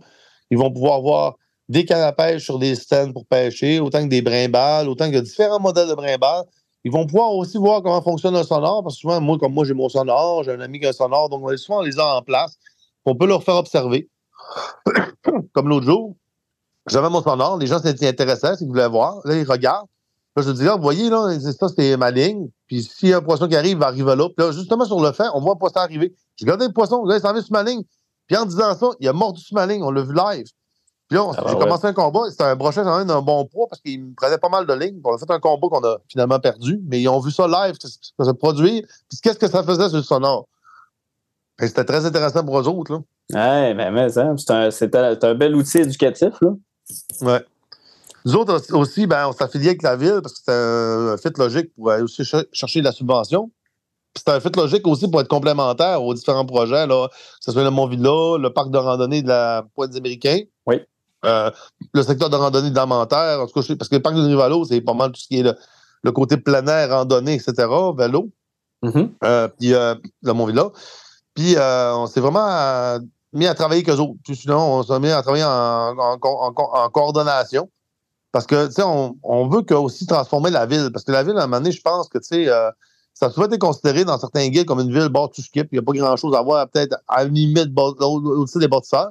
ils 0.50 0.58
vont 0.58 0.70
pouvoir 0.70 1.00
voir 1.00 1.36
des 1.68 1.84
cannes 1.84 2.38
sur 2.38 2.58
des 2.58 2.74
stands 2.74 3.12
pour 3.12 3.26
pêcher, 3.26 3.80
autant 3.80 4.02
que 4.02 4.08
des 4.08 4.22
brimbales, 4.22 4.88
autant 4.88 5.10
que 5.10 5.18
différents 5.18 5.60
modèles 5.60 5.88
de 5.88 5.94
brimbales. 5.94 6.44
Ils 6.84 6.92
vont 6.92 7.06
pouvoir 7.06 7.34
aussi 7.34 7.58
voir 7.58 7.82
comment 7.82 8.00
fonctionne 8.00 8.36
un 8.36 8.44
sonore, 8.44 8.82
parce 8.82 8.96
que 8.96 9.00
souvent, 9.00 9.20
moi, 9.20 9.36
comme 9.38 9.52
moi, 9.52 9.64
j'ai 9.64 9.74
mon 9.74 9.88
sonore, 9.88 10.44
j'ai 10.44 10.52
un 10.52 10.60
ami 10.60 10.80
qui 10.80 10.86
a 10.86 10.90
un 10.90 10.92
sonore, 10.92 11.28
donc 11.28 11.50
souvent, 11.58 11.80
on 11.80 11.82
les 11.82 11.98
a 11.98 12.16
en 12.16 12.22
place. 12.22 12.56
On 13.04 13.14
peut 13.14 13.26
leur 13.26 13.42
faire 13.42 13.56
observer. 13.56 14.08
comme 15.52 15.68
l'autre 15.68 15.86
jour, 15.86 16.16
j'avais 16.86 17.10
mon 17.10 17.22
sonore, 17.22 17.58
les 17.58 17.66
gens 17.66 17.80
s'étaient 17.80 18.08
intéressés, 18.08 18.56
s'ils 18.56 18.68
voulaient 18.68 18.88
voir. 18.88 19.20
Là, 19.24 19.36
ils 19.36 19.48
regardent 19.48 19.88
je 20.42 20.50
dis, 20.52 20.64
vous 20.64 20.80
voyez, 20.80 21.10
là, 21.10 21.38
ça, 21.40 21.68
c'est 21.68 21.96
ma 21.96 22.10
ligne. 22.10 22.48
Puis 22.66 22.82
s'il 22.82 23.10
y 23.10 23.12
a 23.12 23.18
un 23.18 23.22
poisson 23.22 23.48
qui 23.48 23.56
arrive, 23.56 23.72
il 23.72 23.78
va 23.78 23.86
arriver 23.86 24.16
là. 24.16 24.28
Puis 24.28 24.46
là, 24.46 24.52
justement, 24.52 24.84
sur 24.84 25.00
le 25.00 25.12
fin, 25.12 25.30
on 25.34 25.40
voit 25.40 25.52
un 25.52 25.56
poisson 25.56 25.78
arriver. 25.78 26.14
J'ai 26.36 26.44
regardé 26.44 26.66
le 26.66 26.72
poisson, 26.72 27.04
là, 27.04 27.16
il 27.16 27.20
s'en 27.20 27.32
vient 27.32 27.42
sur 27.42 27.52
ma 27.52 27.62
ligne. 27.62 27.82
Puis 28.26 28.36
en 28.36 28.44
disant 28.44 28.74
ça, 28.74 28.90
il 29.00 29.08
a 29.08 29.12
mordu 29.12 29.40
sur 29.40 29.54
ma 29.54 29.66
ligne. 29.66 29.82
On 29.82 29.90
l'a 29.90 30.02
vu 30.02 30.14
live. 30.14 30.46
Puis 31.08 31.16
là, 31.16 31.30
ah, 31.34 31.44
j'ai 31.48 31.56
commencé 31.56 31.86
un 31.86 31.94
combat. 31.94 32.30
C'était 32.30 32.44
un 32.44 32.56
brochet 32.56 32.82
quand 32.82 32.98
même 32.98 33.06
d'un 33.06 33.22
bon 33.22 33.46
poids 33.46 33.66
parce 33.68 33.80
qu'il 33.80 34.04
me 34.04 34.14
prenait 34.14 34.36
pas 34.36 34.50
mal 34.50 34.66
de 34.66 34.74
lignes. 34.74 35.00
On 35.02 35.14
a 35.14 35.18
fait 35.18 35.30
un 35.30 35.40
combat 35.40 35.68
qu'on 35.68 35.82
a 35.82 35.96
finalement 36.08 36.38
perdu. 36.38 36.80
Mais 36.86 37.00
ils 37.00 37.08
ont 37.08 37.20
vu 37.20 37.30
ça 37.30 37.48
live, 37.48 37.76
ça 37.80 38.34
produit. 38.34 38.84
Puis 39.08 39.18
qu'est-ce 39.22 39.38
que 39.38 39.48
ça 39.48 39.62
faisait 39.62 39.88
sur 39.88 39.96
le 39.96 40.02
sonore? 40.02 40.46
C'était 41.58 41.84
très 41.84 42.04
intéressant 42.04 42.44
pour 42.44 42.60
eux 42.60 42.68
autres. 42.68 42.92
Là. 42.92 43.00
Ouais, 43.32 43.74
mais, 43.74 43.90
mais 43.90 44.08
c'est 44.08 44.50
un, 44.50 44.68
un, 45.22 45.34
bel 45.34 45.54
outil 45.54 45.78
éducatif. 45.78 46.34
Là. 46.40 46.50
Ouais. 47.20 47.44
Nous 48.24 48.34
autres 48.34 48.74
aussi, 48.74 49.06
ben, 49.06 49.28
on 49.28 49.32
s'affilie 49.32 49.68
avec 49.68 49.82
la 49.82 49.96
ville 49.96 50.20
parce 50.22 50.34
que 50.34 50.40
c'est 50.44 50.52
un, 50.52 51.16
fit 51.16 51.38
logique 51.38 51.74
pour 51.74 51.90
aller 51.90 52.02
aussi 52.02 52.24
chercher 52.52 52.80
de 52.80 52.84
la 52.84 52.92
subvention. 52.92 53.50
C'est 54.14 54.28
un 54.30 54.40
fit 54.40 54.50
logique 54.56 54.86
aussi 54.86 55.08
pour 55.08 55.20
être 55.20 55.28
complémentaire 55.28 56.02
aux 56.02 56.14
différents 56.14 56.44
projets, 56.44 56.86
là, 56.86 57.08
que 57.08 57.14
ce 57.40 57.52
soit 57.52 57.62
le 57.62 57.70
Mont-Villa, 57.70 58.38
le 58.38 58.48
parc 58.48 58.70
de 58.70 58.78
randonnée 58.78 59.22
de 59.22 59.28
la 59.28 59.64
Pointe 59.74 59.90
des 59.90 59.98
Américains. 59.98 60.40
Oui. 60.66 60.80
Euh, 61.24 61.50
le 61.92 62.02
secteur 62.02 62.30
de 62.30 62.36
randonnée 62.36 62.70
de 62.70 62.78
en 62.78 63.06
tout 63.06 63.08
cas, 63.08 63.74
parce 63.76 63.88
que 63.88 63.96
le 63.96 64.02
parc 64.02 64.16
de 64.16 64.22
Rivalo, 64.22 64.64
c'est 64.64 64.80
pas 64.80 64.94
mal 64.94 65.12
tout 65.12 65.20
ce 65.20 65.28
qui 65.28 65.40
est 65.40 65.54
le, 66.02 66.12
côté 66.12 66.36
plein 66.36 66.66
air, 66.66 66.90
randonnée, 66.90 67.34
etc., 67.34 67.66
vélo. 67.96 68.30
Mm-hmm. 68.82 69.08
Euh, 69.24 69.48
puis 69.58 69.74
euh, 69.74 69.94
le 70.22 70.32
Mont-Villa. 70.32 70.70
Puis 71.34 71.56
on 71.58 72.06
s'est 72.06 72.20
vraiment 72.20 72.98
mis 73.32 73.46
à 73.46 73.54
travailler 73.54 73.82
avec 73.82 73.94
eux 73.94 74.00
autres. 74.00 74.18
Sinon, 74.32 74.58
on 74.58 74.82
s'est 74.82 74.98
mis 75.00 75.10
à 75.10 75.22
travailler 75.22 75.44
en 75.44 76.90
coordination. 76.90 77.68
Parce 78.32 78.46
que, 78.46 78.66
tu 78.66 78.74
sais, 78.74 78.82
on, 78.82 79.16
on, 79.22 79.48
veut 79.48 79.64
aussi 79.76 80.06
transformer 80.06 80.50
la 80.50 80.66
ville. 80.66 80.90
Parce 80.92 81.04
que 81.04 81.12
la 81.12 81.22
ville, 81.22 81.36
à 81.38 81.44
un 81.44 81.46
moment 81.46 81.58
donné, 81.58 81.72
je 81.72 81.80
pense 81.80 82.08
que, 82.08 82.18
tu 82.18 82.24
sais, 82.24 82.48
euh, 82.48 82.70
ça 83.14 83.26
a 83.26 83.30
souvent 83.30 83.46
été 83.46 83.58
considéré 83.58 84.04
dans 84.04 84.18
certains 84.18 84.48
guides 84.48 84.66
comme 84.66 84.80
une 84.80 84.92
ville 84.92 85.08
bord 85.08 85.30
tout 85.30 85.42
skip. 85.42 85.68
Il 85.72 85.76
n'y 85.76 85.78
a 85.78 85.82
pas 85.82 85.92
grand-chose 85.92 86.34
à 86.36 86.42
voir, 86.42 86.68
peut-être 86.68 86.96
à 87.08 87.24
la 87.24 87.30
limite 87.30 87.70
au-dessus 87.76 88.58
des 88.58 88.68
bâtisseurs. 88.68 89.10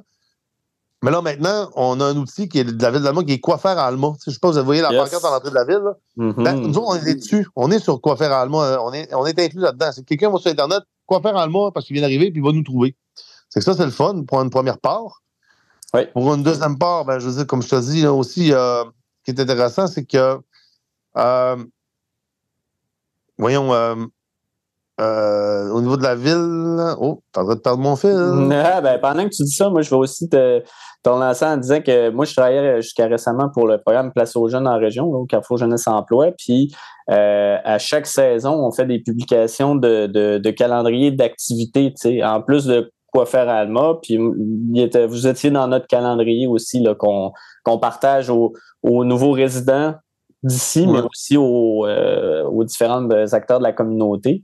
Mais 1.02 1.10
là, 1.10 1.20
maintenant, 1.20 1.70
on 1.76 2.00
a 2.00 2.06
un 2.06 2.16
outil 2.16 2.48
qui 2.48 2.58
est 2.58 2.64
de 2.64 2.82
la 2.82 2.90
ville 2.90 3.02
d'Alma 3.02 3.22
qui 3.22 3.32
est 3.32 3.38
Quoi 3.38 3.58
faire 3.58 3.78
à 3.78 3.86
Alma. 3.86 4.14
je 4.24 4.30
sais 4.32 4.38
pas, 4.40 4.50
vous 4.50 4.64
voyez 4.64 4.82
la 4.82 4.88
pancarte 4.88 5.24
à 5.24 5.30
l'entrée 5.30 5.50
de 5.50 5.54
la 5.54 5.64
ville. 5.64 5.84
Mm-hmm. 6.16 6.42
Ben, 6.42 6.54
nous 6.56 6.80
on 6.80 6.94
est 6.96 7.14
dessus. 7.14 7.46
On 7.54 7.70
est 7.70 7.78
sur 7.78 8.00
Quoi 8.00 8.16
faire 8.16 8.32
à 8.32 8.40
Alma. 8.40 8.80
On 8.82 8.92
est, 8.92 9.12
on 9.14 9.24
est 9.24 9.38
inclus 9.38 9.60
là-dedans. 9.60 9.90
C'est 9.92 10.04
quelqu'un 10.04 10.30
va 10.30 10.38
sur 10.38 10.50
Internet, 10.50 10.80
Quoi 11.06 11.20
faire 11.20 11.36
à 11.36 11.42
Alma, 11.42 11.70
parce 11.72 11.86
qu'il 11.86 11.94
vient 11.94 12.02
d'arriver, 12.02 12.32
puis 12.32 12.40
il 12.40 12.44
va 12.44 12.52
nous 12.52 12.64
trouver. 12.64 12.96
C'est 13.48 13.60
que 13.60 13.64
ça, 13.64 13.74
c'est 13.74 13.84
le 13.84 13.90
fun 13.90 14.24
pour 14.26 14.40
une 14.42 14.50
première 14.50 14.78
part. 14.78 15.22
Pour 16.12 16.34
une 16.34 16.42
deuxième 16.42 16.76
part, 16.78 17.04
ben, 17.04 17.18
je 17.18 17.28
veux 17.28 17.34
dire, 17.34 17.46
comme 17.46 17.62
je 17.62 17.68
te 17.68 17.80
dis 17.80 18.06
aussi, 18.06 18.52
euh, 18.52 18.84
qui 19.24 19.30
est 19.30 19.40
intéressant, 19.40 19.86
c'est 19.86 20.04
que, 20.04 20.38
euh, 21.16 21.56
voyons, 23.38 23.72
euh, 23.72 23.94
euh, 25.00 25.70
au 25.70 25.80
niveau 25.80 25.96
de 25.96 26.02
la 26.02 26.14
ville, 26.14 26.94
oh, 27.00 27.22
t'es 27.32 27.40
en 27.40 27.44
train 27.44 27.54
de 27.54 27.60
perdre 27.60 27.82
mon 27.82 27.96
fil. 27.96 28.10
Ah, 28.52 28.80
ben, 28.82 28.98
pendant 29.00 29.24
que 29.24 29.34
tu 29.34 29.44
dis 29.44 29.54
ça, 29.54 29.70
moi, 29.70 29.80
je 29.80 29.88
vais 29.88 29.96
aussi 29.96 30.28
te, 30.28 30.60
te 31.02 31.08
lancer 31.08 31.46
en 31.46 31.56
disant 31.56 31.80
que 31.80 32.10
moi, 32.10 32.26
je 32.26 32.34
travaillais 32.34 32.82
jusqu'à 32.82 33.06
récemment 33.06 33.48
pour 33.48 33.66
le 33.66 33.80
programme 33.80 34.12
Place 34.12 34.36
aux 34.36 34.48
jeunes 34.48 34.68
en 34.68 34.78
région, 34.78 35.06
au 35.06 35.24
Carrefour 35.24 35.56
Jeunesse 35.56 35.86
Emploi. 35.86 36.32
Puis, 36.36 36.74
à 37.08 37.78
chaque 37.78 38.06
saison, 38.06 38.52
on 38.52 38.72
fait 38.72 38.84
des 38.84 38.98
publications 38.98 39.74
de, 39.74 40.06
de, 40.06 40.36
de 40.36 40.50
calendrier 40.50 41.12
d'activités, 41.12 41.94
en 42.22 42.42
plus 42.42 42.66
de 42.66 42.92
quoi 43.12 43.26
faire 43.26 43.48
à 43.48 43.54
Alma. 43.54 43.94
Puis 44.02 44.16
vous 44.16 45.26
étiez 45.26 45.50
dans 45.50 45.68
notre 45.68 45.86
calendrier 45.86 46.46
aussi 46.46 46.84
qu'on 46.98 47.78
partage 47.78 48.30
aux, 48.30 48.52
nouveaux 48.82 49.32
résidents 49.32 49.94
d'ici, 50.42 50.86
mais 50.86 51.00
aussi 51.00 51.36
euh, 51.36 52.44
aux, 52.44 52.64
différents 52.64 53.08
acteurs 53.32 53.58
de 53.58 53.64
la 53.64 53.72
communauté. 53.72 54.42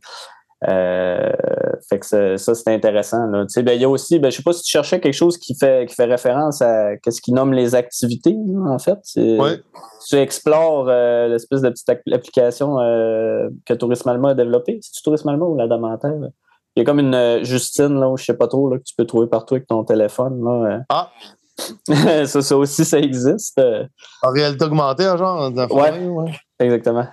Euh, 0.66 1.31
fait 1.90 1.98
que 1.98 2.37
ça, 2.38 2.55
c'est 2.55 2.74
intéressant. 2.74 3.29
Ben, 3.29 3.46
il 3.57 3.83
y 3.83 3.85
a 3.85 3.88
aussi, 3.88 4.18
ben, 4.18 4.31
je 4.31 4.37
ne 4.37 4.38
sais 4.38 4.42
pas 4.42 4.55
si 4.55 4.62
tu 4.62 4.70
cherchais 4.70 4.98
quelque 4.98 5.14
chose 5.14 5.37
qui 5.37 5.55
fait, 5.55 5.87
qui 5.87 5.94
fait 5.94 6.07
référence 6.07 6.62
à 6.62 6.92
ce 7.07 7.20
qu'ils 7.20 7.35
nomment 7.35 7.53
les 7.53 7.74
activités, 7.74 8.35
en 8.66 8.79
fait. 8.79 8.98
Tu 10.09 10.16
explores 10.16 10.88
euh, 10.88 11.29
l'espèce 11.29 11.61
de 11.61 11.68
petite 11.68 11.90
application 12.12 12.77
que 13.66 13.74
Tourisme 13.74 14.09
Alma 14.09 14.31
a 14.31 14.35
développée. 14.35 14.79
C'est-tu 14.81 15.03
Tourisme 15.03 15.29
Alma 15.29 15.44
ou 15.44 15.57
la 15.57 15.68
Damentaire? 15.68 16.31
Il 16.76 16.80
y 16.80 16.82
a 16.82 16.84
comme 16.84 16.98
une 16.98 17.14
euh, 17.14 17.44
Justine, 17.44 18.00
là, 18.00 18.08
où 18.08 18.16
je 18.16 18.24
sais 18.24 18.37
pas 18.37 18.48
trop, 18.48 18.68
là, 18.68 18.78
que 18.78 18.84
tu 18.84 18.94
peux 18.96 19.04
trouver 19.04 19.28
partout 19.28 19.54
avec 19.54 19.66
ton 19.66 19.84
téléphone. 19.84 20.42
Là. 20.44 20.76
Euh. 20.76 20.78
Ah! 20.88 21.12
ça, 22.26 22.42
ça 22.42 22.56
aussi, 22.56 22.84
ça 22.84 22.98
existe. 22.98 23.60
En 24.22 24.30
réalité 24.30 24.64
augmentée, 24.64 25.04
genre? 25.16 25.52
Ouais, 25.52 25.98
ouais, 26.00 26.32
exactement. 26.58 27.06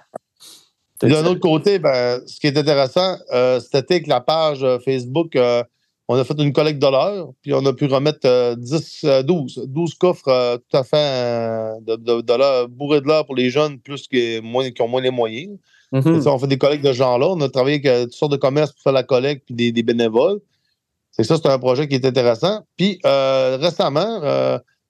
D'un 1.10 1.26
autre 1.26 1.39
côté, 1.39 1.80
ben, 1.80 2.21
ce 2.28 2.39
qui 2.39 2.47
est 2.47 2.58
intéressant, 2.58 3.17
euh, 3.34 3.60
c'était 3.60 4.02
que 4.02 4.10
la 4.10 4.21
page 4.21 4.63
euh, 4.63 4.78
Facebook, 4.80 5.36
euh, 5.36 5.63
on 6.08 6.15
a 6.15 6.24
fait 6.24 6.39
une 6.39 6.54
collecte 6.54 6.82
de 6.82 6.88
l'heure, 6.88 7.30
puis 7.41 7.54
on 7.54 7.65
a 7.65 7.74
pu 7.74 7.86
remettre 7.86 8.56
10, 8.56 9.06
12, 9.24 9.63
12 9.67 9.93
coffres 9.95 10.58
tout 10.58 10.78
à 10.78 10.84
fait 10.84 11.80
de, 11.82 11.95
de, 11.95 12.65
bourrés 12.65 13.02
de 13.02 13.08
l'heure 13.08 13.26
pour 13.26 13.36
les 13.36 13.50
jeunes 13.50 13.80
plus 13.80 14.08
que, 14.08 14.41
moins, 14.41 14.69
qui 14.71 14.82
ont 14.82 14.89
moins 14.89 15.02
les 15.02 15.10
moyens. 15.10 15.58
Mm-hmm. 15.91 16.27
on 16.27 16.39
fait 16.39 16.47
des 16.47 16.58
collectes 16.58 16.84
de 16.84 16.93
ce 16.93 16.97
genre-là. 16.97 17.27
On 17.30 17.41
a 17.41 17.49
travaillé 17.49 17.86
avec 17.86 18.10
toutes 18.10 18.13
sortes 18.13 18.32
de 18.32 18.38
commerces 18.38 18.71
pour 18.71 18.82
faire 18.82 18.93
la 18.93 19.04
collecte, 19.04 19.45
puis 19.45 19.71
des, 19.71 19.84
bénévoles. 19.84 20.39
C'est 21.12 21.23
ça, 21.23 21.36
c'est 21.36 21.49
un 21.49 21.60
projet 21.60 21.88
qui 21.88 21.95
est 21.95 22.06
intéressant. 22.06 22.62
Puis 22.77 22.99
récemment, 23.04 24.21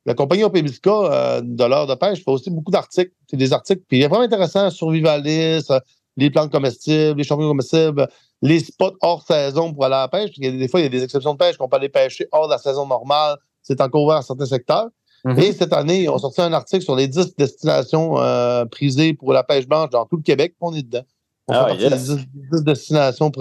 la 0.05 0.13
compagnie 0.13 0.43
OPBSK 0.43 0.85
de 0.85 1.63
l'heure 1.63 1.87
de 1.87 1.95
pêche 1.95 2.23
fait 2.23 2.31
aussi 2.31 2.51
beaucoup 2.51 2.71
d'articles. 2.71 3.13
C'est 3.27 3.37
des 3.37 3.51
articles, 3.51 3.81
puis 3.87 3.97
il 3.99 4.03
est 4.03 4.07
vraiment 4.07 4.23
intéressant, 4.23 4.69
survivaliste, 4.69 5.73
les 6.17 6.29
plantes 6.29 6.51
comestibles, 6.51 7.17
les 7.17 7.23
champignons 7.23 7.49
comestibles, 7.49 8.07
les 8.41 8.59
spots 8.59 8.97
hors 9.01 9.23
saison 9.25 9.73
pour 9.73 9.85
aller 9.85 9.95
à 9.95 10.01
la 10.01 10.07
pêche. 10.07 10.37
des 10.37 10.67
fois, 10.67 10.79
il 10.79 10.83
y 10.83 10.85
a 10.87 10.89
des 10.89 11.03
exceptions 11.03 11.33
de 11.33 11.37
pêche 11.37 11.57
qu'on 11.57 11.69
peut 11.69 11.77
aller 11.77 11.89
pêcher 11.89 12.27
hors 12.31 12.47
de 12.47 12.53
la 12.53 12.57
saison 12.57 12.85
normale. 12.85 13.37
C'est 13.61 13.79
encore 13.81 14.03
ouvert 14.03 14.17
à 14.17 14.21
certains 14.21 14.45
secteurs. 14.45 14.87
Mm-hmm. 15.25 15.39
Et 15.43 15.53
cette 15.53 15.73
année, 15.73 16.09
on 16.09 16.17
sorti 16.17 16.41
un 16.41 16.53
article 16.53 16.83
sur 16.83 16.95
les 16.95 17.07
10 17.07 17.35
destinations 17.35 18.19
euh, 18.19 18.65
prisées 18.65 19.13
pour 19.13 19.33
la 19.33 19.43
pêche 19.43 19.67
blanche 19.67 19.89
dans 19.89 20.05
tout 20.05 20.17
le 20.17 20.23
Québec. 20.23 20.55
On 20.59 20.73
est 20.73 20.83
dedans. 20.83 21.03
On 21.47 21.53
ah, 21.53 21.75
fait 21.75 21.89
10, 21.89 22.27
destinations. 22.63 23.31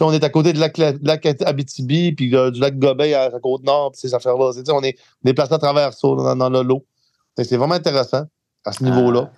on 0.00 0.12
est 0.12 0.24
à 0.24 0.30
côté 0.30 0.52
de 0.52 0.58
lac, 0.58 0.76
lac 0.76 1.26
Abitibi, 1.44 2.12
puis 2.12 2.28
du 2.28 2.60
lac 2.60 2.78
Gobey 2.78 3.14
à 3.14 3.28
la 3.28 3.38
côte 3.38 3.62
nord, 3.62 3.92
puis 3.92 4.00
ces 4.00 4.14
affaires-là. 4.14 4.50
On 4.70 4.82
est, 4.82 5.34
placé 5.34 5.54
à 5.54 5.58
travers 5.58 5.92
ça 5.92 6.08
dans, 6.34 6.50
le 6.50 6.62
lot. 6.62 6.84
C'est 7.36 7.56
vraiment 7.56 7.74
intéressant 7.74 8.24
à 8.64 8.72
ce 8.72 8.82
niveau-là. 8.82 9.30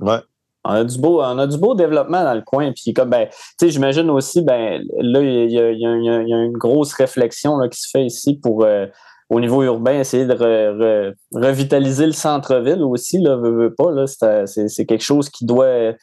Ah. 0.00 0.04
Ouais. 0.04 0.18
On 0.64 0.70
a 0.70 0.84
du 0.84 0.98
beau, 0.98 1.20
on 1.20 1.38
a 1.38 1.46
du 1.46 1.58
beau 1.58 1.74
développement 1.74 2.22
dans 2.22 2.34
le 2.34 2.42
coin. 2.42 2.72
Puis 2.72 2.94
comme 2.94 3.10
ben, 3.10 3.26
tu 3.28 3.36
sais, 3.60 3.70
j'imagine 3.70 4.08
aussi, 4.10 4.42
ben 4.42 4.82
là, 5.00 5.20
il 5.20 5.50
y 5.50 5.58
a, 5.58 5.70
une 5.70 6.56
grosse 6.56 6.92
réflexion 6.92 7.56
là, 7.56 7.68
qui 7.68 7.80
se 7.80 7.88
fait 7.90 8.04
ici 8.04 8.34
pour 8.34 8.64
euh, 8.64 8.86
au 9.32 9.40
niveau 9.40 9.62
urbain, 9.62 9.98
essayer 9.98 10.26
de 10.26 11.14
revitaliser 11.32 12.04
le 12.04 12.12
centre-ville 12.12 12.82
aussi, 12.82 13.18
là, 13.18 13.36
veut, 13.36 13.74
pas. 13.74 13.90
Là, 13.90 14.04
c'est, 14.06 14.86
quelque 14.86 15.02
chose 15.02 15.30
qui 15.30 15.46
doit 15.46 15.94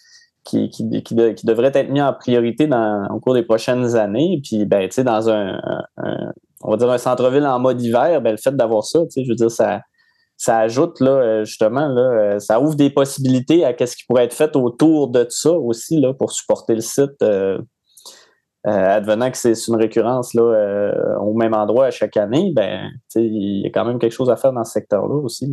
qui, 0.44 0.72
devrait 1.44 1.72
être 1.76 1.92
mis 1.92 2.02
en 2.02 2.14
priorité 2.14 2.66
dans, 2.66 3.08
au 3.14 3.20
cours 3.20 3.36
des 3.36 3.44
prochaines 3.44 3.96
années. 3.96 4.42
Puis 4.44 4.66
ben, 4.66 4.88
tu 4.90 4.96
sais, 4.96 5.04
dans 5.04 5.30
un, 5.30 5.62
on 6.62 6.72
va 6.72 6.78
dire 6.78 6.90
un 6.90 6.98
centre-ville 6.98 7.46
en 7.46 7.60
mode 7.60 7.80
hiver, 7.80 8.20
ben, 8.22 8.32
le 8.32 8.38
fait 8.38 8.56
d'avoir 8.56 8.84
ça, 8.84 9.00
tu 9.02 9.12
sais, 9.12 9.24
je 9.24 9.30
veux 9.30 9.36
dire, 9.36 9.52
ça 9.52 9.82
ça 10.36 10.60
ajoute 10.60 11.02
là, 11.02 11.44
justement, 11.44 11.90
là, 11.90 12.40
ça 12.40 12.62
ouvre 12.62 12.76
des 12.76 12.90
possibilités 12.90 13.66
à 13.66 13.76
ce 13.78 13.96
qui 13.96 14.06
pourrait 14.08 14.24
être 14.24 14.34
fait 14.34 14.56
autour 14.56 15.10
de 15.10 15.28
ça 15.30 15.52
aussi 15.52 16.00
là, 16.00 16.14
pour 16.14 16.32
supporter 16.32 16.76
le 16.76 16.82
site. 16.82 17.22
Euh, 17.22 17.60
advenant 18.64 19.32
que 19.32 19.38
c'est 19.38 19.54
une 19.68 19.76
récurrence 19.76 20.34
là, 20.34 21.18
au 21.22 21.34
même 21.34 21.54
endroit 21.54 21.86
à 21.86 21.92
chaque 21.92 22.18
année, 22.18 22.52
ben, 22.54 22.92
il 23.16 23.62
y 23.64 23.68
a 23.68 23.70
quand 23.70 23.86
même 23.86 24.00
quelque 24.00 24.12
chose 24.12 24.30
à 24.30 24.36
faire 24.36 24.54
dans 24.54 24.64
ce 24.64 24.74
secteur-là 24.74 25.16
aussi. 25.16 25.52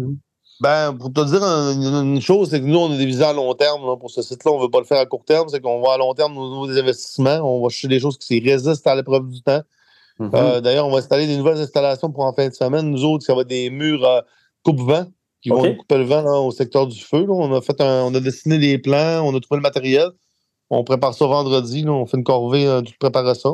Ben, 0.60 0.94
pour 0.94 1.12
te 1.12 1.20
dire 1.24 1.42
une, 1.42 2.20
chose, 2.20 2.48
c'est 2.50 2.60
que 2.60 2.64
nous, 2.64 2.78
on 2.78 2.90
a 2.90 2.96
des 2.96 3.04
visées 3.04 3.24
à 3.24 3.32
long 3.32 3.52
terme 3.54 3.98
pour 3.98 4.10
ce 4.10 4.22
site-là. 4.22 4.52
On 4.52 4.58
ne 4.58 4.62
veut 4.62 4.70
pas 4.70 4.78
le 4.78 4.86
faire 4.86 4.98
à 4.98 5.06
court 5.06 5.24
terme. 5.24 5.48
C'est 5.48 5.60
qu'on 5.60 5.82
va 5.82 5.94
à 5.94 5.98
long 5.98 6.14
terme 6.14 6.36
au 6.38 6.48
niveau 6.48 6.66
des 6.66 6.78
investissements. 6.80 7.40
On 7.42 7.62
va 7.62 7.68
chercher 7.68 7.88
des 7.88 8.00
choses 8.00 8.16
qui 8.16 8.40
résistent 8.40 8.86
à 8.86 8.94
l'épreuve 8.94 9.28
du 9.28 9.42
temps. 9.42 9.60
Mm-hmm. 10.18 10.60
D'ailleurs, 10.60 10.86
on 10.86 10.90
va 10.90 10.98
installer 10.98 11.26
des 11.26 11.36
nouvelles 11.36 11.58
installations 11.58 12.10
pour 12.10 12.24
en 12.24 12.32
fin 12.32 12.48
de 12.48 12.54
semaine. 12.54 12.90
Nous 12.90 13.04
autres, 13.04 13.24
ça 13.24 13.34
va 13.34 13.42
être 13.42 13.48
des 13.48 13.68
murs 13.68 14.24
coupe-vent 14.64 15.06
qui 15.42 15.50
vont 15.50 15.74
couper 15.76 15.98
le 15.98 16.04
vent 16.04 16.46
au 16.46 16.50
secteur 16.50 16.86
du 16.86 17.00
feu. 17.00 17.26
On 17.28 17.54
a 17.54 17.60
fait 17.60 17.76
on 17.80 18.14
a 18.14 18.20
dessiné 18.20 18.58
des 18.58 18.78
plans, 18.78 19.22
on 19.26 19.36
a 19.36 19.40
trouvé 19.40 19.58
le 19.58 19.62
matériel. 19.62 20.08
On 20.70 20.84
prépare 20.84 21.14
ça 21.14 21.26
vendredi. 21.26 21.84
on 21.88 22.06
fait 22.06 22.16
une 22.16 22.24
corvée 22.24 22.66
euh, 22.66 22.80
de 22.80 22.90
préparer 22.98 23.34
ça. 23.34 23.50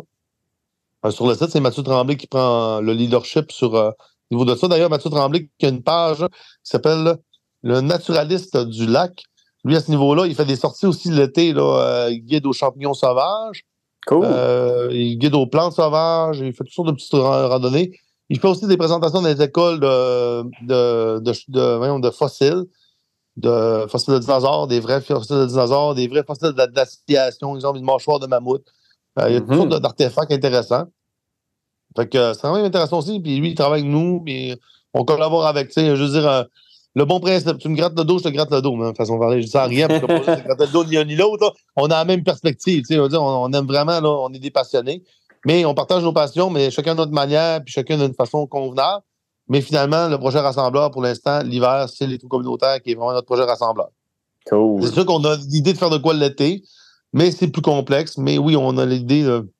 Euh, 1.04 1.10
sur 1.10 1.26
le 1.26 1.34
site, 1.34 1.50
c'est 1.50 1.60
Mathieu 1.60 1.82
Tremblay 1.82 2.16
qui 2.16 2.26
prend 2.26 2.80
le 2.80 2.92
leadership 2.92 3.52
sur 3.52 3.74
euh, 3.74 3.90
au 4.30 4.34
niveau 4.34 4.44
de 4.44 4.54
ça. 4.54 4.68
D'ailleurs, 4.68 4.90
Mathieu 4.90 5.10
Tremblay 5.10 5.48
qui 5.58 5.66
a 5.66 5.68
une 5.68 5.82
page 5.82 6.18
qui 6.18 6.70
s'appelle 6.70 7.16
Le 7.62 7.80
naturaliste 7.80 8.56
du 8.56 8.86
lac. 8.86 9.24
Lui, 9.64 9.76
à 9.76 9.80
ce 9.80 9.90
niveau-là, 9.90 10.26
il 10.26 10.34
fait 10.34 10.44
des 10.44 10.56
sorties 10.56 10.86
aussi 10.86 11.10
l'été, 11.10 11.48
il 11.48 12.24
guide 12.24 12.46
aux 12.46 12.52
champignons 12.52 12.94
sauvages. 12.94 13.62
Cool. 14.08 14.26
il 14.90 15.16
guide 15.18 15.36
aux 15.36 15.46
plantes 15.46 15.74
sauvages. 15.74 16.40
Il 16.40 16.52
fait 16.52 16.64
toutes 16.64 16.72
sortes 16.72 16.88
de 16.88 16.94
petites 16.94 17.12
randonnées. 17.12 17.92
Il 18.28 18.40
fait 18.40 18.48
aussi 18.48 18.66
des 18.66 18.76
présentations 18.76 19.20
dans 19.20 19.28
les 19.28 19.40
écoles 19.40 19.78
de, 19.78 20.42
de, 20.66 21.20
de, 21.20 22.00
de 22.00 22.10
fossiles, 22.10 22.64
de 23.36 23.86
fossiles 23.88 24.14
de 24.14 24.18
dinosaures, 24.18 24.66
des 24.66 24.80
vrais 24.80 25.00
fossiles 25.00 25.36
de 25.36 25.46
dinosaures, 25.46 25.94
des 25.94 26.08
vrais 26.08 26.24
fossiles 26.24 26.52
d'aspillation, 26.52 27.54
exemple 27.54 27.78
une 27.78 27.84
mâchoire 27.84 28.18
de 28.18 28.26
mammouth. 28.26 28.64
Euh, 29.18 29.28
il 29.28 29.34
y 29.34 29.36
a 29.36 29.40
toutes 29.40 29.50
mhm. 29.50 29.70
sortes 29.70 29.82
d'artefacts 29.82 30.32
intéressants. 30.32 30.86
Fait 31.96 32.08
que 32.08 32.32
c'est 32.34 32.46
vraiment 32.46 32.64
intéressant 32.64 32.98
aussi. 32.98 33.20
Puis 33.20 33.36
lui, 33.36 33.50
il 33.50 33.54
travaille 33.54 33.80
avec 33.80 33.92
nous, 33.92 34.22
puis 34.24 34.58
on 34.94 35.04
collabore 35.04 35.46
avec, 35.46 35.68
tu 35.68 35.74
sais, 35.74 35.96
je 35.96 36.02
veux 36.02 36.10
dire, 36.10 36.28
euh, 36.28 36.44
le 36.94 37.04
bon 37.04 37.20
principe, 37.20 37.58
tu 37.58 37.68
me 37.68 37.76
grattes 37.76 37.96
le 37.96 38.04
dos, 38.04 38.18
je 38.18 38.24
te 38.24 38.28
gratte 38.28 38.50
le 38.50 38.60
dos. 38.60 38.76
De 38.76 38.96
façon 38.96 39.14
de 39.14 39.20
parler, 39.20 39.40
je 39.40 39.46
dis 39.46 39.50
ça 39.50 39.62
à 39.62 39.66
rien, 39.66 39.88
parce 39.88 40.00
que 40.00 40.06
te 40.06 40.44
gratter 40.44 40.66
le 40.66 40.72
dos 40.72 40.84
ni 40.84 40.92
l'un 40.92 41.04
ni 41.04 41.16
l'autre. 41.16 41.54
On 41.76 41.86
a 41.86 41.96
la 41.96 42.04
même 42.04 42.22
perspective, 42.22 42.82
tu 42.86 42.94
sais, 42.94 42.98
on, 42.98 43.08
on 43.16 43.52
aime 43.52 43.66
vraiment, 43.66 44.00
là, 44.00 44.08
on 44.08 44.32
est 44.32 44.38
des 44.38 44.50
passionnés. 44.50 45.02
Mais 45.44 45.64
on 45.64 45.74
partage 45.74 46.02
nos 46.02 46.12
passions, 46.12 46.50
mais 46.50 46.70
chacun 46.70 46.94
de 46.94 46.98
notre 46.98 47.12
manière, 47.12 47.62
puis 47.64 47.72
chacun 47.72 47.98
d'une 47.98 48.14
façon 48.14 48.46
convenable. 48.46 49.02
Mais 49.52 49.60
finalement, 49.60 50.08
le 50.08 50.16
projet 50.16 50.40
rassembleur, 50.40 50.90
pour 50.90 51.02
l'instant, 51.02 51.42
l'hiver, 51.42 51.86
c'est 51.94 52.06
les 52.06 52.16
trous 52.16 52.26
communautaires 52.26 52.80
qui 52.80 52.92
est 52.92 52.94
vraiment 52.94 53.12
notre 53.12 53.26
projet 53.26 53.42
rassembleur. 53.42 53.90
Cool. 54.48 54.82
C'est 54.82 54.94
sûr 54.94 55.04
qu'on 55.04 55.22
a 55.26 55.36
l'idée 55.36 55.74
de 55.74 55.78
faire 55.78 55.90
de 55.90 55.98
quoi 55.98 56.14
l'été, 56.14 56.62
mais 57.12 57.30
c'est 57.30 57.48
plus 57.48 57.60
complexe. 57.60 58.16
Mais 58.16 58.38
oui, 58.38 58.56
on 58.56 58.78
a 58.78 58.86
l'idée 58.86 59.22
de 59.24 59.52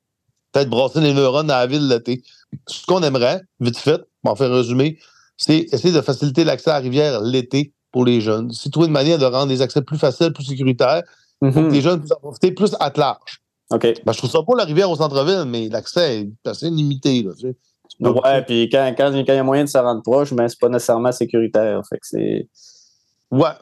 peut-être 0.51 0.71
brasser 0.71 0.99
les 0.99 1.13
neurones 1.13 1.51
à 1.51 1.59
la 1.59 1.67
ville 1.67 1.87
l'été. 1.87 2.23
Ce 2.67 2.87
qu'on 2.87 3.03
aimerait, 3.03 3.43
vite 3.59 3.77
fait, 3.77 4.01
pour 4.23 4.31
en 4.31 4.35
faire 4.35 4.49
résumer, 4.49 4.97
c'est 5.37 5.67
essayer 5.71 5.93
de 5.93 6.01
faciliter 6.01 6.43
l'accès 6.43 6.71
à 6.71 6.73
la 6.73 6.79
rivière 6.79 7.21
l'été 7.21 7.71
pour 7.91 8.03
les 8.03 8.19
jeunes. 8.19 8.51
C'est 8.51 8.71
trouver 8.71 8.87
une 8.87 8.93
manière 8.93 9.19
de 9.19 9.25
rendre 9.25 9.49
les 9.49 9.61
accès 9.61 9.83
plus 9.83 9.99
faciles, 9.99 10.33
plus 10.33 10.45
sécuritaires, 10.45 11.03
pour 11.39 11.53
que 11.53 11.59
mm-hmm. 11.59 11.71
les 11.71 11.81
jeunes 11.81 11.99
puissent 11.99 12.13
en 12.13 12.19
profiter 12.19 12.51
plus 12.51 12.75
à 12.79 12.91
large. 12.95 13.43
Ben, 14.05 14.11
je 14.11 14.17
trouve 14.17 14.31
ça 14.31 14.39
pas 14.41 14.55
la 14.57 14.65
rivière 14.65 14.89
au 14.89 14.95
centre-ville, 14.95 15.45
mais 15.45 15.69
l'accès 15.69 16.21
est 16.21 16.49
assez 16.49 16.71
limité. 16.71 17.21
Là, 17.21 17.33
ouais, 17.99 18.41
puis 18.43 18.69
quand, 18.69 18.93
quand, 18.97 19.11
il 19.13 19.25
y 19.25 19.31
a 19.31 19.43
moyen 19.43 19.63
de 19.63 19.69
se 19.69 19.77
rendre 19.77 20.01
proche, 20.01 20.31
mais 20.31 20.49
c'est 20.49 20.59
pas 20.59 20.69
nécessairement 20.69 21.11
sécuritaire. 21.11 21.81
Fait 21.87 21.97
que 21.97 22.07
c'est. 22.07 22.49
Ouais. 23.31 23.53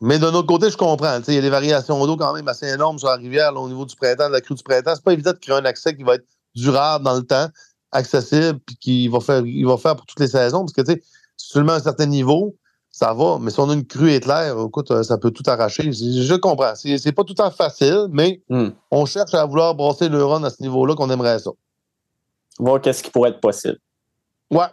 Mais 0.00 0.18
d'un 0.18 0.32
autre 0.32 0.46
côté, 0.46 0.70
je 0.70 0.76
comprends. 0.76 1.20
Il 1.28 1.34
y 1.34 1.38
a 1.38 1.42
des 1.42 1.50
variations 1.50 2.06
d'eau 2.06 2.16
quand 2.16 2.32
même 2.32 2.48
assez 2.48 2.66
énormes 2.66 2.98
sur 2.98 3.08
la 3.08 3.16
rivière 3.16 3.54
au 3.54 3.68
niveau 3.68 3.84
du 3.84 3.94
printemps, 3.96 4.28
de 4.28 4.32
la 4.32 4.40
crue 4.40 4.54
du 4.54 4.62
printemps. 4.62 4.94
C'est 4.94 5.04
pas 5.04 5.12
évident 5.12 5.32
de 5.32 5.38
créer 5.38 5.56
un 5.56 5.64
accès 5.64 5.94
qui 5.94 6.02
va 6.02 6.14
être 6.14 6.24
durable 6.54 7.04
dans 7.04 7.16
le 7.16 7.22
temps, 7.22 7.48
accessible, 7.92 8.58
puis 8.64 8.76
qui 8.76 9.08
va 9.08 9.20
faire, 9.20 9.42
il 9.44 9.66
va 9.66 9.76
faire 9.76 9.96
pour 9.96 10.06
toutes 10.06 10.20
les 10.20 10.28
saisons. 10.28 10.60
Parce 10.60 10.72
que, 10.72 10.80
tu 10.80 10.92
sais, 10.92 11.02
seulement 11.36 11.72
à 11.72 11.76
un 11.76 11.80
certain 11.80 12.06
niveau, 12.06 12.56
ça 12.90 13.12
va. 13.12 13.38
Mais 13.40 13.50
si 13.50 13.60
on 13.60 13.68
a 13.68 13.74
une 13.74 13.86
crue 13.86 14.12
éclair, 14.12 14.56
écoute, 14.66 14.90
euh, 14.90 15.02
ça 15.02 15.18
peut 15.18 15.30
tout 15.30 15.44
arracher. 15.46 15.92
Je 15.92 16.34
comprends. 16.34 16.74
C'est 16.74 17.12
pas 17.12 17.24
tout 17.24 17.34
à 17.38 17.50
fait 17.50 17.56
facile, 17.56 18.06
mais 18.10 18.42
hmm. 18.48 18.68
on 18.90 19.04
cherche 19.04 19.34
à 19.34 19.44
vouloir 19.44 19.74
brasser 19.74 20.08
le 20.08 20.24
run 20.24 20.42
à 20.44 20.50
ce 20.50 20.62
niveau-là 20.62 20.94
qu'on 20.94 21.10
aimerait 21.10 21.38
ça. 21.38 21.50
Voir 22.60 22.80
qu'est-ce 22.80 23.02
qui 23.02 23.10
pourrait 23.10 23.30
être 23.30 23.40
possible. 23.40 23.78
Ouais. 24.50 24.66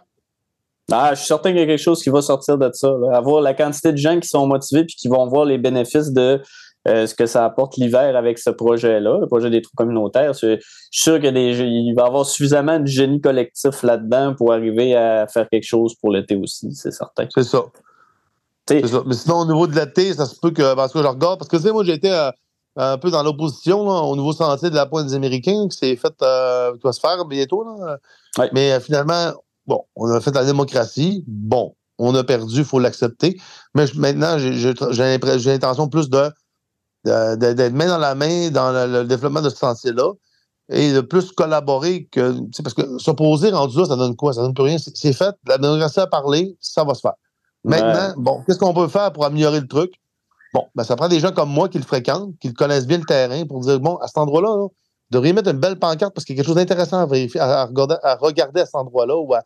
Ah, 0.90 1.10
je 1.12 1.18
suis 1.18 1.26
certain 1.26 1.50
qu'il 1.50 1.60
y 1.60 1.62
a 1.62 1.66
quelque 1.66 1.82
chose 1.82 2.02
qui 2.02 2.08
va 2.08 2.22
sortir 2.22 2.56
de 2.56 2.70
ça. 2.72 2.90
Avoir 3.12 3.42
la 3.42 3.54
quantité 3.54 3.92
de 3.92 3.98
gens 3.98 4.18
qui 4.18 4.28
sont 4.28 4.46
motivés 4.46 4.82
et 4.82 4.86
qui 4.86 5.08
vont 5.08 5.26
voir 5.26 5.44
les 5.44 5.58
bénéfices 5.58 6.12
de 6.12 6.40
euh, 6.86 7.06
ce 7.06 7.14
que 7.14 7.26
ça 7.26 7.44
apporte 7.44 7.76
l'hiver 7.76 8.16
avec 8.16 8.38
ce 8.38 8.48
projet-là, 8.48 9.18
le 9.20 9.26
projet 9.26 9.50
des 9.50 9.60
trous 9.60 9.74
communautaires. 9.76 10.32
Je 10.32 10.38
suis 10.38 10.58
sûr 10.90 11.20
qu'il 11.20 11.34
va 11.94 12.02
y 12.02 12.06
avoir 12.06 12.24
suffisamment 12.24 12.80
de 12.80 12.86
génie 12.86 13.20
collectif 13.20 13.82
là-dedans 13.82 14.34
pour 14.34 14.52
arriver 14.52 14.94
à 14.94 15.26
faire 15.26 15.46
quelque 15.50 15.66
chose 15.66 15.94
pour 15.96 16.10
l'été 16.10 16.36
aussi, 16.36 16.72
c'est 16.72 16.92
certain. 16.92 17.26
C'est 17.34 17.42
ça. 17.42 17.64
Mais 18.70 19.14
sinon, 19.14 19.40
au 19.40 19.46
niveau 19.46 19.66
de 19.66 19.74
l'été, 19.74 20.12
ça 20.12 20.26
se 20.26 20.38
peut 20.40 20.50
que. 20.50 20.74
Parce 20.74 20.92
que 20.92 21.02
je 21.02 21.06
regarde, 21.06 21.38
parce 21.38 21.48
que 21.48 21.56
tu 21.56 21.62
sais, 21.62 21.72
moi, 21.72 21.84
j'étais 21.84 22.10
euh, 22.10 22.30
un 22.78 22.96
peu 22.96 23.10
dans 23.10 23.24
l'opposition 23.24 23.80
au 23.80 24.14
nouveau 24.14 24.32
sentier 24.32 24.70
de 24.70 24.74
la 24.74 24.86
pointe 24.86 25.08
des 25.08 25.14
Américains 25.14 25.66
qui 25.68 25.76
s'est 25.76 25.96
fait, 25.96 26.14
euh, 26.22 26.72
qui 26.74 26.82
va 26.84 26.92
se 26.92 27.00
faire 27.00 27.24
bientôt. 27.24 27.64
Là. 27.64 27.98
Mais 28.52 28.72
euh, 28.72 28.80
finalement, 28.80 29.32
bon, 29.66 29.84
on 29.96 30.08
a 30.12 30.20
fait 30.20 30.32
la 30.32 30.44
démocratie. 30.44 31.24
Bon, 31.26 31.74
on 31.98 32.14
a 32.14 32.22
perdu, 32.22 32.58
il 32.58 32.64
faut 32.64 32.78
l'accepter. 32.78 33.36
Mais 33.74 33.86
maintenant, 33.96 34.38
j'ai 34.38 34.74
l'intention 35.50 35.88
plus 35.88 36.08
de 36.08 36.30
d'être 37.04 37.72
main 37.72 37.86
dans 37.86 37.98
la 37.98 38.14
main 38.14 38.50
dans 38.50 38.70
le, 38.72 39.04
développement 39.04 39.40
de 39.40 39.48
ce 39.48 39.56
sentier-là 39.56 40.12
et 40.70 40.92
de 40.92 41.00
plus 41.00 41.32
collaborer 41.32 42.06
que. 42.12 42.36
Parce 42.62 42.74
que 42.74 42.98
s'opposer 42.98 43.50
rendu 43.50 43.76
là, 43.78 43.86
ça 43.86 43.96
donne 43.96 44.14
quoi? 44.14 44.32
Ça 44.32 44.42
donne 44.42 44.54
plus 44.54 44.64
rien. 44.64 44.76
C'est 44.78 45.12
fait. 45.12 45.34
La 45.48 45.58
démocratie 45.58 45.98
a 45.98 46.06
parlé, 46.06 46.56
ça 46.60 46.84
va 46.84 46.94
se 46.94 47.00
faire. 47.00 47.14
Maintenant, 47.64 48.14
bon, 48.16 48.44
qu'est-ce 48.46 48.58
qu'on 48.58 48.72
peut 48.72 48.88
faire 48.88 49.12
pour 49.12 49.24
améliorer 49.24 49.60
le 49.60 49.66
truc? 49.66 49.94
Bon, 50.54 50.66
ben, 50.74 50.84
ça 50.84 50.96
prend 50.96 51.08
des 51.08 51.20
gens 51.20 51.32
comme 51.32 51.50
moi 51.50 51.68
qui 51.68 51.78
le 51.78 51.84
fréquentent, 51.84 52.32
qui 52.40 52.48
le 52.48 52.54
connaissent 52.54 52.86
bien 52.86 52.98
le 52.98 53.04
terrain 53.04 53.44
pour 53.46 53.60
dire, 53.60 53.80
bon, 53.80 53.96
à 53.96 54.06
cet 54.06 54.18
endroit-là, 54.18 54.56
là, 54.56 54.66
devriez 55.10 55.32
mettre 55.32 55.50
une 55.50 55.58
belle 55.58 55.78
pancarte 55.78 56.14
parce 56.14 56.24
qu'il 56.24 56.34
y 56.34 56.38
a 56.38 56.42
quelque 56.42 56.48
chose 56.48 56.56
d'intéressant 56.56 56.98
à, 56.98 57.06
vérifier, 57.06 57.40
à, 57.40 57.66
regarder, 57.66 57.96
à, 58.02 58.16
regarder, 58.16 58.60
à 58.60 58.66
cet 58.66 58.74
endroit-là 58.74 59.16
ou 59.16 59.34
à, 59.34 59.42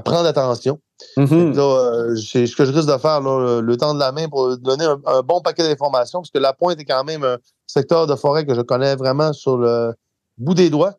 prendre 0.00 0.26
attention. 0.26 0.78
Mm-hmm. 1.18 1.58
Euh, 1.58 2.16
c'est 2.16 2.46
ce 2.46 2.56
que 2.56 2.64
je 2.64 2.72
risque 2.72 2.88
de 2.88 2.96
faire, 2.96 3.20
le, 3.20 3.76
temps 3.76 3.92
de 3.92 3.98
la 3.98 4.10
main 4.10 4.26
pour 4.28 4.56
donner 4.56 4.84
un, 4.84 5.22
bon 5.22 5.40
paquet 5.40 5.62
d'informations, 5.64 6.20
parce 6.20 6.30
que 6.30 6.38
la 6.38 6.54
pointe 6.54 6.80
est 6.80 6.84
quand 6.84 7.04
même 7.04 7.24
un 7.24 7.36
secteur 7.66 8.06
de 8.06 8.14
forêt 8.14 8.46
que 8.46 8.54
je 8.54 8.62
connais 8.62 8.96
vraiment 8.96 9.34
sur 9.34 9.58
le 9.58 9.92
bout 10.38 10.54
des 10.54 10.70
doigts. 10.70 10.94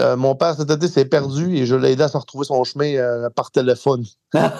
Euh, 0.00 0.16
mon 0.16 0.34
père, 0.36 0.54
cet 0.54 0.70
été, 0.70 0.86
s'est 0.86 1.04
perdu 1.04 1.56
et 1.56 1.66
je 1.66 1.74
l'ai 1.74 1.92
aidé 1.92 2.04
à 2.04 2.08
se 2.08 2.16
retrouver 2.16 2.44
son 2.44 2.62
chemin 2.62 2.94
euh, 2.94 3.30
par 3.30 3.50
téléphone. 3.50 4.04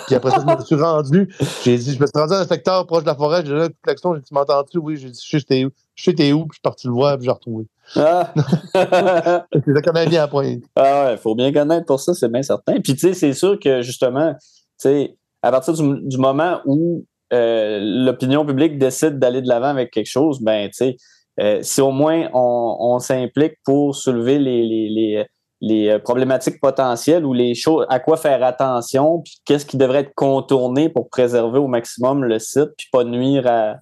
Puis 0.06 0.14
après 0.14 0.30
ça, 0.30 0.44
je 0.46 0.56
me 0.56 0.64
suis 0.64 0.74
rendu. 0.74 1.34
J'ai 1.64 1.78
dit, 1.78 1.94
je 1.94 2.00
me 2.00 2.06
suis 2.06 2.18
rendu 2.18 2.30
dans 2.30 2.40
un 2.40 2.46
secteur 2.46 2.86
proche 2.86 3.02
de 3.02 3.08
la 3.08 3.14
forêt. 3.14 3.42
J'ai 3.44 3.50
donné 3.50 3.64
un 3.64 3.68
coup 3.68 3.74
de 3.74 3.82
klaxon. 3.82 4.14
J'ai 4.14 4.20
dit, 4.20 4.28
tu 4.28 4.34
m'entends-tu? 4.34 4.78
Oui, 4.78 4.96
j'ai 4.96 5.10
dit, 5.10 5.20
je 5.24 5.38
sais 5.38 5.64
où. 5.64 5.70
Je 5.94 6.04
sais 6.04 6.14
t'es 6.14 6.32
où. 6.32 6.40
Puis 6.40 6.48
je 6.52 6.54
suis 6.56 6.62
parti 6.62 6.86
le 6.86 6.92
voir, 6.92 7.16
puis 7.16 7.26
j'ai 7.26 7.30
retrouvé. 7.30 7.66
Ah. 7.96 8.32
je 8.74 9.60
le 9.70 9.80
connais 9.80 10.06
bien 10.06 10.24
à 10.24 10.28
point. 10.28 10.56
Ah 10.76 11.04
ouais, 11.06 11.12
il 11.12 11.18
faut 11.18 11.34
bien 11.34 11.52
connaître 11.52 11.86
pour 11.86 12.00
ça, 12.00 12.14
c'est 12.14 12.28
bien 12.28 12.42
certain. 12.42 12.80
Puis 12.80 12.94
tu 12.94 12.98
sais, 12.98 13.14
c'est 13.14 13.32
sûr 13.32 13.58
que 13.58 13.80
justement, 13.82 14.34
tu 14.34 14.40
sais, 14.78 15.16
à 15.42 15.50
partir 15.50 15.74
du, 15.74 16.18
moment 16.18 16.60
où 16.66 17.04
euh, 17.32 17.78
l'opinion 17.80 18.44
publique 18.44 18.78
décide 18.78 19.18
d'aller 19.18 19.40
de 19.40 19.48
l'avant 19.48 19.68
avec 19.68 19.92
quelque 19.92 20.10
chose, 20.10 20.40
ben, 20.40 20.68
tu 20.68 20.74
sais, 20.74 20.96
euh, 21.40 21.60
si 21.62 21.80
au 21.80 21.90
moins 21.90 22.28
on, 22.32 22.98
s'implique 22.98 23.54
pour 23.64 23.94
soulever 23.94 24.38
les, 24.38 25.26
euh, 25.62 25.98
problématiques 25.98 26.60
potentielles 26.60 27.24
ou 27.24 27.32
les 27.32 27.54
choses, 27.54 27.86
à 27.88 28.00
quoi 28.00 28.16
faire 28.16 28.42
attention, 28.42 29.20
puis 29.20 29.40
qu'est-ce 29.44 29.66
qui 29.66 29.76
devrait 29.76 30.00
être 30.00 30.14
contourné 30.14 30.88
pour 30.88 31.08
préserver 31.08 31.58
au 31.58 31.68
maximum 31.68 32.24
le 32.24 32.38
site, 32.38 32.70
puis 32.76 32.88
pas 32.90 33.04
nuire 33.04 33.46
à, 33.46 33.76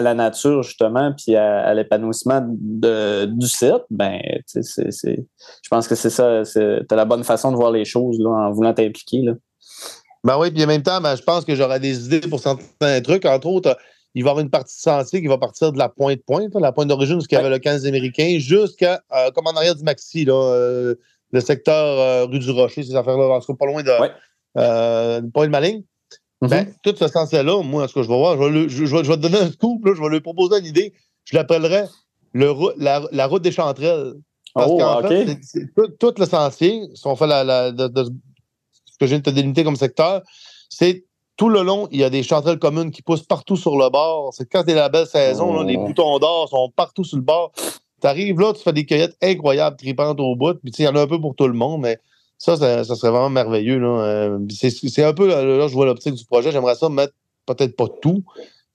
la 0.00 0.14
nature, 0.14 0.62
justement, 0.62 1.12
puis 1.12 1.36
à, 1.36 1.72
l'épanouissement 1.74 2.42
du 2.46 3.46
site, 3.46 3.82
ben, 3.90 4.18
c'est, 4.46 4.90
je 4.90 5.68
pense 5.70 5.86
que 5.86 5.94
c'est 5.94 6.10
ça, 6.10 6.44
c'est 6.44 6.90
la 6.90 7.04
bonne 7.04 7.24
façon 7.24 7.52
de 7.52 7.56
voir 7.56 7.70
les 7.70 7.84
choses 7.84 8.18
là, 8.18 8.30
en 8.30 8.52
voulant 8.52 8.72
t'impliquer. 8.72 9.22
Ben 10.24 10.38
oui, 10.38 10.50
puis 10.50 10.62
en 10.62 10.68
même 10.68 10.82
temps, 10.82 11.00
ben, 11.00 11.16
je 11.16 11.22
pense 11.22 11.44
que 11.44 11.54
j'aurais 11.54 11.80
des 11.80 12.06
idées 12.06 12.20
pour 12.20 12.38
certains 12.38 13.00
trucs. 13.00 13.26
Entre 13.26 13.46
autres, 13.46 13.76
il 14.14 14.22
va 14.22 14.28
y 14.28 14.30
avoir 14.30 14.44
une 14.44 14.50
partie 14.50 14.76
de 14.76 14.80
sentier 14.80 15.20
qui 15.22 15.26
va 15.26 15.38
partir 15.38 15.72
de 15.72 15.78
la 15.78 15.88
pointe-pointe, 15.88 16.54
la 16.54 16.72
pointe 16.72 16.88
d'origine 16.88 17.18
jusqu'à 17.18 17.42
ouais. 17.42 17.48
le 17.48 17.58
15 17.58 17.86
américain, 17.86 18.36
jusqu'à, 18.38 19.02
euh, 19.12 19.30
comme 19.30 19.46
en 19.46 19.52
arrière 19.52 19.74
du 19.74 19.84
Maxi, 19.84 20.24
là, 20.24 20.34
euh, 20.34 20.94
le 21.30 21.40
secteur 21.40 21.98
euh, 21.98 22.26
rue 22.26 22.38
du 22.38 22.50
Rocher, 22.50 22.82
ces 22.82 22.94
affaires-là, 22.94 23.24
en 23.24 23.40
tout 23.40 23.52
cas 23.54 23.58
pas 23.58 23.66
loin 23.66 23.82
de 23.82 23.90
ouais. 23.90 25.30
Pointe-Maligne. 25.32 25.82
Mm-hmm. 26.42 26.48
ben, 26.48 26.74
tout 26.82 26.94
ce 26.98 27.08
sentier-là, 27.08 27.62
moi, 27.62 27.88
ce 27.88 27.94
que 27.94 28.02
je 28.02 28.08
vais 28.08 28.16
voir, 28.16 28.36
je 28.36 28.48
vais, 28.48 28.68
je, 28.68 28.84
vais, 28.84 29.02
te 29.02 29.14
donner 29.14 29.38
un 29.38 29.50
scoop, 29.50 29.84
là, 29.86 29.92
je 29.96 30.02
vais 30.02 30.08
lui 30.08 30.20
proposer 30.20 30.58
une 30.58 30.66
idée. 30.66 30.92
Je 31.24 31.36
l'appellerai 31.36 31.84
la, 32.34 33.26
route 33.26 33.42
des 33.42 33.52
chanterelles. 33.52 34.14
Parce 34.54 34.70
oh, 34.70 34.78
qu'en 34.78 35.08
fait, 35.08 35.38
tout, 35.98 36.12
le 36.18 36.26
sentier, 36.26 36.82
si 36.94 37.06
on 37.06 37.16
fait 37.16 37.26
la, 37.26 37.70
ce 37.70 38.98
que 38.98 39.06
je 39.06 39.06
viens 39.06 39.18
de 39.18 39.22
te 39.22 39.30
délimiter 39.30 39.64
comme 39.64 39.76
secteur, 39.76 40.22
c'est 40.68 41.06
tout 41.36 41.48
le 41.48 41.62
long, 41.62 41.88
il 41.90 42.00
y 42.00 42.04
a 42.04 42.10
des 42.10 42.22
chanterelles 42.22 42.58
communes 42.58 42.90
qui 42.90 43.02
poussent 43.02 43.22
partout 43.22 43.56
sur 43.56 43.76
le 43.76 43.88
bord. 43.90 44.32
C'est 44.34 44.48
quand 44.50 44.62
c'est 44.66 44.74
la 44.74 44.88
belle 44.88 45.06
saison, 45.06 45.62
les 45.62 45.76
oh. 45.76 45.86
boutons 45.86 46.18
d'or 46.18 46.48
sont 46.48 46.70
partout 46.74 47.04
sur 47.04 47.16
le 47.16 47.22
bord. 47.22 47.52
Tu 48.00 48.06
arrives 48.06 48.38
là, 48.38 48.52
tu 48.52 48.62
fais 48.62 48.72
des 48.72 48.84
cueillettes 48.84 49.16
incroyables, 49.22 49.76
tripantes 49.76 50.20
au 50.20 50.36
bout. 50.36 50.54
Puis 50.54 50.72
il 50.78 50.84
y 50.84 50.88
en 50.88 50.96
a 50.96 51.02
un 51.02 51.06
peu 51.06 51.20
pour 51.20 51.34
tout 51.34 51.46
le 51.46 51.54
monde, 51.54 51.82
mais 51.82 51.98
ça, 52.38 52.56
ça, 52.56 52.84
serait 52.84 53.10
vraiment 53.10 53.30
merveilleux. 53.30 53.80
Euh, 53.82 54.38
c'est 54.50 55.04
un 55.04 55.12
peu 55.12 55.28
là, 55.28 55.68
je 55.68 55.72
vois 55.72 55.86
l'optique 55.86 56.14
du 56.14 56.24
projet. 56.24 56.52
J'aimerais 56.52 56.74
ça 56.74 56.88
mettre 56.88 57.14
peut-être 57.46 57.76
pas 57.76 57.86
tout, 58.00 58.24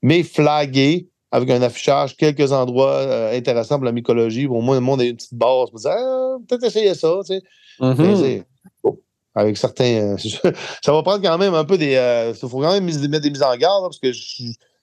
mais 0.02 0.24
flaguer 0.24 1.10
avec 1.32 1.50
un 1.50 1.62
affichage, 1.62 2.16
quelques 2.16 2.54
endroits 2.54 2.94
euh, 2.94 3.38
intéressants 3.38 3.76
pour 3.76 3.86
la 3.86 3.92
mycologie. 3.92 4.48
Au 4.48 4.62
moins, 4.62 4.76
le 4.76 4.82
monde 4.82 5.02
a 5.02 5.04
une 5.04 5.16
petite 5.16 5.34
base. 5.34 5.70
Ah, 5.86 6.38
peut-être 6.48 6.64
essayer 6.64 6.94
ça. 6.94 7.20
Tu 7.26 7.36
sais. 7.36 7.42
Mm-hmm 7.80 8.44
avec 9.38 9.58
certains. 9.58 10.16
Euh, 10.16 10.18
ça 10.84 10.92
va 10.92 11.04
prendre 11.04 11.22
quand 11.22 11.38
même 11.38 11.54
un 11.54 11.64
peu 11.64 11.78
des. 11.78 11.92
Il 11.92 11.98
euh, 11.98 12.34
faut 12.34 12.50
quand 12.50 12.74
même 12.74 12.86
mettre 12.86 13.20
des 13.20 13.30
mises 13.30 13.44
en 13.44 13.56
garde, 13.56 13.84
parce 13.84 14.00
que 14.00 14.12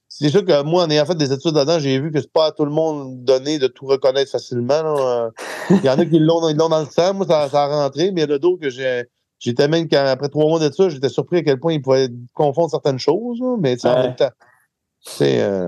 c'est 0.08 0.28
sûr 0.28 0.44
que 0.44 0.62
moi, 0.62 0.84
en 0.84 0.90
ayant 0.90 1.04
fait 1.04 1.16
des 1.16 1.32
études 1.32 1.54
là-dedans, 1.54 1.80
j'ai 1.80 1.98
vu 1.98 2.12
que 2.12 2.20
c'est 2.20 2.32
pas 2.32 2.46
à 2.46 2.52
tout 2.52 2.64
le 2.64 2.70
monde 2.70 3.24
donné 3.24 3.58
de 3.58 3.66
tout 3.66 3.86
reconnaître 3.86 4.30
facilement. 4.30 4.74
Euh. 4.74 5.30
Il 5.70 5.84
y 5.84 5.90
en 5.90 5.98
a 5.98 6.06
qui 6.06 6.18
l'ont 6.18 6.40
dans 6.40 6.80
le 6.80 6.86
sang, 6.86 7.14
moi, 7.14 7.26
ça, 7.26 7.48
ça, 7.50 7.64
a 7.64 7.66
rentré, 7.66 8.12
mais 8.12 8.22
il 8.22 8.30
y 8.30 8.32
a 8.32 8.38
d'autres 8.38 8.60
que 8.60 8.70
j'ai. 8.70 9.04
J'étais 9.40 9.68
même 9.68 9.88
qu'après 9.88 10.28
trois 10.28 10.46
mois 10.46 10.60
d'études, 10.60 10.90
j'étais 10.90 11.08
surpris 11.08 11.38
à 11.38 11.42
quel 11.42 11.58
point 11.58 11.74
ils 11.74 11.82
pouvaient 11.82 12.08
confondre 12.32 12.70
certaines 12.70 13.00
choses, 13.00 13.40
mais 13.60 13.76
en 13.84 14.02
même 14.02 14.14
temps. 14.14 14.30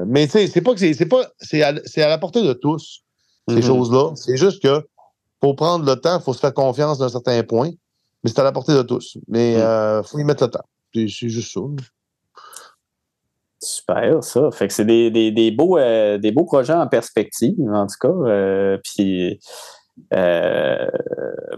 mais 0.07 0.27
tu 0.27 0.33
sais, 0.33 0.47
c'est 0.47 0.63
pas 0.63 0.73
que 0.73 0.79
c'est 0.79 1.07
pas. 1.07 1.27
C'est 1.39 1.63
à, 1.63 1.69
à, 1.69 2.09
la 2.09 2.19
portée 2.19 2.43
de 2.43 2.53
tous, 2.53 3.03
ces 3.49 3.57
mm-hmm. 3.57 3.63
choses-là. 3.67 4.13
C'est 4.15 4.37
juste 4.37 4.63
que 4.63 4.87
pour 5.41 5.57
prendre 5.57 5.85
le 5.85 5.97
temps, 5.97 6.19
il 6.19 6.23
faut 6.23 6.33
se 6.33 6.39
faire 6.41 6.55
confiance 6.55 6.99
d'un 6.99 7.09
certain 7.09 7.43
point 7.43 7.71
mais 8.27 8.33
c'est 8.33 8.41
à 8.41 8.45
la 8.45 8.51
portée 8.51 8.75
de 8.75 8.83
tous. 8.83 9.19
Mais 9.29 9.53
il 9.53 9.59
mm. 9.59 9.61
euh, 9.61 10.03
faut 10.03 10.19
y 10.19 10.25
mettre 10.25 10.43
le 10.43 10.51
temps. 10.51 10.65
C'est 10.93 11.29
juste 11.29 11.53
ça. 11.53 11.61
Super, 13.61 14.25
ça. 14.25 14.51
Fait 14.51 14.67
que 14.67 14.75
c'est 14.75 14.85
des, 14.85 15.13
des, 15.13 15.31
des, 15.31 15.53
beaux, 15.53 15.79
euh, 15.79 16.19
des 16.19 16.33
beaux 16.33 16.45
projets 16.45 16.73
en 16.73 16.89
perspective, 16.89 17.55
en 17.73 17.87
tout 17.87 17.95
cas. 18.01 18.09
Euh, 18.09 18.79
puis, 18.83 19.39
moi, 20.11 20.19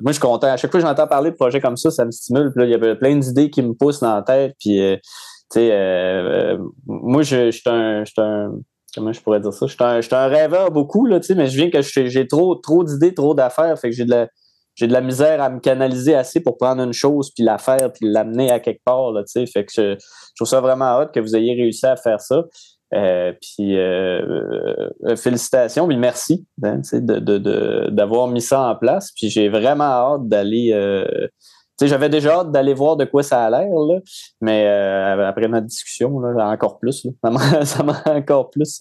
je 0.09 0.13
suis 0.13 0.21
content. 0.21 0.49
À 0.49 0.59
chaque 0.59 0.71
fois 0.71 0.81
que 0.81 0.87
j'entends 0.87 1.07
parler 1.07 1.31
de 1.31 1.37
projets 1.37 1.61
comme 1.63 1.79
ça, 1.79 1.91
ça 1.91 2.05
me 2.05 2.11
stimule. 2.11 2.53
Puis 2.53 2.61
là, 2.61 2.67
il 2.67 2.71
y 2.71 2.91
a 2.91 2.97
plein 2.97 3.17
d'idées 3.17 3.49
qui 3.49 3.63
me 3.63 3.73
poussent 3.73 4.01
dans 4.01 4.15
la 4.15 4.23
tête. 4.23 4.55
Puis, 4.61 4.79
tu 4.79 5.61
sais, 5.61 6.59
moi, 6.87 7.23
je, 7.23 7.51
suis 7.51 7.63
un, 7.65 8.05
un, 8.19 8.51
Comment 8.95 9.15
je 9.15 9.23
pourrais 9.23 9.41
dire 9.41 9.55
ça? 9.55 9.67
Je 9.67 9.73
suis 9.73 10.15
un, 10.15 10.19
un, 10.19 10.27
rêveur 10.27 10.71
beaucoup, 10.71 11.07
là, 11.07 11.19
mais 11.35 11.47
je 11.47 11.57
viens 11.57 11.71
que 11.71 11.81
j'ai 11.81 12.29
trop, 12.29 12.57
trop 12.57 12.85
d'idées, 12.85 13.15
trop 13.15 13.35
d'affaires. 13.35 13.79
Fait 13.79 13.89
que 13.89 13.97
j'ai 13.97 14.05
de 14.05 14.11
la 14.11 14.29
j'ai 14.79 14.87
de 14.87 14.93
la 14.93 15.01
misère 15.01 15.43
à 15.43 15.51
me 15.51 15.59
canaliser 15.59 16.15
assez 16.15 16.41
pour 16.41 16.57
prendre 16.57 16.83
une 16.83 16.93
chose 16.93 17.33
puis 17.35 17.43
la 17.43 17.59
faire 17.59 17.93
puis 17.93 18.07
l'amener 18.09 18.51
à 18.51 18.61
quelque 18.61 18.83
part 18.85 19.11
là, 19.11 19.25
fait 19.27 19.65
que 19.65 19.73
je, 19.75 19.97
trouve 20.37 20.49
ça 20.49 20.61
vraiment 20.61 20.99
hot 20.99 21.07
que 21.13 21.19
vous 21.19 21.35
ayez 21.35 21.55
réussi 21.55 21.85
à 21.85 21.97
faire 21.97 22.21
ça. 22.21 22.45
Euh, 22.95 23.33
puis 23.43 23.77
euh, 23.77 24.89
euh, 25.05 25.17
félicitations, 25.17 25.87
puis 25.87 25.99
merci 25.99 26.47
hein, 26.63 26.81
de, 26.93 27.91
d'avoir 27.91 28.29
mis 28.29 28.41
ça 28.41 28.63
en 28.63 28.77
place. 28.77 29.13
Puis 29.15 29.29
j'ai 29.29 29.49
vraiment 29.49 29.85
hâte 29.85 30.29
d'aller. 30.29 30.71
j'avais 31.83 32.09
déjà 32.09 32.39
hâte 32.39 32.53
d'aller 32.53 32.73
voir 32.73 32.97
de 32.97 33.05
quoi 33.05 33.23
ça 33.23 33.45
a 33.45 33.51
l'air, 33.51 33.69
mais 34.41 34.67
après 34.67 35.49
notre 35.49 35.67
discussion, 35.67 36.19
là, 36.21 36.49
encore 36.49 36.79
plus. 36.79 37.07
ça 37.65 37.83
m'a 37.83 38.03
encore 38.07 38.49
plus 38.49 38.81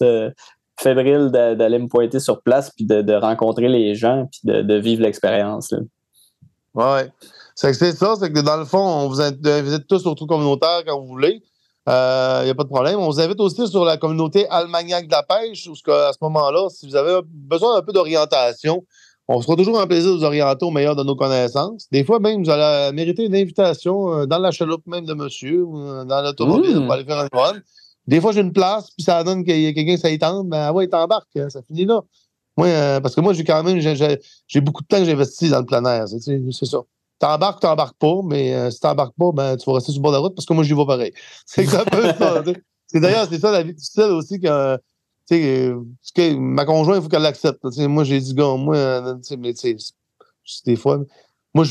fébrile 0.78 1.30
d'aller 1.30 1.78
me 1.78 1.88
pointer 1.88 2.20
sur 2.20 2.40
place, 2.42 2.70
puis 2.70 2.84
de, 2.84 3.14
rencontrer 3.14 3.68
les 3.68 3.94
gens, 3.94 4.28
puis 4.30 4.40
de, 4.44 4.74
vivre 4.74 5.02
l'expérience. 5.02 5.74
Oui. 6.74 7.00
C'est 7.54 7.72
ça, 7.74 8.14
c'est 8.18 8.32
que 8.32 8.40
dans 8.40 8.56
le 8.56 8.64
fond, 8.64 8.78
on 8.78 9.08
vous 9.08 9.20
invite 9.20 9.86
tous 9.88 10.06
au 10.06 10.14
trou 10.14 10.26
communautaire 10.26 10.82
quand 10.86 11.00
vous 11.00 11.08
voulez. 11.08 11.42
Il 11.88 11.92
euh, 11.92 12.44
n'y 12.44 12.50
a 12.50 12.54
pas 12.54 12.64
de 12.64 12.68
problème. 12.68 13.00
On 13.00 13.06
vous 13.06 13.18
invite 13.18 13.40
aussi 13.40 13.66
sur 13.66 13.82
la 13.82 13.96
communauté 13.96 14.46
Almagnac 14.48 15.06
de 15.06 15.10
la 15.10 15.22
pêche, 15.22 15.66
où 15.66 15.90
à 15.90 16.12
ce 16.12 16.18
moment-là, 16.20 16.68
si 16.68 16.86
vous 16.86 16.94
avez 16.94 17.20
besoin 17.24 17.76
d'un 17.76 17.82
peu 17.82 17.92
d'orientation, 17.92 18.84
on 19.26 19.40
sera 19.40 19.56
toujours 19.56 19.80
un 19.80 19.86
plaisir 19.86 20.12
de 20.12 20.18
vous 20.18 20.24
orienter 20.24 20.66
au 20.66 20.70
meilleur 20.70 20.96
de 20.96 21.02
nos 21.02 21.16
connaissances. 21.16 21.86
Des 21.90 22.04
fois, 22.04 22.20
même, 22.20 22.44
vous 22.44 22.50
allez 22.50 22.92
mériter 22.92 23.24
une 23.24 23.34
invitation 23.34 24.12
euh, 24.12 24.26
dans 24.26 24.38
la 24.38 24.50
chaloupe 24.50 24.86
même 24.86 25.06
de 25.06 25.14
monsieur, 25.14 25.62
ou 25.62 25.80
euh, 25.80 26.04
dans 26.04 26.22
l'automobile, 26.22 26.76
mmh. 26.76 26.84
pour 26.84 26.92
aller 26.92 27.04
faire 27.04 27.18
un 27.18 27.28
run. 27.32 27.60
Des 28.08 28.22
fois, 28.22 28.32
j'ai 28.32 28.40
une 28.40 28.54
place, 28.54 28.90
puis 28.90 29.04
ça 29.04 29.22
donne 29.22 29.44
qu'il 29.44 29.60
y 29.60 29.66
a 29.66 29.72
quelqu'un 29.74 29.96
qui 29.96 30.00
ça 30.00 30.18
tente, 30.18 30.48
ben 30.48 30.72
ouais, 30.72 30.86
il 30.86 30.88
t'embarque, 30.88 31.28
hein, 31.36 31.50
ça 31.50 31.60
finit 31.62 31.84
là. 31.84 32.00
Moi, 32.56 32.66
euh, 32.68 33.00
parce 33.00 33.14
que 33.14 33.20
moi, 33.20 33.34
j'ai 33.34 33.44
quand 33.44 33.62
même, 33.62 33.78
j'ai 33.80 34.60
beaucoup 34.62 34.82
de 34.82 34.88
temps 34.88 34.96
que 34.96 35.04
j'investis 35.04 35.50
dans 35.50 35.58
le 35.58 35.66
plein 35.66 35.84
air, 35.84 36.08
c'est 36.08 36.64
ça. 36.64 36.78
T'embarques, 37.18 37.60
t'embarques 37.60 37.98
pas, 37.98 38.14
mais 38.24 38.54
euh, 38.54 38.70
si 38.70 38.80
t'embarques 38.80 39.14
pas, 39.18 39.30
ben, 39.32 39.56
tu 39.58 39.68
vas 39.68 39.74
rester 39.74 39.92
sur 39.92 40.00
le 40.00 40.02
bord 40.02 40.12
de 40.12 40.16
la 40.16 40.20
route 40.20 40.34
parce 40.34 40.46
que 40.46 40.54
moi, 40.54 40.64
j'y 40.64 40.72
vais 40.72 40.86
pareil. 40.86 41.12
C'est 41.46 41.74
un 41.74 41.84
peu 41.84 42.02
ça. 42.14 42.42
C'est 42.86 43.00
d'ailleurs, 43.00 43.26
c'est 43.28 43.38
ça 43.38 43.50
la 43.50 43.62
vie 43.62 43.74
difficile 43.74 44.04
aussi 44.04 44.40
que, 44.40 44.78
que 45.28 46.34
ma 46.34 46.64
conjointe, 46.64 47.00
il 47.00 47.02
faut 47.02 47.08
qu'elle 47.08 47.20
l'accepte. 47.20 47.62
Moi, 47.80 48.04
j'ai 48.04 48.18
dit, 48.18 48.32
gars, 48.32 48.56
moi, 48.56 48.76
euh, 48.76 49.14
mais 49.38 49.52
des 50.64 50.76
fois, 50.76 50.98
moi, 51.52 51.66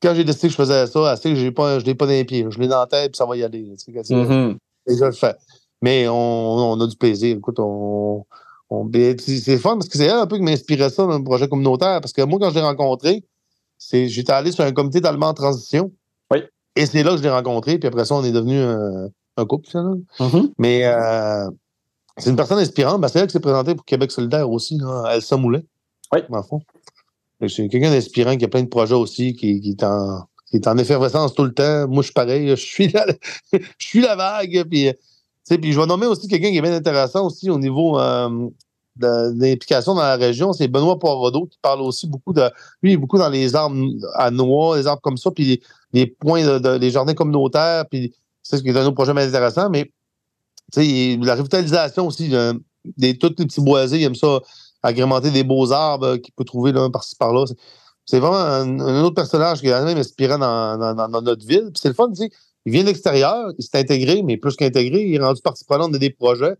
quand 0.00 0.14
j'ai 0.14 0.24
décidé 0.24 0.48
que 0.48 0.52
je 0.52 0.56
faisais 0.56 0.86
ça, 0.86 1.12
elle 1.12 1.18
sait 1.18 1.34
que 1.34 1.50
pas, 1.50 1.78
je 1.78 1.84
l'ai 1.84 1.94
pas 1.94 2.06
dans 2.06 2.12
les 2.12 2.24
pieds. 2.24 2.46
Je 2.48 2.58
l'ai 2.58 2.68
dans 2.68 2.80
la 2.80 2.86
tête, 2.86 3.12
puis 3.12 3.18
ça 3.18 3.26
va 3.26 3.36
y 3.36 3.44
aller. 3.44 3.62
Mm-hmm. 3.64 4.56
Et 4.88 4.96
je 4.96 5.04
le 5.04 5.12
fais. 5.12 5.36
Mais 5.82 6.06
on, 6.08 6.80
a 6.80 6.86
du 6.86 6.96
plaisir. 6.96 7.36
Écoute, 7.36 7.58
on, 7.58 8.24
ben, 8.70 9.18
c'est 9.18 9.58
fun 9.58 9.74
parce 9.74 9.88
que 9.88 9.98
c'est 9.98 10.06
elle 10.06 10.12
un 10.12 10.26
peu 10.26 10.36
qui 10.36 10.42
m'inspirait 10.42 10.88
ça 10.88 11.04
dans 11.04 11.18
le 11.18 11.24
projet 11.24 11.48
communautaire. 11.48 12.00
Parce 12.00 12.12
que 12.12 12.22
moi, 12.22 12.38
quand 12.40 12.50
je 12.50 12.54
l'ai 12.54 12.62
rencontré, 12.62 13.24
j'étais 13.90 14.32
allé 14.32 14.52
sur 14.52 14.64
un 14.64 14.72
comité 14.72 15.00
d'allemand 15.00 15.28
en 15.28 15.34
transition. 15.34 15.92
Oui. 16.30 16.38
Et 16.76 16.86
c'est 16.86 17.02
là 17.02 17.10
que 17.10 17.18
je 17.18 17.22
l'ai 17.22 17.30
rencontré. 17.30 17.78
Puis 17.78 17.88
après 17.88 18.04
ça, 18.04 18.14
on 18.14 18.24
est 18.24 18.32
devenu 18.32 18.58
un, 18.58 19.44
couple, 19.44 19.68
finalement. 19.68 19.98
Mm-hmm. 20.20 20.52
Mais 20.58 20.86
euh, 20.86 21.50
c'est 22.16 22.30
une 22.30 22.36
personne 22.36 22.58
inspirante. 22.58 23.00
Ben, 23.00 23.08
c'est 23.08 23.18
elle 23.18 23.26
qui 23.26 23.32
s'est 23.32 23.40
présentée 23.40 23.74
pour 23.74 23.84
Québec 23.84 24.12
solidaire 24.12 24.48
aussi, 24.48 24.78
là, 24.78 25.10
Elsa 25.12 25.36
Moulet. 25.36 25.64
Oui. 26.12 26.20
Dans 26.30 26.42
fond. 26.42 26.62
C'est 27.40 27.68
quelqu'un 27.68 27.90
d'inspirant 27.90 28.36
qui 28.36 28.44
a 28.44 28.48
plein 28.48 28.62
de 28.62 28.68
projets 28.68 28.94
aussi, 28.94 29.34
qui, 29.34 29.60
qui 29.60 29.70
est 29.70 29.82
en 29.82 30.26
qui 30.52 30.58
est 30.58 30.68
en 30.68 30.76
effervescence 30.76 31.34
tout 31.34 31.44
le 31.44 31.54
temps. 31.54 31.88
Moi, 31.88 32.02
je 32.02 32.08
suis 32.08 32.12
pareil. 32.12 32.48
Je 32.50 32.54
suis 32.54 32.88
la, 32.88 33.06
je 33.52 33.58
suis 33.78 34.00
la 34.00 34.14
vague. 34.14 34.64
Puis 34.70 34.92
puis 35.48 35.72
je 35.72 35.80
vais 35.80 35.86
nommer 35.86 36.06
aussi 36.06 36.28
quelqu'un 36.28 36.50
qui 36.50 36.58
est 36.58 36.62
bien 36.62 36.74
intéressant 36.74 37.26
aussi 37.26 37.50
au 37.50 37.58
niveau 37.58 37.98
euh, 37.98 38.48
d'implication 38.96 39.94
dans 39.94 40.02
la 40.02 40.16
région. 40.16 40.52
C'est 40.52 40.68
Benoît 40.68 40.98
Poivreau 40.98 41.46
qui 41.46 41.58
parle 41.60 41.80
aussi 41.82 42.06
beaucoup 42.06 42.32
de. 42.32 42.42
Lui, 42.82 42.92
il 42.92 42.94
est 42.94 42.96
beaucoup 42.96 43.18
dans 43.18 43.28
les 43.28 43.54
arbres 43.54 43.76
à 44.14 44.30
noix, 44.30 44.76
les 44.76 44.86
arbres 44.86 45.02
comme 45.02 45.16
ça, 45.16 45.30
puis 45.30 45.62
les, 45.92 46.06
points 46.06 46.58
de, 46.58 46.88
jardins 46.88 47.14
communautaires, 47.14 47.86
puis 47.90 48.14
c'est 48.42 48.58
ce 48.58 48.62
qui 48.62 48.68
est 48.68 48.76
un 48.76 48.86
autre 48.86 48.94
projet 48.94 49.12
intéressant, 49.12 49.70
mais 49.70 49.90
la 50.76 51.34
revitalisation 51.34 52.06
aussi, 52.06 52.32
des, 52.96 53.18
tous 53.18 53.34
les 53.38 53.46
petits 53.46 53.60
boisés, 53.60 53.98
ils 53.98 54.04
aiment 54.04 54.14
ça, 54.14 54.40
agrémenter 54.82 55.30
des 55.30 55.44
beaux 55.44 55.70
arbres 55.70 56.16
qu'il 56.16 56.32
peut 56.34 56.44
trouver 56.44 56.72
par-ci 56.92 57.14
par-là. 57.16 57.44
C'est 58.04 58.18
vraiment 58.18 58.38
un, 58.38 59.02
autre 59.04 59.14
personnage 59.14 59.60
qui 59.60 59.68
est 59.68 59.84
même 59.84 59.98
inspirant 59.98 60.38
dans, 60.38 60.94
dans, 60.94 61.22
notre 61.22 61.46
ville. 61.46 61.70
c'est 61.74 61.88
le 61.88 61.94
fun, 61.94 62.08
tu 62.10 62.16
sais. 62.16 62.30
Il 62.64 62.72
vient 62.72 62.82
de 62.82 62.88
l'extérieur, 62.88 63.52
il 63.58 63.64
s'est 63.64 63.78
intégré, 63.78 64.22
mais 64.22 64.36
plus 64.36 64.54
qu'intégré, 64.56 65.02
il 65.02 65.14
est 65.14 65.24
rendu 65.24 65.40
partie 65.42 65.64
prenante 65.64 65.92
de 65.92 65.98
des 65.98 66.10
projets. 66.10 66.54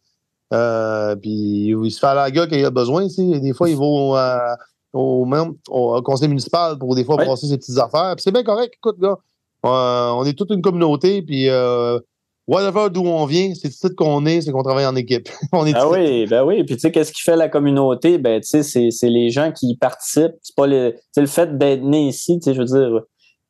Euh, 0.52 1.16
puis 1.16 1.66
il 1.68 1.90
se 1.90 1.98
fait 1.98 2.08
à 2.08 2.14
la 2.14 2.30
gueule 2.30 2.48
quand 2.48 2.56
il 2.56 2.64
a 2.64 2.70
besoin. 2.70 3.06
Des 3.06 3.52
fois, 3.54 3.70
il 3.70 3.76
va 3.76 4.56
au, 4.92 5.24
même, 5.24 5.54
au, 5.68 6.02
conseil 6.02 6.28
municipal 6.28 6.78
pour 6.78 6.94
des 6.94 7.04
fois 7.04 7.16
passer 7.16 7.46
ses 7.46 7.56
petites 7.56 7.78
affaires. 7.78 8.14
c'est 8.18 8.32
bien 8.32 8.42
correct. 8.42 8.74
Écoute, 8.76 8.98
gars, 8.98 9.16
euh, 9.64 10.10
on 10.10 10.24
est 10.24 10.36
toute 10.36 10.50
une 10.50 10.60
communauté. 10.60 11.22
Puis 11.22 11.48
euh, 11.48 11.98
whatever 12.46 12.90
d'où 12.90 13.06
on 13.06 13.24
vient, 13.24 13.52
c'est 13.54 13.70
tout 13.70 13.94
qu'on 13.96 14.26
est, 14.26 14.42
c'est 14.42 14.52
qu'on 14.52 14.62
travaille 14.62 14.86
en 14.86 14.96
équipe. 14.96 15.28
on 15.52 15.64
est 15.64 15.74
ah 15.74 15.88
oui, 15.88 16.26
ben 16.26 16.44
oui. 16.44 16.64
Puis 16.64 16.76
tu 16.76 16.80
sais, 16.80 16.92
qu'est-ce 16.92 17.12
qui 17.12 17.22
fait 17.22 17.36
la 17.36 17.48
communauté? 17.48 18.18
Ben 18.18 18.40
tu 18.40 18.62
sais, 18.62 18.90
c'est 18.90 19.08
les 19.08 19.30
gens 19.30 19.52
qui 19.52 19.76
participent. 19.76 20.36
C'est 20.42 20.56
pas 20.56 20.66
le, 20.66 20.94
le 21.16 21.26
fait 21.26 21.56
d'être 21.56 21.82
né 21.82 22.08
ici, 22.08 22.38
tu 22.38 22.44
sais, 22.44 22.54
je 22.54 22.58
veux 22.58 22.66
dire. 22.66 23.02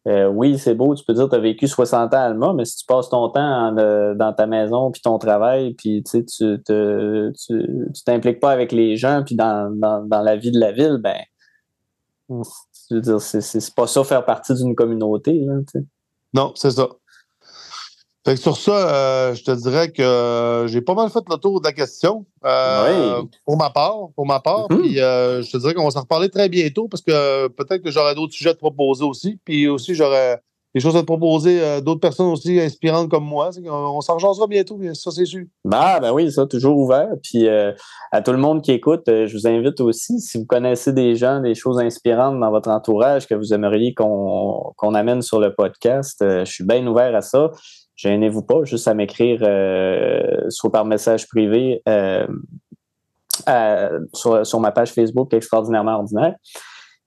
Euh, 0.09 0.27
oui, 0.27 0.59
c'est 0.59 0.75
beau, 0.75 0.95
tu 0.97 1.05
peux 1.05 1.15
dire 1.15 1.27
que 1.27 1.31
tu 1.31 1.37
as 1.37 1.41
vécu 1.41 1.69
60 1.69 2.13
ans 2.13 2.17
à 2.17 2.21
Alma, 2.23 2.53
mais 2.55 2.65
si 2.65 2.79
tu 2.79 2.87
passes 2.87 3.09
ton 3.09 3.29
temps 3.29 3.77
euh, 3.79 4.15
dans 4.15 4.33
ta 4.33 4.47
maison, 4.47 4.91
puis 4.91 5.01
ton 5.01 5.17
travail, 5.19 5.75
puis 5.75 6.03
tu 6.03 6.25
t'impliques 8.05 8.41
pas 8.41 8.51
avec 8.51 8.73
les 8.73 8.97
gens, 8.97 9.23
puis 9.25 9.37
dans, 9.37 9.73
la 10.11 10.37
vie 10.37 10.51
de 10.51 10.59
la 10.59 10.73
ville, 10.73 10.99
ben, 11.01 11.21
dire, 12.91 13.21
c'est 13.21 13.75
pas 13.75 13.87
ça 13.87 14.03
faire 14.03 14.25
partie 14.25 14.55
d'une 14.55 14.75
communauté. 14.75 15.39
Là, 15.45 15.61
non, 16.35 16.53
c'est 16.57 16.73
ça. 16.73 16.89
Fait 18.25 18.35
que 18.35 18.41
sur 18.41 18.57
ça, 18.57 18.73
euh, 18.73 19.35
je 19.35 19.43
te 19.43 19.51
dirais 19.51 19.91
que 19.91 20.01
euh, 20.01 20.69
j'ai 20.69 20.81
pas 20.81 20.95
mal 20.95 21.11
fait 21.11 21.25
le 21.29 21.37
tour 21.37 21.61
de 21.61 21.67
la 21.67 21.73
question. 21.73 22.25
Euh, 22.45 23.21
oui. 23.21 23.29
Pour 23.45 23.57
ma 23.57 23.71
part. 23.71 24.11
Pour 24.15 24.27
ma 24.27 24.39
part. 24.39 24.69
Mm-hmm. 24.69 24.81
Puis 24.81 24.95
je 24.95 25.51
te 25.51 25.57
dirais 25.57 25.75
qu'on 25.75 25.85
va 25.85 25.91
s'en 25.91 26.03
reparler 26.03 26.29
très 26.29 26.49
bientôt 26.49 26.87
parce 26.87 27.03
que 27.03 27.49
peut-être 27.49 27.83
que 27.83 27.91
j'aurai 27.91 28.15
d'autres 28.15 28.33
sujets 28.33 28.51
à 28.51 28.55
te 28.55 28.61
proposer 28.61 29.05
aussi. 29.05 29.41
Puis 29.45 29.67
aussi, 29.67 29.97
j'aurais 29.97 30.41
des 30.73 30.81
choses 30.81 30.97
à 30.97 31.01
te 31.01 31.05
proposer 31.05 31.83
d'autres 31.83 32.01
personnes 32.01 32.29
aussi 32.29 32.59
inspirantes 32.61 33.11
comme 33.11 33.25
moi. 33.25 33.51
On, 33.67 34.01
s'en 34.01 34.15
rejoindra 34.15 34.47
bientôt, 34.47 34.79
ça 34.95 35.11
c'est 35.11 35.27
sûr. 35.27 35.45
Bah, 35.65 36.01
ben 36.01 36.13
oui, 36.13 36.31
ça, 36.33 36.47
toujours 36.47 36.79
ouvert. 36.79 37.09
Puis 37.25 37.49
à 37.49 38.23
tout 38.23 38.33
le 38.33 38.39
monde 38.39 38.63
qui 38.63 38.71
écoute, 38.71 39.03
je 39.07 39.37
vous 39.37 39.49
invite 39.49 39.81
aussi, 39.81 40.21
si 40.21 40.39
vous 40.39 40.47
connaissez 40.47 40.93
des 40.93 41.17
gens, 41.17 41.41
des 41.41 41.55
choses 41.57 41.81
inspirantes 41.81 42.39
dans 42.39 42.51
votre 42.51 42.71
entourage 42.71 43.27
que 43.27 43.35
vous 43.35 43.53
aimeriez 43.53 43.95
qu'on 43.95 44.95
amène 44.95 45.23
sur 45.23 45.41
le 45.41 45.53
podcast, 45.53 46.19
je 46.21 46.51
suis 46.51 46.65
bien 46.65 46.87
ouvert 46.87 47.15
à 47.17 47.21
ça 47.21 47.51
gênez-vous 48.03 48.43
pas, 48.43 48.65
juste 48.65 48.89
à 48.89 48.95
m'écrire 48.95 49.41
euh, 49.43 50.49
soit 50.49 50.73
par 50.73 50.85
message 50.85 51.29
privé 51.29 51.83
euh, 51.89 52.27
sur, 54.13 54.61
ma 54.61 54.73
page 54.73 54.93
Facebook 54.93 55.33
Extraordinairement 55.33 55.97
Ordinaire. 55.97 56.35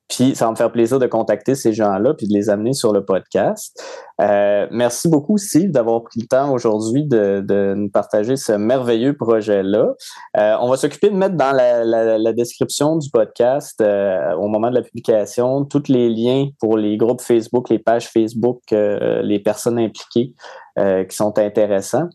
Puis 0.08 0.36
ça 0.36 0.46
va 0.46 0.52
me 0.52 0.56
faire 0.56 0.72
plaisir 0.72 1.00
de 1.00 1.08
contacter 1.08 1.56
ces 1.56 1.74
gens-là 1.74 2.14
puis 2.14 2.28
de 2.28 2.34
les 2.34 2.52
amener 2.52 2.74
sur 2.74 2.93
le 2.93 3.04
podcast. 3.04 3.84
Euh, 4.22 4.68
merci 4.70 5.10
beaucoup, 5.10 5.39
Steve, 5.39 5.72
d'avoir 5.72 6.04
pris 6.04 6.20
le 6.20 6.28
temps 6.28 6.54
aujourd'hui 6.54 7.06
de, 7.06 7.74
nous 7.76 7.89
partager 7.89 8.36
ce 8.36 8.52
merveilleux 8.52 9.18
projet-là. 9.18 9.96
On 10.36 10.70
va 10.70 10.78
s'occuper 10.78 11.10
de 11.10 11.16
mettre 11.16 11.36
dans 11.36 11.52
la, 11.52 12.34
description 12.34 12.98
du 12.98 13.10
podcast, 13.10 13.82
au 13.82 14.48
moment 14.48 14.70
de 14.70 14.76
la 14.76 14.84
publication, 14.84 15.66
tous 15.66 15.88
les 15.88 16.08
liens 16.10 16.50
pour 16.60 16.78
les 16.78 16.98
groupes 16.98 17.22
Facebook, 17.22 17.72
les 17.72 17.80
pages 17.80 18.08
Facebook, 18.08 18.62
les 18.70 19.39
personnes 19.39 19.80
impliquées 19.80 20.36
qui 20.78 21.15
sont 21.15 21.38
intéressants. 21.39 22.09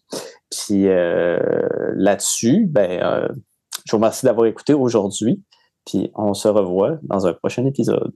Puis 0.51 0.87
là-dessus, 0.87 2.67
ben, 2.67 3.29
je 3.87 3.93
vous 3.93 3.99
remercie 3.99 4.27
d'avoir 4.27 4.47
écouté 4.47 4.75
aujourd'hui. 4.75 5.43
Puis 5.87 6.11
on 6.15 6.35
se 6.35 6.49
revoit 6.49 6.99
dans 7.03 7.27
un 7.27 7.33
prochain 7.33 7.65
épisode. 7.67 8.13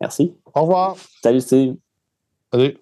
Merci. 0.00 0.34
Au 0.54 0.62
revoir. 0.62 0.96
Salut 1.22 1.40
Steve. 1.40 1.76
Salut. 2.52 2.78